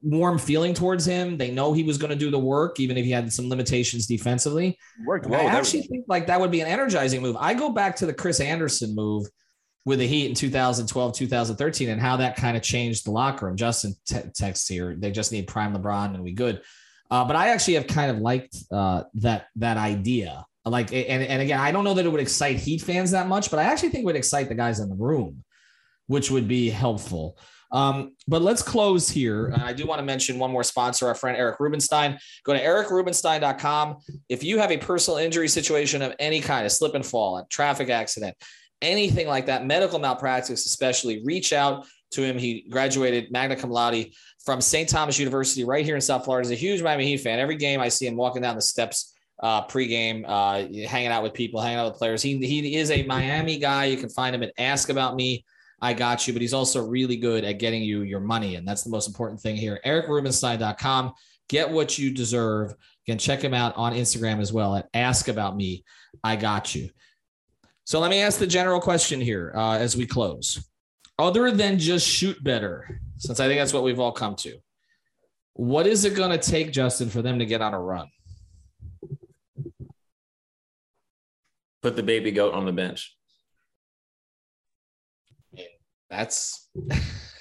warm 0.01 0.39
feeling 0.39 0.74
towards 0.74 1.05
him. 1.05 1.38
They 1.38 1.51
know 1.51 1.71
he 1.71 1.84
was 1.84 1.97
going 1.99 2.09
to 2.09 2.15
do 2.15 2.32
the 2.32 2.39
work, 2.39 2.80
even 2.80 2.97
if 2.97 3.05
he 3.05 3.11
had 3.11 3.32
some 3.32 3.47
limitations 3.47 4.07
defensively. 4.07 4.78
Worked 5.05 5.28
I 5.28 5.30
well. 5.30 5.43
with 5.45 5.53
actually 5.53 5.80
everybody. 5.82 5.97
think 5.97 6.05
like 6.07 6.28
that 6.28 6.39
would 6.41 6.51
be 6.51 6.61
an 6.61 6.67
energizing 6.67 7.21
move. 7.21 7.38
I 7.39 7.53
go 7.53 7.69
back 7.69 7.95
to 7.97 8.07
the 8.07 8.13
Chris 8.13 8.39
Andersen 8.39 8.95
move 8.95 9.28
with 9.86 9.99
the 9.99 10.07
Heat 10.07 10.28
in 10.28 10.34
2012, 10.34 11.13
2013, 11.13 11.89
and 11.89 12.01
how 12.01 12.17
that 12.17 12.38
kind 12.38 12.57
of 12.57 12.63
changed 12.63 13.05
the 13.05 13.11
locker 13.11 13.45
room. 13.45 13.55
Justin 13.55 13.93
te- 14.05 14.32
texts 14.34 14.67
here, 14.67 14.95
they 14.97 15.11
just 15.11 15.32
need 15.32 15.45
prime 15.45 15.76
LeBron 15.76 16.15
and 16.15 16.24
we 16.24 16.32
good. 16.32 16.61
Uh, 17.11 17.24
but 17.26 17.36
I 17.36 17.49
actually 17.49 17.76
have 17.76 17.86
kind 17.86 18.09
of 18.09 18.17
liked 18.17 18.55
uh, 18.71 19.03
that 19.15 19.47
that 19.57 19.78
idea. 19.78 20.45
Like, 20.65 20.93
and, 20.93 21.24
and 21.24 21.41
again, 21.41 21.59
I 21.59 21.71
don't 21.71 21.84
know 21.84 21.93
that 21.93 22.05
it 22.05 22.09
would 22.09 22.21
excite 22.21 22.55
Heat 22.55 22.82
fans 22.82 23.11
that 23.11 23.28
much, 23.28 23.51
but 23.51 23.59
I 23.59 23.63
actually 23.63 23.89
think 23.89 24.03
it 24.03 24.05
would 24.05 24.15
excite 24.15 24.47
the 24.47 24.55
guys 24.55 24.80
in 24.80 24.89
the 24.89 24.95
room, 24.95 25.43
which 26.08 26.32
would 26.32 26.47
be 26.47 26.70
helpful. 26.70 27.38
Um, 27.74 28.16
but 28.28 28.43
let's 28.43 28.62
close 28.62 29.10
here. 29.10 29.51
I 29.58 29.74
do 29.74 29.88
want 29.88 29.97
to 29.97 30.06
mention 30.06 30.38
one 30.38 30.51
more 30.51 30.64
sponsor, 30.64 31.08
our 31.08 31.16
friend 31.16 31.36
Eric 31.36 31.60
Rubenstein. 31.60 32.20
Go 32.43 32.54
to 32.54 32.64
ericrubenstein.com. 32.64 33.97
If 34.30 34.43
you 34.43 34.60
have 34.60 34.72
a 34.72 34.78
personal 34.78 35.18
injury 35.18 35.47
situation 35.47 36.04
of 36.04 36.14
any 36.20 36.39
kind, 36.39 36.68
a 36.68 36.70
slip 36.70 36.93
and 36.93 37.06
fall, 37.06 37.38
a 37.38 37.47
traffic 37.47 37.89
accident, 37.89 38.38
anything 38.84 39.28
like 39.28 39.47
that, 39.47 39.66
medical 39.66 39.97
malpractice, 39.97 40.68
especially, 40.68 41.24
reach 41.26 41.51
out 41.51 41.88
to 42.12 42.22
him. 42.22 42.38
He 42.38 42.68
graduated 42.70 43.32
magna 43.32 43.56
cum 43.56 43.72
laude 43.72 44.12
from 44.45 44.62
St. 44.62 44.88
Thomas 44.88 45.18
University 45.18 45.64
right 45.64 45.84
here 45.84 45.95
in 45.95 46.01
South 46.01 46.26
Florida. 46.26 46.47
He's 46.47 46.58
a 46.58 46.62
huge 46.62 46.84
Miami 46.84 47.08
Heat 47.08 47.22
fan. 47.22 47.39
Every 47.39 47.56
game 47.56 47.80
I 47.80 47.89
see 47.89 48.06
him 48.06 48.16
walking 48.16 48.43
down 48.43 48.56
the 48.56 48.62
steps 48.62 49.16
uh, 49.41 49.66
pregame, 49.66 50.24
uh, 50.28 50.88
hanging 50.88 51.10
out 51.10 51.24
with 51.24 51.34
people, 51.34 51.60
hanging 51.60 51.80
out 51.80 51.91
with 51.91 51.97
players. 51.97 52.22
He, 52.22 52.38
he 52.45 52.76
is 52.76 52.91
a 52.91 53.04
Miami 53.04 53.58
guy. 53.58 53.86
You 53.86 53.97
can 53.97 54.10
find 54.10 54.36
him 54.36 54.43
at 54.43 54.54
Ask 54.60 54.89
About 54.89 55.16
Me. 55.16 55.43
I 55.84 55.91
got 55.91 56.25
you, 56.25 56.34
but 56.34 56.41
he's 56.41 56.53
also 56.53 56.88
really 56.88 57.17
good 57.17 57.43
at 57.43 57.59
getting 57.59 57.84
you 57.84 58.03
your 58.03 58.21
money. 58.21 58.55
And 58.55 58.65
that's 58.65 58.84
the 58.84 58.89
most 58.89 59.05
important 59.05 59.41
thing 59.41 59.57
here. 59.57 59.81
EricRubenstein.com. 59.86 61.13
Get 61.49 61.69
what 61.69 61.97
you 61.97 62.09
deserve. 62.09 62.71
You 63.05 63.11
can 63.11 63.17
check 63.19 63.41
him 63.41 63.53
out 63.53 63.75
on 63.75 63.93
Instagram 63.93 64.39
as 64.39 64.53
well 64.53 64.77
at 64.77 64.88
Ask 64.93 65.27
About 65.27 65.57
Me. 65.57 65.84
I 66.23 66.38
got 66.38 66.73
you. 66.73 66.89
So 67.84 67.99
let 67.99 68.09
me 68.09 68.21
ask 68.21 68.39
the 68.39 68.47
general 68.47 68.79
question 68.79 69.19
here 69.19 69.51
uh, 69.57 69.77
as 69.77 69.97
we 69.97 70.05
close. 70.05 70.65
Other 71.19 71.51
than 71.51 71.77
just 71.77 72.07
shoot 72.07 72.41
better, 72.41 73.01
since 73.17 73.41
I 73.41 73.47
think 73.47 73.59
that's 73.59 73.73
what 73.73 73.84
we've 73.84 73.99
all 73.99 74.13
come 74.13 74.36
to, 74.38 74.57
what 75.51 75.86
is 75.86 76.05
it 76.05 76.15
going 76.15 76.31
to 76.31 76.38
take, 76.38 76.71
Justin, 76.71 77.09
for 77.09 77.21
them 77.21 77.39
to 77.39 77.45
get 77.45 77.61
on 77.61 77.73
a 77.73 77.79
run? 77.79 78.07
Put 81.81 81.97
the 81.97 82.03
baby 82.03 82.31
goat 82.31 82.53
on 82.53 82.65
the 82.65 82.71
bench. 82.71 83.17
That's 86.14 86.70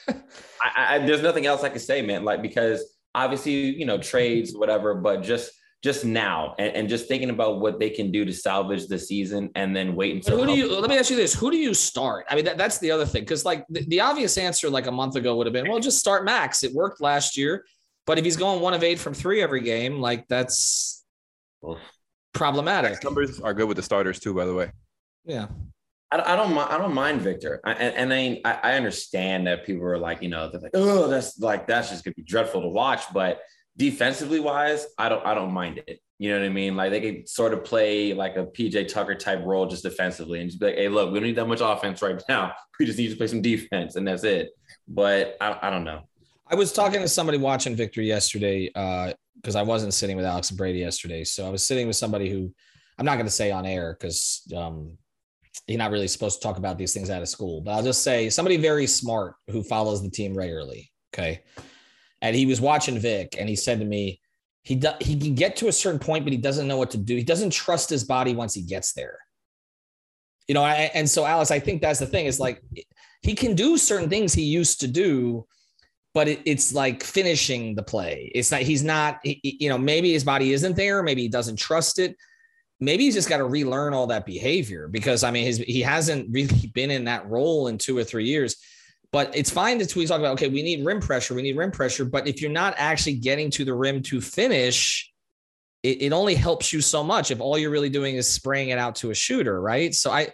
I, 0.08 0.94
I, 0.94 0.98
there's 1.00 1.22
nothing 1.22 1.46
else 1.46 1.62
I 1.62 1.68
can 1.68 1.78
say, 1.78 2.02
man. 2.02 2.24
Like 2.24 2.42
because 2.42 2.84
obviously, 3.14 3.52
you 3.52 3.84
know, 3.84 3.98
trades, 3.98 4.54
whatever, 4.54 4.94
but 4.94 5.22
just 5.22 5.52
just 5.82 6.04
now 6.04 6.54
and, 6.60 6.76
and 6.76 6.88
just 6.88 7.08
thinking 7.08 7.30
about 7.30 7.58
what 7.58 7.80
they 7.80 7.90
can 7.90 8.12
do 8.12 8.24
to 8.24 8.32
salvage 8.32 8.86
the 8.86 8.98
season 8.98 9.50
and 9.56 9.74
then 9.74 9.96
wait 9.96 10.24
But 10.24 10.34
until 10.34 10.46
who 10.46 10.54
do 10.54 10.56
you 10.56 10.80
let 10.80 10.88
me 10.88 10.96
ask 10.96 11.10
you 11.10 11.16
this. 11.16 11.34
Who 11.34 11.50
do 11.50 11.56
you 11.56 11.74
start? 11.74 12.24
I 12.30 12.36
mean 12.36 12.44
that, 12.44 12.56
that's 12.56 12.78
the 12.78 12.90
other 12.90 13.04
thing. 13.04 13.22
Because 13.22 13.44
like 13.44 13.66
the, 13.68 13.84
the 13.86 14.00
obvious 14.00 14.38
answer 14.38 14.70
like 14.70 14.86
a 14.86 14.92
month 14.92 15.16
ago 15.16 15.36
would 15.36 15.46
have 15.46 15.52
been 15.52 15.68
well 15.68 15.80
just 15.80 15.98
start 15.98 16.24
max. 16.24 16.62
It 16.62 16.72
worked 16.72 17.00
last 17.00 17.36
year. 17.36 17.64
But 18.06 18.18
if 18.18 18.24
he's 18.24 18.36
going 18.36 18.60
one 18.60 18.74
of 18.74 18.82
eight 18.82 18.98
from 18.98 19.14
three 19.14 19.42
every 19.42 19.60
game 19.60 20.00
like 20.00 20.26
that's 20.28 21.04
Oof. 21.68 21.78
problematic. 22.32 23.02
Numbers 23.04 23.40
are 23.40 23.54
good 23.54 23.68
with 23.68 23.76
the 23.76 23.82
starters 23.82 24.18
too, 24.18 24.34
by 24.34 24.44
the 24.44 24.54
way. 24.54 24.70
yeah 25.24 25.48
I, 26.12 26.34
I 26.34 26.36
don't 26.36 26.52
mind. 26.52 26.70
I 26.70 26.78
don't 26.78 26.94
mind 26.94 27.22
Victor, 27.22 27.60
I, 27.64 27.72
and, 27.72 28.12
and 28.12 28.40
I 28.44 28.52
I 28.62 28.74
understand 28.74 29.46
that 29.46 29.64
people 29.64 29.84
are 29.84 29.98
like, 29.98 30.22
you 30.22 30.28
know, 30.28 30.50
they're 30.50 30.60
like, 30.60 30.72
oh, 30.74 31.08
that's 31.08 31.38
like 31.38 31.66
that's 31.66 31.88
just 31.90 32.04
gonna 32.04 32.14
be 32.14 32.22
dreadful 32.22 32.60
to 32.60 32.68
watch. 32.68 33.04
But 33.12 33.40
defensively 33.76 34.38
wise, 34.38 34.86
I 34.98 35.08
don't 35.08 35.24
I 35.24 35.34
don't 35.34 35.52
mind 35.52 35.82
it. 35.86 36.00
You 36.18 36.30
know 36.30 36.40
what 36.40 36.46
I 36.46 36.50
mean? 36.50 36.76
Like 36.76 36.90
they 36.90 37.00
could 37.00 37.28
sort 37.28 37.54
of 37.54 37.64
play 37.64 38.12
like 38.12 38.36
a 38.36 38.44
PJ 38.44 38.92
Tucker 38.92 39.14
type 39.14 39.42
role 39.44 39.66
just 39.66 39.82
defensively, 39.82 40.40
and 40.40 40.50
just 40.50 40.60
be 40.60 40.66
like, 40.66 40.76
hey, 40.76 40.88
look, 40.88 41.10
we 41.12 41.18
don't 41.18 41.28
need 41.28 41.36
that 41.36 41.48
much 41.48 41.60
offense 41.62 42.02
right 42.02 42.22
now. 42.28 42.52
We 42.78 42.86
just 42.86 42.98
need 42.98 43.08
to 43.08 43.16
play 43.16 43.26
some 43.26 43.42
defense, 43.42 43.96
and 43.96 44.06
that's 44.06 44.24
it. 44.24 44.50
But 44.86 45.36
I, 45.40 45.58
I 45.62 45.70
don't 45.70 45.84
know. 45.84 46.02
i 46.46 46.54
was 46.54 46.72
talking 46.72 47.00
to 47.00 47.08
somebody 47.08 47.38
watching 47.38 47.74
Victor 47.74 48.02
yesterday 48.02 48.68
because 48.68 49.56
i 49.56 49.62
wasn't 49.62 49.94
sitting 49.94 50.16
with 50.16 50.24
alex 50.26 50.50
and 50.50 50.58
brady 50.58 50.78
yesterday 50.78 51.24
so 51.24 51.46
i 51.46 51.48
was 51.48 51.66
sitting 51.66 51.86
with 51.86 51.96
somebody 51.96 52.30
who 52.30 52.52
i'm 52.98 53.04
not 53.04 53.14
going 53.14 53.26
to 53.26 53.32
say 53.32 53.50
on 53.50 53.66
air 53.66 53.96
because 53.98 54.42
um, 54.56 54.96
you're 55.68 55.78
not 55.78 55.90
really 55.90 56.08
supposed 56.08 56.40
to 56.40 56.46
talk 56.46 56.58
about 56.58 56.76
these 56.76 56.92
things 56.92 57.10
out 57.10 57.22
of 57.22 57.28
school 57.28 57.60
but 57.60 57.72
i'll 57.72 57.82
just 57.82 58.02
say 58.02 58.28
somebody 58.28 58.56
very 58.56 58.86
smart 58.86 59.34
who 59.50 59.62
follows 59.62 60.02
the 60.02 60.10
team 60.10 60.36
regularly 60.36 60.90
okay 61.14 61.42
and 62.22 62.36
he 62.36 62.46
was 62.46 62.60
watching 62.60 62.98
Vic, 62.98 63.34
and 63.38 63.48
he 63.48 63.56
said 63.56 63.80
to 63.80 63.84
me, 63.84 64.20
he 64.62 64.76
do, 64.76 64.90
he 65.00 65.18
can 65.18 65.34
get 65.34 65.56
to 65.56 65.66
a 65.66 65.72
certain 65.72 65.98
point, 65.98 66.24
but 66.24 66.32
he 66.32 66.38
doesn't 66.38 66.68
know 66.68 66.76
what 66.76 66.92
to 66.92 66.96
do. 66.98 67.16
He 67.16 67.24
doesn't 67.24 67.50
trust 67.50 67.90
his 67.90 68.04
body 68.04 68.32
once 68.32 68.54
he 68.54 68.62
gets 68.62 68.92
there. 68.92 69.18
You 70.46 70.54
know, 70.54 70.62
I, 70.62 70.90
and 70.94 71.10
so 71.10 71.26
Alice, 71.26 71.50
I 71.50 71.58
think 71.58 71.82
that's 71.82 71.98
the 71.98 72.06
thing. 72.06 72.26
Is 72.26 72.38
like 72.38 72.62
he 73.22 73.34
can 73.34 73.56
do 73.56 73.76
certain 73.76 74.08
things 74.08 74.32
he 74.32 74.42
used 74.42 74.80
to 74.80 74.86
do, 74.86 75.46
but 76.14 76.28
it, 76.28 76.40
it's 76.44 76.72
like 76.72 77.02
finishing 77.02 77.74
the 77.74 77.82
play. 77.82 78.30
It's 78.34 78.52
not. 78.52 78.60
He's 78.62 78.84
not. 78.84 79.18
he- 79.24 79.56
you 79.60 79.68
know, 79.68 79.78
maybe 79.78 80.12
his 80.12 80.22
body 80.22 80.52
isn't 80.52 80.76
there. 80.76 81.02
Maybe 81.02 81.22
he 81.22 81.28
doesn't 81.28 81.56
trust 81.56 81.98
it. 81.98 82.16
Maybe 82.82 83.04
he's 83.04 83.14
just 83.14 83.28
got 83.28 83.38
to 83.38 83.44
relearn 83.44 83.94
all 83.94 84.08
that 84.08 84.26
behavior 84.26 84.88
because 84.88 85.22
I 85.22 85.30
mean, 85.30 85.44
his 85.44 85.58
he 85.58 85.80
hasn't 85.80 86.28
really 86.30 86.66
been 86.74 86.90
in 86.90 87.04
that 87.04 87.26
role 87.28 87.68
in 87.68 87.78
two 87.78 87.96
or 87.96 88.04
three 88.04 88.26
years. 88.26 88.56
But 89.12 89.36
it's 89.36 89.50
fine 89.50 89.78
to 89.78 89.98
we 89.98 90.06
talk 90.06 90.20
about, 90.20 90.32
okay, 90.32 90.48
we 90.48 90.62
need 90.62 90.86
rim 90.86 90.98
pressure, 90.98 91.34
we 91.34 91.42
need 91.42 91.56
rim 91.56 91.70
pressure. 91.70 92.06
But 92.06 92.26
if 92.26 92.40
you're 92.40 92.50
not 92.50 92.74
actually 92.78 93.16
getting 93.16 93.50
to 93.50 93.64
the 93.64 93.74
rim 93.74 94.02
to 94.04 94.22
finish, 94.22 95.12
it, 95.82 96.00
it 96.02 96.12
only 96.12 96.34
helps 96.34 96.72
you 96.72 96.80
so 96.80 97.04
much 97.04 97.30
if 97.30 97.38
all 97.38 97.58
you're 97.58 97.70
really 97.70 97.90
doing 97.90 98.16
is 98.16 98.26
spraying 98.26 98.70
it 98.70 98.78
out 98.78 98.94
to 98.96 99.10
a 99.10 99.14
shooter, 99.14 99.60
right? 99.60 99.94
So 99.94 100.10
I 100.10 100.32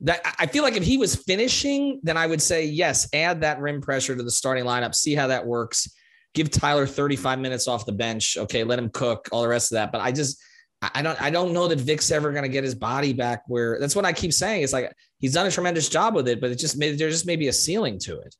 that 0.00 0.20
I 0.38 0.46
feel 0.46 0.62
like 0.62 0.76
if 0.76 0.84
he 0.84 0.96
was 0.96 1.16
finishing, 1.16 2.00
then 2.02 2.16
I 2.16 2.26
would 2.26 2.40
say 2.40 2.64
yes, 2.64 3.08
add 3.12 3.42
that 3.42 3.60
rim 3.60 3.80
pressure 3.80 4.16
to 4.16 4.22
the 4.22 4.30
starting 4.30 4.64
lineup, 4.64 4.94
see 4.94 5.14
how 5.14 5.26
that 5.26 5.46
works. 5.46 5.88
Give 6.34 6.50
Tyler 6.50 6.86
35 6.86 7.38
minutes 7.38 7.68
off 7.68 7.84
the 7.86 7.92
bench. 7.92 8.36
Okay, 8.36 8.64
let 8.64 8.78
him 8.78 8.90
cook, 8.90 9.28
all 9.32 9.42
the 9.42 9.48
rest 9.48 9.72
of 9.72 9.76
that. 9.76 9.92
But 9.92 10.00
I 10.00 10.12
just 10.12 10.40
I 10.80 11.02
don't 11.02 11.20
I 11.20 11.30
don't 11.30 11.52
know 11.52 11.66
that 11.68 11.80
Vic's 11.80 12.10
ever 12.12 12.30
going 12.30 12.44
to 12.44 12.48
get 12.48 12.62
his 12.62 12.74
body 12.74 13.12
back 13.12 13.42
where 13.48 13.80
that's 13.80 13.96
what 13.96 14.04
I 14.04 14.12
keep 14.12 14.32
saying. 14.32 14.62
It's 14.62 14.72
like 14.72 14.92
he's 15.18 15.32
done 15.32 15.46
a 15.46 15.50
tremendous 15.50 15.88
job 15.88 16.14
with 16.14 16.28
it, 16.28 16.40
but 16.40 16.50
it 16.50 16.56
just 16.56 16.78
made 16.78 16.98
there 16.98 17.10
just 17.10 17.26
may 17.26 17.36
be 17.36 17.48
a 17.48 17.52
ceiling 17.52 17.98
to 18.00 18.18
it. 18.20 18.34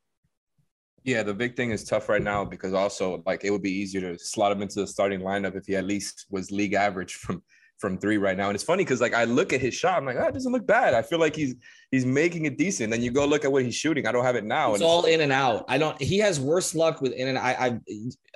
Yeah, 1.03 1.22
the 1.22 1.34
big 1.34 1.57
thing 1.57 1.70
is 1.70 1.84
tough 1.84 2.09
right 2.09 2.22
now 2.22 2.45
because 2.45 2.74
also 2.74 3.22
like 3.26 3.45
it 3.45 3.51
would 3.51 3.62
be 3.62 3.72
easier 3.72 4.01
to 4.01 4.18
slot 4.18 4.53
him 4.53 4.62
into 4.62 4.80
the 4.80 4.86
starting 4.86 5.20
lineup 5.20 5.57
if 5.57 5.66
he 5.66 5.74
at 5.74 5.84
least 5.84 6.26
was 6.30 6.51
league 6.53 6.74
average 6.74 7.14
from 7.14 7.43
from 7.78 7.97
three 7.97 8.18
right 8.18 8.36
now. 8.36 8.49
And 8.49 8.55
it's 8.55 8.64
funny 8.64 8.84
because 8.84 9.01
like 9.01 9.14
I 9.14 9.24
look 9.24 9.53
at 9.53 9.61
his 9.61 9.74
shot, 9.74 9.99
I'm 9.99 10.05
like, 10.05 10.16
oh, 10.16 10.26
it 10.26 10.34
doesn't 10.34 10.53
look 10.53 10.66
bad. 10.66 10.95
I 10.95 11.03
feel 11.03 11.18
like 11.18 11.34
he's 11.34 11.55
he's 11.91 12.05
making 12.05 12.45
it 12.45 12.59
decent. 12.59 12.91
Then 12.91 13.03
you 13.03 13.11
go 13.11 13.24
look 13.24 13.45
at 13.45 13.51
what 13.51 13.64
he's 13.64 13.74
shooting. 13.74 14.07
I 14.07 14.12
don't 14.12 14.24
have 14.24 14.36
it 14.36 14.45
now. 14.45 14.72
It's 14.72 14.80
and 14.80 14.89
all 14.89 15.05
in 15.05 15.20
and 15.20 15.32
out. 15.32 15.64
I 15.68 15.78
don't. 15.78 16.01
He 16.01 16.18
has 16.18 16.39
worse 16.41 16.74
luck 16.74 17.01
with 17.01 17.12
in 17.12 17.28
and 17.28 17.39
I. 17.39 17.51
I 17.53 17.80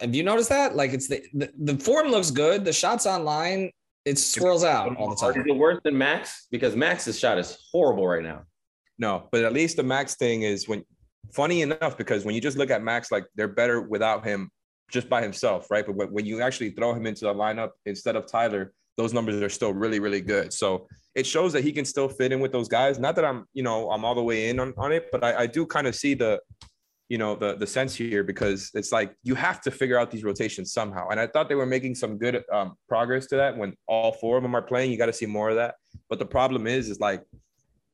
have 0.01 0.15
you 0.15 0.23
noticed 0.23 0.49
that? 0.49 0.75
Like 0.77 0.93
it's 0.93 1.09
the 1.09 1.23
the, 1.35 1.53
the 1.59 1.79
form 1.79 2.09
looks 2.09 2.31
good. 2.31 2.65
The 2.65 2.73
shots 2.73 3.07
online, 3.07 3.71
it 4.05 4.19
swirls 4.19 4.65
out 4.65 4.97
all 4.97 5.11
the 5.11 5.17
time. 5.17 5.41
Is 5.41 5.47
it 5.47 5.57
worse 5.57 5.81
than 5.85 5.97
Max? 5.97 6.47
Because 6.51 6.75
Max's 6.75 7.19
shot 7.19 7.39
is 7.39 7.59
horrible 7.71 8.07
right 8.07 8.23
now. 8.23 8.43
no. 8.99 9.29
But 9.31 9.45
at 9.45 9.53
least 9.53 9.77
the 9.77 9.83
Max 9.83 10.17
thing 10.17 10.43
is 10.43 10.69
when 10.69 10.85
funny 11.33 11.63
enough 11.63 11.97
because 11.97 12.25
when 12.25 12.35
you 12.35 12.41
just 12.41 12.57
look 12.57 12.71
at 12.71 12.83
Max, 12.83 13.11
like 13.11 13.27
they're 13.37 13.49
better 13.49 13.81
without 13.81 14.25
him 14.25 14.51
just 14.91 15.09
by 15.09 15.23
himself, 15.23 15.71
right? 15.71 15.87
But 15.87 16.13
when 16.13 16.27
you 16.27 16.43
actually 16.43 16.71
throw 16.71 16.93
him 16.93 17.07
into 17.07 17.25
the 17.25 17.35
lineup 17.35 17.71
instead 17.87 18.17
of 18.17 18.27
Tyler, 18.27 18.73
those 18.97 19.13
numbers 19.15 19.41
are 19.41 19.49
still 19.49 19.73
really, 19.73 20.01
really 20.01 20.21
good. 20.21 20.53
So 20.53 20.87
it 21.15 21.27
shows 21.27 21.53
that 21.55 21.65
he 21.65 21.73
can 21.73 21.85
still 21.85 22.09
fit 22.09 22.33
in 22.33 22.41
with 22.41 22.53
those 22.53 22.69
guys. 22.69 22.99
Not 22.99 23.17
that 23.17 23.25
I'm, 23.25 23.47
you 23.55 23.63
know, 23.63 23.91
I'm 23.91 24.05
all 24.05 24.15
the 24.15 24.23
way 24.23 24.51
in 24.51 24.61
on, 24.61 24.75
on 24.77 24.93
it, 24.93 25.09
but 25.11 25.25
I, 25.25 25.43
I 25.43 25.47
do 25.47 25.65
kind 25.65 25.87
of 25.87 25.95
see 25.95 26.15
the, 26.15 26.41
you 27.13 27.19
know, 27.19 27.37
the 27.37 27.55
the 27.57 27.67
sense 27.67 27.95
here 27.95 28.25
because 28.25 28.71
it's 28.73 28.91
like 28.91 29.15
you 29.23 29.35
have 29.35 29.61
to 29.61 29.71
figure 29.71 29.99
out 29.99 30.11
these 30.11 30.25
rotations 30.25 30.73
somehow. 30.73 31.11
And 31.11 31.21
I 31.21 31.27
thought 31.27 31.47
they 31.47 31.55
were 31.55 31.67
making 31.67 31.95
some 31.95 32.17
good 32.17 32.43
um, 32.51 32.73
progress 32.89 33.27
to 33.27 33.37
that 33.37 33.55
when 33.55 33.75
all 33.87 34.13
four 34.13 34.39
of 34.39 34.43
them 34.43 34.55
are 34.55 34.63
playing. 34.63 34.91
You 34.91 34.97
got 34.97 35.13
to 35.13 35.13
see 35.13 35.27
more 35.27 35.51
of 35.51 35.57
that. 35.57 35.75
But 36.09 36.19
the 36.19 36.25
problem 36.25 36.67
is, 36.67 36.89
is 36.89 37.01
like, 37.01 37.23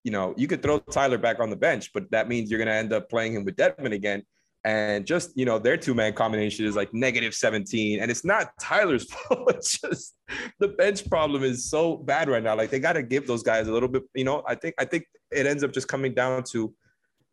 you 0.05 0.13
know, 0.13 0.35
you 0.37 0.47
could 0.47 0.63
throw 0.63 0.79
Tyler 0.79 1.19
back 1.19 1.41
on 1.41 1.51
the 1.51 1.57
bench, 1.57 1.91
but 1.93 2.09
that 2.13 2.29
means 2.29 2.49
you're 2.49 2.59
going 2.59 2.69
to 2.69 2.75
end 2.75 2.93
up 2.93 3.11
playing 3.11 3.33
him 3.33 3.45
with 3.45 3.57
Dedmon 3.57 3.93
again. 3.93 4.23
And 4.63 5.05
just, 5.05 5.37
you 5.37 5.45
know, 5.45 5.59
their 5.59 5.77
two 5.77 5.95
man 5.95 6.13
combination 6.13 6.65
is 6.65 6.77
like 6.77 6.95
negative 6.95 7.35
17. 7.35 7.99
And 7.99 8.13
it's 8.13 8.25
not 8.25 8.53
Tyler's 8.61 9.11
fault. 9.11 9.51
It's 9.51 9.81
just 9.81 10.15
the 10.61 10.69
bench 10.69 11.11
problem 11.11 11.43
is 11.43 11.69
so 11.69 11.97
bad 11.97 12.29
right 12.29 12.45
now. 12.45 12.55
Like 12.55 12.71
they 12.71 12.79
got 12.79 12.93
to 12.93 13.03
give 13.03 13.27
those 13.27 13.43
guys 13.43 13.67
a 13.67 13.73
little 13.73 13.89
bit, 13.89 14.05
you 14.15 14.23
know, 14.23 14.45
I 14.47 14.55
think, 14.55 14.77
I 14.79 14.85
think 14.85 15.07
it 15.33 15.45
ends 15.45 15.65
up 15.65 15.73
just 15.73 15.89
coming 15.89 16.15
down 16.15 16.45
to 16.53 16.73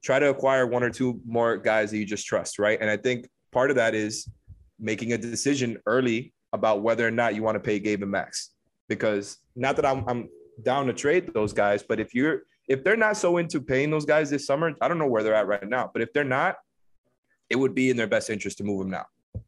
try 0.05 0.19
to 0.19 0.29
acquire 0.29 0.67
one 0.67 0.83
or 0.83 0.91
two 0.91 1.19
more 1.25 1.57
guys 1.57 1.89
that 1.89 1.97
you 1.97 2.05
just 2.05 2.27
trust. 2.27 2.59
Right. 2.59 2.79
And 2.79 2.89
I 2.89 2.95
think 2.95 3.27
part 3.51 3.71
of 3.71 3.75
that 3.77 3.95
is 3.95 4.29
making 4.79 5.13
a 5.13 5.17
decision 5.17 5.77
early 5.87 6.33
about 6.53 6.83
whether 6.83 7.05
or 7.05 7.11
not 7.11 7.33
you 7.33 7.41
want 7.41 7.55
to 7.55 7.59
pay 7.59 7.79
Gabe 7.79 8.03
and 8.03 8.11
Max. 8.11 8.51
Because 8.87 9.39
not 9.55 9.75
that 9.77 9.85
I'm, 9.85 10.07
I'm 10.07 10.29
down 10.63 10.85
to 10.85 10.93
trade 10.93 11.33
those 11.33 11.53
guys, 11.53 11.81
but 11.81 11.99
if 11.99 12.13
you're, 12.13 12.43
if 12.67 12.83
they're 12.83 12.95
not 12.95 13.17
so 13.17 13.37
into 13.37 13.59
paying 13.59 13.89
those 13.89 14.05
guys 14.05 14.29
this 14.29 14.45
summer, 14.45 14.73
I 14.79 14.87
don't 14.87 14.99
know 14.99 15.07
where 15.07 15.23
they're 15.23 15.33
at 15.33 15.47
right 15.47 15.67
now. 15.67 15.89
But 15.91 16.03
if 16.03 16.13
they're 16.13 16.23
not, 16.23 16.57
it 17.49 17.55
would 17.55 17.73
be 17.73 17.89
in 17.89 17.97
their 17.97 18.07
best 18.07 18.29
interest 18.29 18.59
to 18.59 18.63
move 18.63 18.79
them 18.79 18.91
now. 18.91 19.05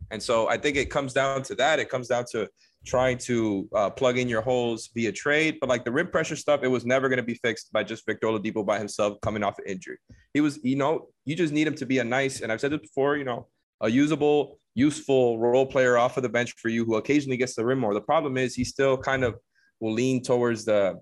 And 0.10 0.22
so 0.22 0.47
I 0.49 0.58
think 0.58 0.76
it 0.76 0.89
comes 0.89 1.14
down 1.14 1.43
to 1.43 1.55
that. 1.55 1.80
It 1.80 1.89
comes 1.89 2.08
down 2.08 2.26
to 2.32 2.49
trying 2.88 3.17
to 3.17 3.67
uh, 3.75 3.89
plug 3.89 4.17
in 4.17 4.29
your 4.29 4.41
holes 4.41 4.89
via 4.95 5.11
trade. 5.11 5.57
But 5.59 5.69
like 5.69 5.83
the 5.83 5.91
rim 5.91 6.07
pressure 6.07 6.35
stuff, 6.35 6.61
it 6.63 6.69
was 6.69 6.85
never 6.85 7.09
going 7.09 7.17
to 7.17 7.23
be 7.23 7.35
fixed 7.35 7.71
by 7.73 7.83
just 7.83 8.05
Victor 8.05 8.27
Oladipo 8.27 8.65
by 8.65 8.79
himself 8.79 9.17
coming 9.21 9.43
off 9.43 9.59
an 9.59 9.65
injury. 9.67 9.97
He 10.33 10.41
was, 10.41 10.59
you 10.63 10.77
know, 10.77 11.07
you 11.25 11.35
just 11.35 11.53
need 11.53 11.67
him 11.67 11.75
to 11.75 11.85
be 11.85 11.99
a 11.99 12.03
nice, 12.03 12.41
and 12.41 12.51
I've 12.51 12.61
said 12.61 12.73
it 12.73 12.81
before, 12.81 13.17
you 13.17 13.25
know, 13.25 13.47
a 13.81 13.89
usable, 13.89 14.59
useful 14.73 15.38
role 15.38 15.65
player 15.65 15.97
off 15.97 16.17
of 16.17 16.23
the 16.23 16.29
bench 16.29 16.53
for 16.57 16.69
you 16.69 16.85
who 16.85 16.95
occasionally 16.95 17.38
gets 17.38 17.55
the 17.55 17.65
rim 17.65 17.79
more. 17.79 17.93
The 17.93 18.01
problem 18.01 18.38
is 18.38 18.55
he 18.55 18.63
still 18.63 18.97
kind 18.97 19.23
of 19.23 19.35
will 19.79 19.93
lean 19.93 20.23
towards 20.23 20.65
the, 20.65 20.99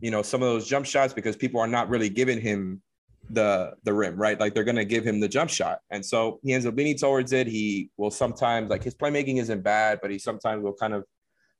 you 0.00 0.10
know, 0.10 0.22
some 0.22 0.42
of 0.42 0.48
those 0.48 0.66
jump 0.66 0.84
shots 0.84 1.14
because 1.14 1.36
people 1.36 1.60
are 1.60 1.66
not 1.66 1.88
really 1.88 2.08
giving 2.08 2.40
him 2.40 2.82
the 3.30 3.72
the 3.84 3.92
rim, 3.92 4.16
right? 4.16 4.38
Like 4.38 4.54
they're 4.54 4.64
gonna 4.64 4.84
give 4.84 5.04
him 5.04 5.20
the 5.20 5.28
jump 5.28 5.50
shot, 5.50 5.78
and 5.90 6.04
so 6.04 6.40
he 6.42 6.52
ends 6.52 6.66
up 6.66 6.76
leaning 6.76 6.98
towards 6.98 7.32
it. 7.32 7.46
He 7.46 7.90
will 7.96 8.10
sometimes 8.10 8.68
like 8.68 8.82
his 8.82 8.94
playmaking 8.94 9.38
isn't 9.38 9.62
bad, 9.62 10.00
but 10.02 10.10
he 10.10 10.18
sometimes 10.18 10.62
will 10.62 10.74
kind 10.74 10.92
of 10.92 11.04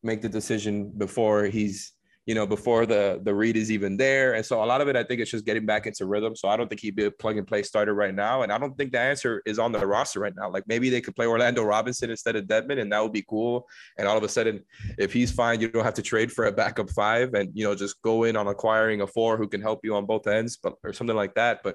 make 0.03 0.23
the 0.23 0.29
decision 0.29 0.91
before 0.97 1.45
he's 1.45 1.93
you 2.27 2.37
know, 2.37 2.47
before 2.47 2.87
the 2.87 3.21
the 3.25 3.35
read 3.35 3.57
is 3.57 3.71
even 3.71 3.97
there. 3.97 4.35
And 4.35 4.47
so 4.47 4.63
a 4.63 4.67
lot 4.67 4.81
of 4.81 4.89
it, 4.89 4.95
I 4.95 5.03
think, 5.03 5.21
it's 5.21 5.31
just 5.31 5.45
getting 5.45 5.67
back 5.67 5.87
into 5.87 6.07
rhythm. 6.07 6.37
So 6.37 6.49
I 6.49 6.57
don't 6.57 6.69
think 6.69 6.81
he'd 6.81 6.95
be 6.95 7.07
a 7.07 7.11
plug 7.11 7.37
and 7.37 7.47
play 7.47 7.65
starter 7.65 7.95
right 7.95 8.15
now. 8.15 8.43
And 8.43 8.53
I 8.53 8.59
don't 8.59 8.77
think 8.77 8.93
the 8.93 9.01
answer 9.01 9.43
is 9.45 9.59
on 9.59 9.73
the 9.73 9.85
roster 9.85 10.21
right 10.21 10.35
now. 10.37 10.49
Like 10.49 10.65
maybe 10.69 10.89
they 10.89 11.01
could 11.01 11.17
play 11.17 11.27
Orlando 11.27 11.65
Robinson 11.65 12.11
instead 12.11 12.37
of 12.37 12.45
Dedmon, 12.45 12.81
and 12.81 12.93
that 12.93 13.03
would 13.03 13.13
be 13.13 13.25
cool. 13.29 13.67
And 13.99 14.07
all 14.07 14.17
of 14.17 14.23
a 14.23 14.29
sudden, 14.29 14.63
if 14.99 15.13
he's 15.13 15.33
fine, 15.33 15.61
you 15.61 15.69
don't 15.69 15.85
have 15.85 15.95
to 15.95 16.03
trade 16.03 16.31
for 16.33 16.47
a 16.47 16.53
backup 16.53 16.91
five 16.91 17.35
and 17.35 17.51
you 17.55 17.65
know 17.65 17.75
just 17.75 18.01
go 18.03 18.25
in 18.25 18.37
on 18.37 18.47
acquiring 18.47 19.01
a 19.01 19.07
four 19.07 19.37
who 19.37 19.49
can 19.49 19.61
help 19.61 19.81
you 19.83 19.97
on 19.97 20.07
both 20.07 20.29
ends, 20.29 20.57
but 20.63 20.75
or 20.85 20.93
something 20.93 21.17
like 21.17 21.35
that. 21.35 21.63
But 21.65 21.75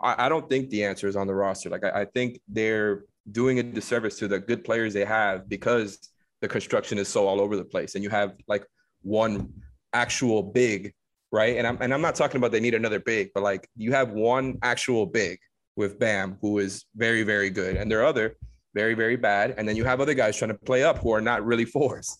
I, 0.00 0.26
I 0.26 0.28
don't 0.28 0.48
think 0.48 0.70
the 0.70 0.84
answer 0.84 1.08
is 1.08 1.16
on 1.16 1.26
the 1.26 1.34
roster. 1.34 1.70
Like 1.70 1.84
I, 1.84 2.02
I 2.02 2.04
think 2.04 2.40
they're 2.46 3.04
doing 3.32 3.58
a 3.58 3.64
disservice 3.64 4.16
to 4.18 4.28
the 4.28 4.38
good 4.38 4.62
players 4.62 4.94
they 4.94 5.04
have 5.04 5.48
because 5.48 6.11
the 6.42 6.48
construction 6.48 6.98
is 6.98 7.08
so 7.08 7.26
all 7.26 7.40
over 7.40 7.56
the 7.56 7.64
place. 7.64 7.94
And 7.94 8.04
you 8.04 8.10
have 8.10 8.34
like 8.48 8.66
one 9.00 9.54
actual 9.94 10.42
big, 10.42 10.92
right? 11.30 11.56
And 11.56 11.66
I'm 11.66 11.78
and 11.80 11.94
I'm 11.94 12.02
not 12.02 12.16
talking 12.16 12.36
about 12.36 12.50
they 12.50 12.60
need 12.60 12.74
another 12.74 13.00
big, 13.00 13.30
but 13.32 13.42
like 13.42 13.66
you 13.76 13.92
have 13.92 14.10
one 14.10 14.58
actual 14.62 15.06
big 15.06 15.38
with 15.76 15.98
Bam 15.98 16.36
who 16.42 16.58
is 16.58 16.84
very 16.94 17.22
very 17.22 17.48
good, 17.48 17.76
and 17.76 17.90
there 17.90 18.00
are 18.00 18.06
other 18.06 18.36
very 18.74 18.94
very 18.94 19.16
bad, 19.16 19.54
and 19.56 19.66
then 19.66 19.76
you 19.76 19.84
have 19.84 20.00
other 20.00 20.14
guys 20.14 20.36
trying 20.36 20.50
to 20.50 20.58
play 20.58 20.82
up 20.82 20.98
who 20.98 21.12
are 21.12 21.20
not 21.20 21.46
really 21.46 21.64
fours. 21.76 22.18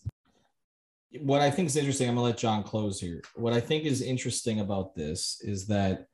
What 1.20 1.42
I 1.42 1.50
think 1.50 1.66
is 1.66 1.76
interesting, 1.76 2.08
I'm 2.08 2.14
gonna 2.14 2.26
let 2.28 2.38
John 2.38 2.62
close 2.62 3.00
here. 3.00 3.22
What 3.34 3.52
I 3.52 3.60
think 3.60 3.84
is 3.84 4.00
interesting 4.00 4.60
about 4.60 4.94
this 4.94 5.40
is 5.42 5.66
that 5.66 6.06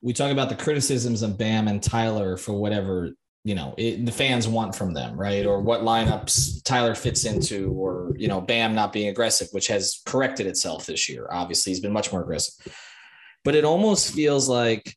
we 0.00 0.14
talk 0.14 0.30
about 0.30 0.48
the 0.48 0.54
criticisms 0.54 1.22
of 1.22 1.36
Bam 1.36 1.68
and 1.68 1.82
Tyler 1.82 2.38
for 2.38 2.54
whatever 2.54 3.10
you 3.44 3.54
know 3.54 3.74
it, 3.78 4.04
the 4.04 4.12
fans 4.12 4.46
want 4.46 4.74
from 4.74 4.92
them 4.92 5.18
right? 5.18 5.46
Or 5.46 5.60
what 5.60 5.80
lineups 5.80 6.62
tyler 6.64 6.94
fits 6.94 7.24
into 7.24 7.72
or 7.72 8.12
you 8.16 8.28
know 8.28 8.40
bam 8.40 8.74
not 8.74 8.92
being 8.92 9.08
aggressive 9.08 9.48
which 9.52 9.68
has 9.68 10.02
corrected 10.04 10.46
itself 10.46 10.86
this 10.86 11.08
year. 11.08 11.28
Obviously 11.30 11.70
he's 11.70 11.80
been 11.80 11.92
much 11.92 12.12
more 12.12 12.22
aggressive. 12.22 12.54
But 13.44 13.54
it 13.54 13.64
almost 13.64 14.14
feels 14.14 14.48
like 14.48 14.94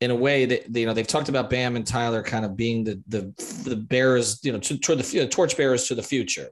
in 0.00 0.10
a 0.10 0.14
way 0.14 0.46
that 0.46 0.74
you 0.74 0.86
know 0.86 0.94
they've 0.94 1.06
talked 1.06 1.28
about 1.28 1.50
bam 1.50 1.76
and 1.76 1.86
tyler 1.86 2.22
kind 2.22 2.44
of 2.44 2.56
being 2.56 2.84
the 2.84 3.00
the, 3.06 3.32
the 3.64 3.76
bearers 3.76 4.40
you 4.42 4.52
know 4.52 4.58
to, 4.58 4.78
toward 4.78 4.98
the 4.98 5.28
torch 5.28 5.56
bearers 5.56 5.86
to 5.88 5.94
the 5.94 6.02
future. 6.02 6.48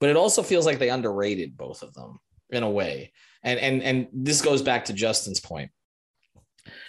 But 0.00 0.10
it 0.10 0.16
also 0.16 0.42
feels 0.42 0.66
like 0.66 0.78
they 0.78 0.90
underrated 0.90 1.56
both 1.56 1.82
of 1.82 1.94
them 1.94 2.18
in 2.50 2.62
a 2.62 2.70
way. 2.70 3.12
And 3.42 3.58
and 3.58 3.82
and 3.82 4.08
this 4.12 4.40
goes 4.40 4.62
back 4.62 4.84
to 4.86 4.92
justin's 4.92 5.40
point 5.40 5.70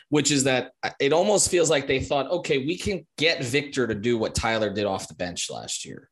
which 0.09 0.31
is 0.31 0.43
that 0.43 0.71
it 0.99 1.13
almost 1.13 1.49
feels 1.49 1.69
like 1.69 1.87
they 1.87 1.99
thought, 1.99 2.29
okay, 2.29 2.59
we 2.59 2.77
can 2.77 3.05
get 3.17 3.43
Victor 3.43 3.87
to 3.87 3.95
do 3.95 4.17
what 4.17 4.35
Tyler 4.35 4.71
did 4.71 4.85
off 4.85 5.07
the 5.07 5.15
bench 5.15 5.49
last 5.49 5.85
year. 5.85 6.09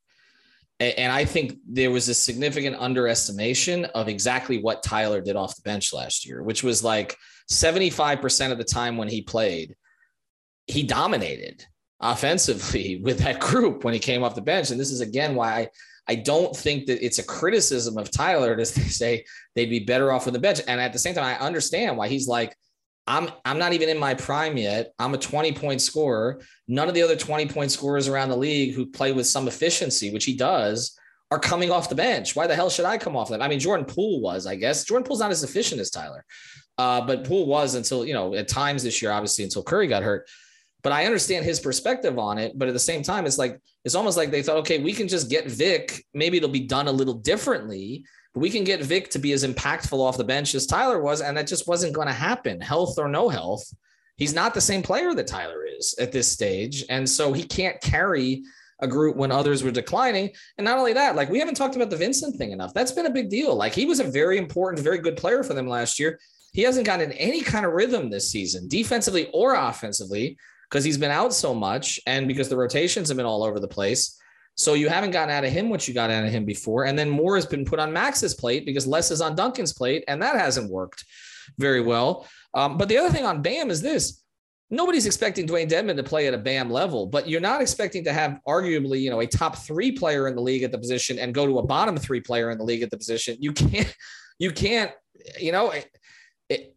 And 0.79 1.11
I 1.11 1.23
think 1.23 1.59
there 1.67 1.91
was 1.91 2.09
a 2.09 2.13
significant 2.13 2.75
underestimation 2.77 3.85
of 3.85 4.09
exactly 4.09 4.57
what 4.57 4.83
Tyler 4.83 5.21
did 5.21 5.35
off 5.35 5.55
the 5.55 5.61
bench 5.61 5.93
last 5.93 6.25
year, 6.25 6.43
which 6.43 6.63
was 6.63 6.83
like 6.83 7.15
75% 7.51 8.51
of 8.51 8.57
the 8.57 8.63
time 8.63 8.97
when 8.97 9.07
he 9.07 9.21
played, 9.21 9.75
he 10.67 10.83
dominated 10.83 11.65
offensively 11.99 12.97
with 13.03 13.19
that 13.19 13.39
group 13.39 13.83
when 13.83 13.93
he 13.93 13.99
came 13.99 14.23
off 14.23 14.35
the 14.35 14.41
bench. 14.41 14.71
And 14.71 14.79
this 14.79 14.91
is 14.91 14.99
again 14.99 15.35
why 15.35 15.53
I, 15.53 15.69
I 16.07 16.15
don't 16.15 16.55
think 16.55 16.87
that 16.87 17.05
it's 17.05 17.19
a 17.19 17.23
criticism 17.23 17.97
of 17.97 18.11
Tyler 18.11 18.55
to 18.55 18.65
say 18.65 19.23
they'd 19.55 19.69
be 19.69 19.79
better 19.79 20.11
off 20.11 20.25
with 20.25 20.33
the 20.33 20.39
bench. 20.39 20.59
And 20.67 20.81
at 20.81 20.91
the 20.91 20.99
same 20.99 21.15
time, 21.15 21.23
I 21.23 21.37
understand 21.39 21.97
why 21.97 22.07
he's 22.07 22.27
like, 22.27 22.57
I'm 23.06 23.30
I'm 23.43 23.60
not 23.60 23.74
even 23.74 23.89
in 23.89 23.99
my 23.99 24.14
prime 24.14 24.58
yet. 24.58 24.93
I'm 24.97 25.14
a 25.14 25.18
20 25.18 25.51
point 25.54 25.82
scorer. 25.82 26.41
None 26.68 26.88
of 26.88 26.93
the 26.93 27.01
other 27.01 27.16
20 27.16 27.47
point 27.47 27.72
scorers 27.72 28.08
around 28.08 28.30
the 28.30 28.38
league 28.38 28.76
who 28.76 28.86
play 28.86 29.12
with 29.12 29.28
some 29.28 29.47
efficiency, 29.47 30.12
which 30.12 30.26
he 30.26 30.36
does, 30.36 30.97
are 31.32 31.39
coming 31.39 31.72
off 31.72 31.89
the 31.89 31.95
bench. 31.95 32.36
Why 32.36 32.47
the 32.47 32.56
hell 32.56 32.70
should 32.70 32.86
I 32.86 32.97
come 32.97 33.18
off 33.18 33.30
them? 33.30 33.41
I 33.41 33.47
mean, 33.47 33.60
Jordan 33.60 33.86
Poole 33.86 34.22
was, 34.22 34.45
I 34.45 34.56
guess. 34.56 34.86
Jordan 34.86 35.06
Poole's 35.06 35.20
not 35.20 35.32
as 35.32 35.43
efficient 35.43 35.82
as 35.82 35.89
Tyler, 35.89 36.24
uh, 36.78 37.01
but 37.06 37.26
Poole 37.26 37.45
was 37.45 37.76
until 37.76 38.06
you 38.06 38.14
know 38.14 38.36
at 38.36 38.47
times 38.47 38.84
this 38.84 39.01
year, 39.01 39.12
obviously 39.12 39.43
until 39.43 39.64
Curry 39.64 39.88
got 39.88 40.04
hurt. 40.04 40.28
But 40.82 40.91
I 40.91 41.06
understand 41.06 41.45
his 41.45 41.60
perspective 41.60 42.20
on 42.20 42.38
it. 42.38 42.58
But 42.58 42.68
at 42.68 42.74
the 42.74 42.80
same 42.80 43.04
time, 43.04 43.26
it's 43.26 43.38
like 43.38 43.60
it's 43.84 43.95
almost 43.95 44.16
like 44.16 44.32
they 44.32 44.43
thought, 44.43 44.58
okay, 44.58 44.80
we 44.80 44.93
can 44.93 45.08
just 45.08 45.30
get 45.30 45.47
Vic. 45.47 46.06
Maybe 46.14 46.38
it'll 46.38 46.49
be 46.49 46.68
done 46.68 46.88
a 46.88 46.91
little 46.91 47.16
differently 47.16 48.06
we 48.36 48.49
can 48.49 48.63
get 48.63 48.81
Vic 48.81 49.09
to 49.11 49.19
be 49.19 49.31
as 49.34 49.45
impactful 49.45 49.99
off 49.99 50.17
the 50.17 50.23
bench 50.23 50.55
as 50.55 50.65
Tyler 50.65 51.01
was, 51.01 51.21
and 51.21 51.38
that 51.38 51.47
just 51.47 51.67
wasn't 51.67 51.93
going 51.93 52.07
to 52.07 52.13
happen, 52.13 52.59
health 52.59 52.97
or 52.97 53.07
no 53.07 53.29
health. 53.29 53.63
He's 54.17 54.34
not 54.34 54.53
the 54.53 54.61
same 54.61 54.81
player 54.81 55.13
that 55.13 55.27
Tyler 55.27 55.65
is 55.65 55.95
at 55.99 56.11
this 56.11 56.31
stage. 56.31 56.84
And 56.89 57.07
so 57.07 57.34
he 57.34 57.43
can't 57.43 57.81
carry 57.81 58.43
a 58.79 58.88
group 58.88 59.15
when 59.15 59.31
others 59.31 59.63
were 59.63 59.71
declining. 59.71 60.31
And 60.57 60.65
not 60.65 60.77
only 60.77 60.93
that, 60.93 61.15
like 61.15 61.29
we 61.29 61.39
haven't 61.39 61.55
talked 61.55 61.75
about 61.75 61.89
the 61.89 61.97
Vincent 61.97 62.36
thing 62.36 62.51
enough. 62.51 62.73
That's 62.73 62.91
been 62.91 63.05
a 63.05 63.11
big 63.11 63.29
deal. 63.29 63.55
Like 63.55 63.73
he 63.73 63.86
was 63.86 63.99
a 63.99 64.03
very 64.03 64.38
important, 64.38 64.84
very 64.84 64.97
good 64.97 65.17
player 65.17 65.43
for 65.43 65.53
them 65.53 65.67
last 65.67 65.99
year. 65.99 66.19
He 66.53 66.61
hasn't 66.61 66.86
gotten 66.86 67.11
any 67.13 67.41
kind 67.41 67.65
of 67.65 67.73
rhythm 67.73 68.09
this 68.09 68.29
season, 68.29 68.67
defensively 68.67 69.29
or 69.34 69.55
offensively, 69.55 70.38
because 70.69 70.84
he's 70.84 70.97
been 70.97 71.11
out 71.11 71.34
so 71.34 71.53
much 71.53 71.99
and 72.05 72.27
because 72.27 72.49
the 72.49 72.57
rotations 72.57 73.07
have 73.07 73.17
been 73.17 73.25
all 73.25 73.43
over 73.43 73.59
the 73.59 73.67
place. 73.67 74.19
So 74.56 74.76
you 74.76 74.89
haven't 74.89 75.12
gotten 75.12 75.34
out 75.34 75.43
of 75.43 75.51
him 75.51 75.70
what 75.70 75.88
you 75.88 75.93
got 75.93 76.12
out 76.12 76.26
of 76.26 76.32
him 76.32 76.45
before. 76.45 76.86
And 76.86 76.97
then 76.97 77.10
more 77.10 77.36
has 77.36 77.45
been 77.45 77.66
put 77.66 77.80
on 77.80 77.91
Max's 77.91 78.36
plate 78.36 78.66
because 78.66 78.86
less 78.86 79.10
is 79.10 79.22
on 79.22 79.36
Duncan's 79.36 79.74
plate, 79.74 80.04
and 80.08 80.22
that 80.22 80.36
hasn't 80.36 80.70
worked 80.70 81.06
very 81.58 81.82
well. 81.82 82.28
Um, 82.54 82.78
but 82.78 82.88
the 82.88 82.97
other 82.97 83.10
thing 83.10 83.26
on 83.26 83.41
Bam 83.41 83.70
is 83.70 83.82
this. 83.82 84.22
Nobody's 84.70 85.06
expecting 85.06 85.47
Dewayne 85.47 85.70
Dedmon 85.70 85.95
to 85.97 86.04
play 86.04 86.28
at 86.28 86.34
a 86.34 86.38
BAM 86.38 86.72
level, 86.72 87.06
but 87.06 87.28
you're 87.28 87.41
not 87.41 87.62
expecting 87.62 88.04
to 88.06 88.14
have 88.14 88.39
arguably, 88.47 89.01
you 89.01 89.10
know, 89.10 89.20
a 89.20 89.28
top 89.28 89.58
three 89.58 89.91
player 89.91 90.28
in 90.28 90.36
the 90.36 90.41
league 90.41 90.64
at 90.64 90.72
the 90.72 90.78
position 90.78 91.20
and 91.20 91.34
go 91.34 91.45
to 91.45 91.60
a 91.60 91.64
bottom 91.64 91.95
three 91.95 92.22
player 92.22 92.49
in 92.49 92.58
the 92.58 92.64
league 92.64 92.82
at 92.82 92.89
the 92.89 92.97
position. 92.97 93.38
You 93.39 93.54
can't, 93.54 93.95
you 94.39 94.51
can't, 94.51 94.91
you 95.39 95.51
know, 95.51 95.72
it, 95.72 95.89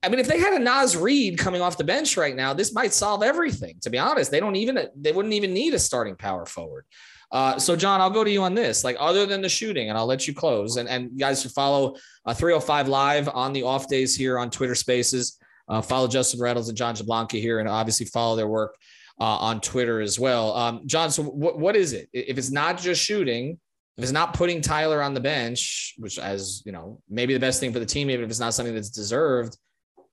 I 0.02 0.08
mean, 0.08 0.18
if 0.18 0.28
they 0.28 0.38
had 0.38 0.54
a 0.54 0.58
Naz 0.58 0.96
Reid 0.96 1.38
coming 1.38 1.60
off 1.60 1.76
the 1.76 1.84
bench 1.84 2.16
right 2.16 2.36
now, 2.36 2.52
this 2.52 2.74
might 2.74 2.92
solve 2.92 3.22
everything. 3.22 3.76
To 3.82 3.90
be 3.90 3.98
honest, 3.98 4.30
they 4.30 4.40
don't 4.40 4.56
even 4.56 4.88
they 4.96 5.12
wouldn't 5.12 5.34
even 5.34 5.52
need 5.52 5.74
a 5.74 5.78
starting 5.78 6.16
power 6.16 6.46
forward. 6.46 6.84
Uh, 7.32 7.58
so, 7.58 7.74
John, 7.74 8.00
I'll 8.00 8.10
go 8.10 8.24
to 8.24 8.30
you 8.30 8.42
on 8.42 8.54
this. 8.54 8.84
Like, 8.84 8.96
other 8.98 9.26
than 9.26 9.40
the 9.42 9.48
shooting, 9.48 9.88
and 9.88 9.98
I'll 9.98 10.06
let 10.06 10.28
you 10.28 10.34
close. 10.34 10.76
And, 10.76 10.88
and 10.88 11.10
you 11.12 11.18
guys 11.18 11.42
should 11.42 11.52
follow 11.52 11.96
uh, 12.24 12.34
305 12.34 12.88
Live 12.88 13.28
on 13.28 13.52
the 13.52 13.62
off 13.64 13.88
days 13.88 14.14
here 14.16 14.38
on 14.38 14.50
Twitter 14.50 14.74
Spaces. 14.74 15.38
Uh, 15.68 15.82
follow 15.82 16.06
Justin 16.06 16.40
Reynolds 16.40 16.68
and 16.68 16.78
John 16.78 16.94
Jablonka 16.94 17.40
here, 17.40 17.58
and 17.58 17.68
obviously 17.68 18.06
follow 18.06 18.36
their 18.36 18.46
work 18.46 18.76
uh, 19.20 19.24
on 19.24 19.60
Twitter 19.60 20.00
as 20.00 20.18
well. 20.18 20.54
Um, 20.54 20.82
John, 20.86 21.10
so 21.10 21.22
what, 21.22 21.58
what 21.58 21.74
is 21.76 21.92
it? 21.92 22.08
If 22.12 22.38
it's 22.38 22.50
not 22.50 22.78
just 22.78 23.02
shooting, 23.02 23.58
if 23.96 24.02
it's 24.02 24.12
not 24.12 24.34
putting 24.34 24.60
Tyler 24.60 25.02
on 25.02 25.14
the 25.14 25.20
bench, 25.20 25.94
which 25.98 26.18
as 26.18 26.62
you 26.66 26.72
know, 26.72 27.00
maybe 27.08 27.32
the 27.32 27.40
best 27.40 27.60
thing 27.60 27.72
for 27.72 27.78
the 27.78 27.86
team, 27.86 28.10
even 28.10 28.24
if 28.24 28.30
it's 28.30 28.40
not 28.40 28.54
something 28.54 28.74
that's 28.74 28.90
deserved, 28.90 29.56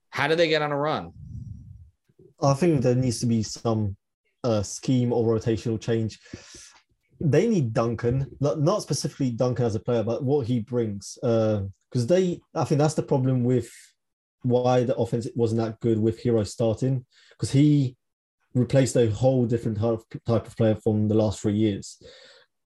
how 0.10 0.28
do 0.28 0.36
they 0.36 0.48
get 0.48 0.62
on 0.62 0.72
a 0.72 0.78
run? 0.78 1.12
I 2.42 2.54
think 2.54 2.82
there 2.82 2.96
needs 2.96 3.20
to 3.20 3.26
be 3.26 3.44
some 3.44 3.96
uh, 4.44 4.64
scheme 4.64 5.12
or 5.12 5.38
rotational 5.38 5.80
change. 5.80 6.20
They 7.20 7.48
need 7.48 7.74
Duncan, 7.74 8.36
not 8.40 8.82
specifically 8.82 9.32
Duncan 9.32 9.66
as 9.66 9.76
a 9.76 9.80
player, 9.80 10.04
but 10.04 10.24
what 10.24 10.48
he 10.48 10.60
brings. 10.60 11.18
Because 11.22 11.70
uh, 11.96 12.06
they, 12.06 12.42
I 12.54 12.64
think 12.64 12.80
that's 12.80 12.96
the 12.96 13.04
problem 13.04 13.44
with 13.44 13.72
why 14.42 14.84
the 14.84 14.96
offense 14.96 15.28
wasn't 15.36 15.62
that 15.62 15.80
good 15.80 16.00
with 16.00 16.22
Herro 16.22 16.46
starting, 16.46 17.06
because 17.32 17.52
he 17.52 17.96
replaced 18.54 18.96
a 18.96 19.10
whole 19.10 19.46
different 19.46 19.80
type 19.80 20.48
of 20.48 20.58
player 20.58 20.76
from 20.76 21.08
the 21.08 21.16
last 21.16 21.40
three 21.42 21.56
years. 21.56 22.02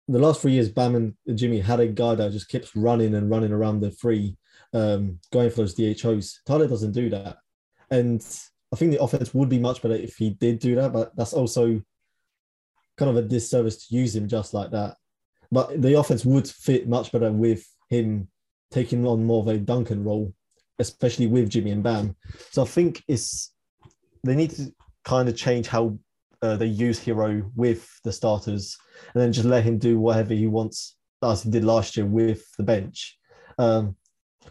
The 0.07 0.19
last 0.19 0.41
three 0.41 0.53
years, 0.53 0.69
Bam 0.69 0.95
and 0.95 1.37
Jimmy 1.37 1.59
had 1.59 1.79
a 1.79 1.87
guy 1.87 2.15
that 2.15 2.31
just 2.31 2.49
keeps 2.49 2.75
running 2.75 3.15
and 3.15 3.29
running 3.29 3.51
around 3.51 3.81
the 3.81 3.91
free, 3.91 4.37
um, 4.73 5.19
going 5.31 5.49
for 5.49 5.57
those 5.57 5.75
DHOs. 5.75 6.41
Tyler 6.45 6.67
doesn't 6.67 6.93
do 6.93 7.09
that. 7.09 7.37
And 7.91 8.25
I 8.73 8.75
think 8.75 8.91
the 8.91 9.01
offense 9.01 9.33
would 9.33 9.49
be 9.49 9.59
much 9.59 9.81
better 9.81 9.95
if 9.95 10.15
he 10.15 10.31
did 10.31 10.59
do 10.59 10.75
that, 10.75 10.93
but 10.93 11.15
that's 11.15 11.33
also 11.33 11.81
kind 12.97 13.09
of 13.09 13.17
a 13.17 13.27
disservice 13.27 13.87
to 13.87 13.95
use 13.95 14.15
him 14.15 14.27
just 14.27 14.53
like 14.53 14.71
that. 14.71 14.95
But 15.51 15.81
the 15.81 15.97
offense 15.97 16.25
would 16.25 16.47
fit 16.47 16.89
much 16.89 17.11
better 17.11 17.31
with 17.31 17.65
him 17.89 18.27
taking 18.71 19.05
on 19.05 19.23
more 19.23 19.41
of 19.41 19.47
a 19.47 19.57
Duncan 19.57 20.03
role, 20.03 20.33
especially 20.79 21.27
with 21.27 21.49
Jimmy 21.49 21.71
and 21.71 21.83
Bam. 21.83 22.15
So 22.51 22.63
I 22.63 22.65
think 22.65 23.03
it's 23.07 23.53
they 24.23 24.35
need 24.35 24.51
to 24.51 24.73
kind 25.05 25.29
of 25.29 25.37
change 25.37 25.67
how 25.67 25.97
uh, 26.41 26.57
they 26.57 26.65
use 26.65 26.99
Herro 26.99 27.49
with 27.55 27.89
the 28.03 28.11
starters, 28.11 28.77
and 29.13 29.21
then 29.21 29.31
just 29.31 29.47
let 29.47 29.63
him 29.63 29.77
do 29.77 29.99
whatever 29.99 30.33
he 30.33 30.47
wants, 30.47 30.97
as 31.23 31.43
he 31.43 31.49
did 31.49 31.63
last 31.63 31.95
year 31.95 32.05
with 32.05 32.43
the 32.57 32.63
bench. 32.63 33.17
Because 33.57 33.79
um, 33.79 33.95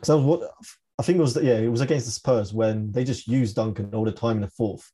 that 0.07 0.17
was 0.17 0.25
what 0.25 0.51
I 0.99 1.03
think 1.03 1.19
it 1.19 1.23
was. 1.23 1.37
Yeah, 1.37 1.59
it 1.59 1.69
was 1.69 1.83
against 1.83 2.07
the 2.07 2.13
Spurs 2.13 2.55
when 2.55 2.91
they 2.91 3.05
just 3.05 3.29
used 3.29 3.57
Duncan 3.57 3.95
all 3.95 4.05
the 4.05 4.13
time 4.13 4.37
in 4.37 4.43
the 4.43 4.51
fourth, 4.51 4.91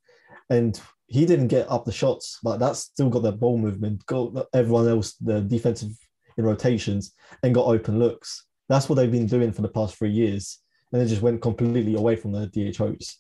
and 0.53 0.81
he 1.07 1.27
didn't 1.27 1.49
get 1.49 1.71
up 1.71 1.85
the 1.85 1.93
shots, 1.93 2.39
but 2.43 2.59
that's 2.59 2.81
still 2.81 3.09
got 3.09 3.23
that 3.23 3.41
ball 3.41 3.59
movement, 3.59 4.05
got 4.07 4.47
everyone 4.55 4.89
else 4.89 5.15
the 5.15 5.41
defensive 5.41 5.93
in 6.37 6.45
rotations, 6.45 7.13
and 7.43 7.55
got 7.55 7.67
open 7.67 7.99
looks. 7.99 8.47
That's 8.69 8.89
what 8.89 8.97
they've 8.97 9.11
been 9.11 9.27
doing 9.27 9.53
for 9.53 9.63
the 9.63 9.69
past 9.69 9.97
three 9.97 10.11
years, 10.11 10.59
and 10.91 11.01
they 11.01 11.07
just 11.07 11.23
went 11.23 11.43
completely 11.43 11.95
away 11.95 12.17
from 12.17 12.33
the 12.33 12.47
DHOs. 12.47 13.19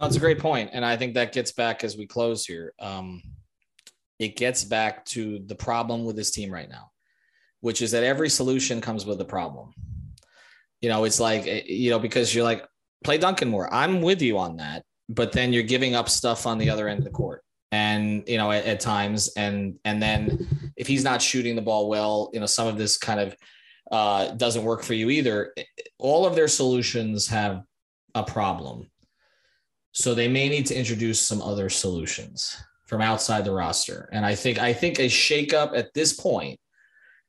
That's 0.00 0.16
a 0.16 0.20
great 0.20 0.38
point, 0.38 0.70
and 0.72 0.84
I 0.84 0.96
think 0.96 1.14
that 1.14 1.32
gets 1.32 1.52
back 1.52 1.84
as 1.84 1.96
we 1.96 2.06
close 2.06 2.44
here. 2.44 2.72
Um, 2.78 3.22
it 4.18 4.36
gets 4.36 4.64
back 4.64 5.04
to 5.06 5.40
the 5.46 5.54
problem 5.54 6.04
with 6.04 6.16
this 6.16 6.30
team 6.30 6.52
right 6.52 6.68
now, 6.68 6.90
which 7.60 7.82
is 7.82 7.92
that 7.92 8.04
every 8.04 8.28
solution 8.28 8.80
comes 8.80 9.06
with 9.06 9.20
a 9.20 9.24
problem. 9.24 9.72
You 10.80 10.88
know, 10.88 11.04
it's 11.04 11.20
like 11.20 11.46
eh, 11.46 11.62
you 11.66 11.90
know 11.90 11.98
because 11.98 12.34
you're 12.34 12.44
like 12.44 12.64
play 13.02 13.18
Duncan 13.18 13.48
more. 13.48 13.72
I'm 13.72 14.02
with 14.02 14.22
you 14.22 14.38
on 14.38 14.58
that, 14.58 14.84
but 15.08 15.32
then 15.32 15.52
you're 15.52 15.62
giving 15.62 15.94
up 15.94 16.08
stuff 16.08 16.46
on 16.46 16.58
the 16.58 16.70
other 16.70 16.88
end 16.88 16.98
of 16.98 17.04
the 17.04 17.10
court, 17.10 17.42
and 17.72 18.24
you 18.26 18.38
know 18.38 18.50
at, 18.50 18.64
at 18.64 18.80
times, 18.80 19.30
and 19.36 19.78
and 19.84 20.02
then 20.02 20.72
if 20.76 20.86
he's 20.86 21.04
not 21.04 21.22
shooting 21.22 21.56
the 21.56 21.62
ball 21.62 21.88
well, 21.88 22.30
you 22.32 22.40
know 22.40 22.46
some 22.46 22.66
of 22.66 22.78
this 22.78 22.96
kind 22.96 23.20
of 23.20 23.36
uh, 23.92 24.32
doesn't 24.32 24.64
work 24.64 24.82
for 24.82 24.94
you 24.94 25.10
either. 25.10 25.54
All 25.98 26.26
of 26.26 26.34
their 26.34 26.48
solutions 26.48 27.28
have 27.28 27.62
a 28.14 28.22
problem 28.22 28.88
so 29.94 30.12
they 30.12 30.28
may 30.28 30.48
need 30.48 30.66
to 30.66 30.74
introduce 30.74 31.20
some 31.20 31.40
other 31.40 31.70
solutions 31.70 32.56
from 32.84 33.00
outside 33.00 33.44
the 33.44 33.52
roster. 33.52 34.08
And 34.12 34.26
I 34.26 34.34
think 34.34 34.58
I 34.58 34.72
think 34.72 34.98
a 34.98 35.06
shakeup 35.06 35.76
at 35.76 35.94
this 35.94 36.12
point, 36.12 36.58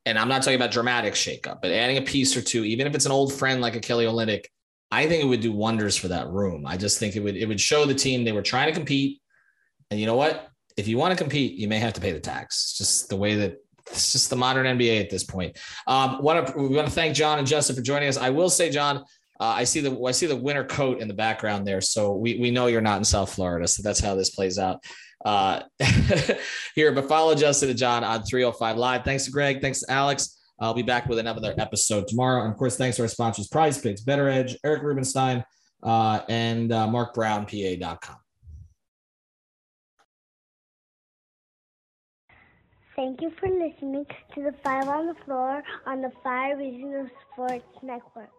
and 0.04 0.18
I'm 0.18 0.28
not 0.28 0.42
talking 0.42 0.56
about 0.56 0.72
dramatic 0.72 1.14
shakeup, 1.14 1.62
but 1.62 1.70
adding 1.70 1.96
a 1.96 2.02
piece 2.02 2.36
or 2.36 2.42
two, 2.42 2.64
even 2.64 2.88
if 2.88 2.94
it's 2.94 3.06
an 3.06 3.12
old 3.12 3.32
friend 3.32 3.60
like 3.60 3.76
a 3.76 3.80
Kelly 3.80 4.04
Olynyk, 4.04 4.46
I 4.90 5.06
think 5.06 5.22
it 5.22 5.26
would 5.26 5.40
do 5.40 5.52
wonders 5.52 5.96
for 5.96 6.08
that 6.08 6.28
room. 6.28 6.64
I 6.66 6.76
just 6.76 6.98
think 6.98 7.16
it 7.16 7.20
would 7.20 7.36
it 7.36 7.46
would 7.46 7.60
show 7.60 7.84
the 7.84 7.94
team 7.94 8.24
they 8.24 8.32
were 8.32 8.42
trying 8.42 8.68
to 8.68 8.72
compete. 8.72 9.20
And 9.90 9.98
you 10.00 10.06
know 10.06 10.16
what? 10.16 10.48
If 10.76 10.88
you 10.88 10.98
want 10.98 11.16
to 11.16 11.22
compete, 11.22 11.58
you 11.58 11.68
may 11.68 11.78
have 11.78 11.94
to 11.94 12.00
pay 12.00 12.12
the 12.12 12.20
tax. 12.20 12.54
It's 12.64 12.78
just 12.78 13.08
the 13.08 13.16
way 13.16 13.34
that 13.36 13.56
it's 13.90 14.12
just 14.12 14.30
the 14.30 14.36
modern 14.36 14.66
NBA 14.78 15.00
at 15.00 15.10
this 15.10 15.24
point. 15.24 15.58
Um, 15.86 16.18
we 16.18 16.24
want 16.24 16.86
to 16.86 16.90
thank 16.90 17.14
John 17.14 17.38
and 17.38 17.46
Justin 17.46 17.76
for 17.76 17.82
joining 17.82 18.08
us. 18.08 18.16
I 18.16 18.30
will 18.30 18.50
say, 18.50 18.70
John, 18.70 18.98
uh, 19.38 19.44
I 19.44 19.64
see 19.64 19.80
the 19.80 19.98
I 20.04 20.12
see 20.12 20.26
the 20.26 20.36
winter 20.36 20.64
coat 20.64 21.00
in 21.00 21.08
the 21.08 21.14
background 21.14 21.66
there, 21.66 21.80
so 21.80 22.14
we 22.14 22.38
we 22.38 22.50
know 22.50 22.66
you're 22.66 22.80
not 22.80 22.98
in 22.98 23.04
South 23.04 23.32
Florida, 23.32 23.68
so 23.68 23.82
that's 23.82 24.00
how 24.00 24.14
this 24.14 24.30
plays 24.30 24.58
out 24.58 24.82
uh, 25.24 25.62
here. 26.74 26.92
But 26.92 27.08
follow 27.08 27.34
Justin 27.34 27.70
and 27.70 27.78
John 27.78 28.02
on 28.02 28.22
305 28.22 28.76
Live. 28.76 29.04
Thanks 29.04 29.24
to 29.26 29.30
Greg. 29.30 29.60
Thanks 29.60 29.80
to 29.80 29.90
Alex. 29.90 30.35
I'll 30.58 30.74
be 30.74 30.82
back 30.82 31.06
with 31.06 31.18
another 31.18 31.54
episode 31.58 32.08
tomorrow. 32.08 32.42
And 32.42 32.52
of 32.52 32.58
course, 32.58 32.76
thanks 32.76 32.96
to 32.96 33.02
our 33.02 33.08
sponsors, 33.08 33.48
Prize 33.48 33.78
Picks, 33.78 34.02
BettorEdge, 34.02 34.56
Eric 34.64 34.82
Rubenstein, 34.82 35.44
uh, 35.82 36.20
and 36.28 36.72
uh, 36.72 36.86
MarcBrownPA.com. 36.88 38.16
Thank 42.96 43.20
you 43.20 43.30
for 43.38 43.48
listening 43.50 44.06
to 44.34 44.42
the 44.42 44.54
Five 44.64 44.88
on 44.88 45.06
the 45.08 45.14
Floor 45.26 45.62
on 45.84 46.00
the 46.00 46.10
Five 46.24 46.56
Reasons 46.56 47.10
Sports 47.30 47.64
Network. 47.82 48.30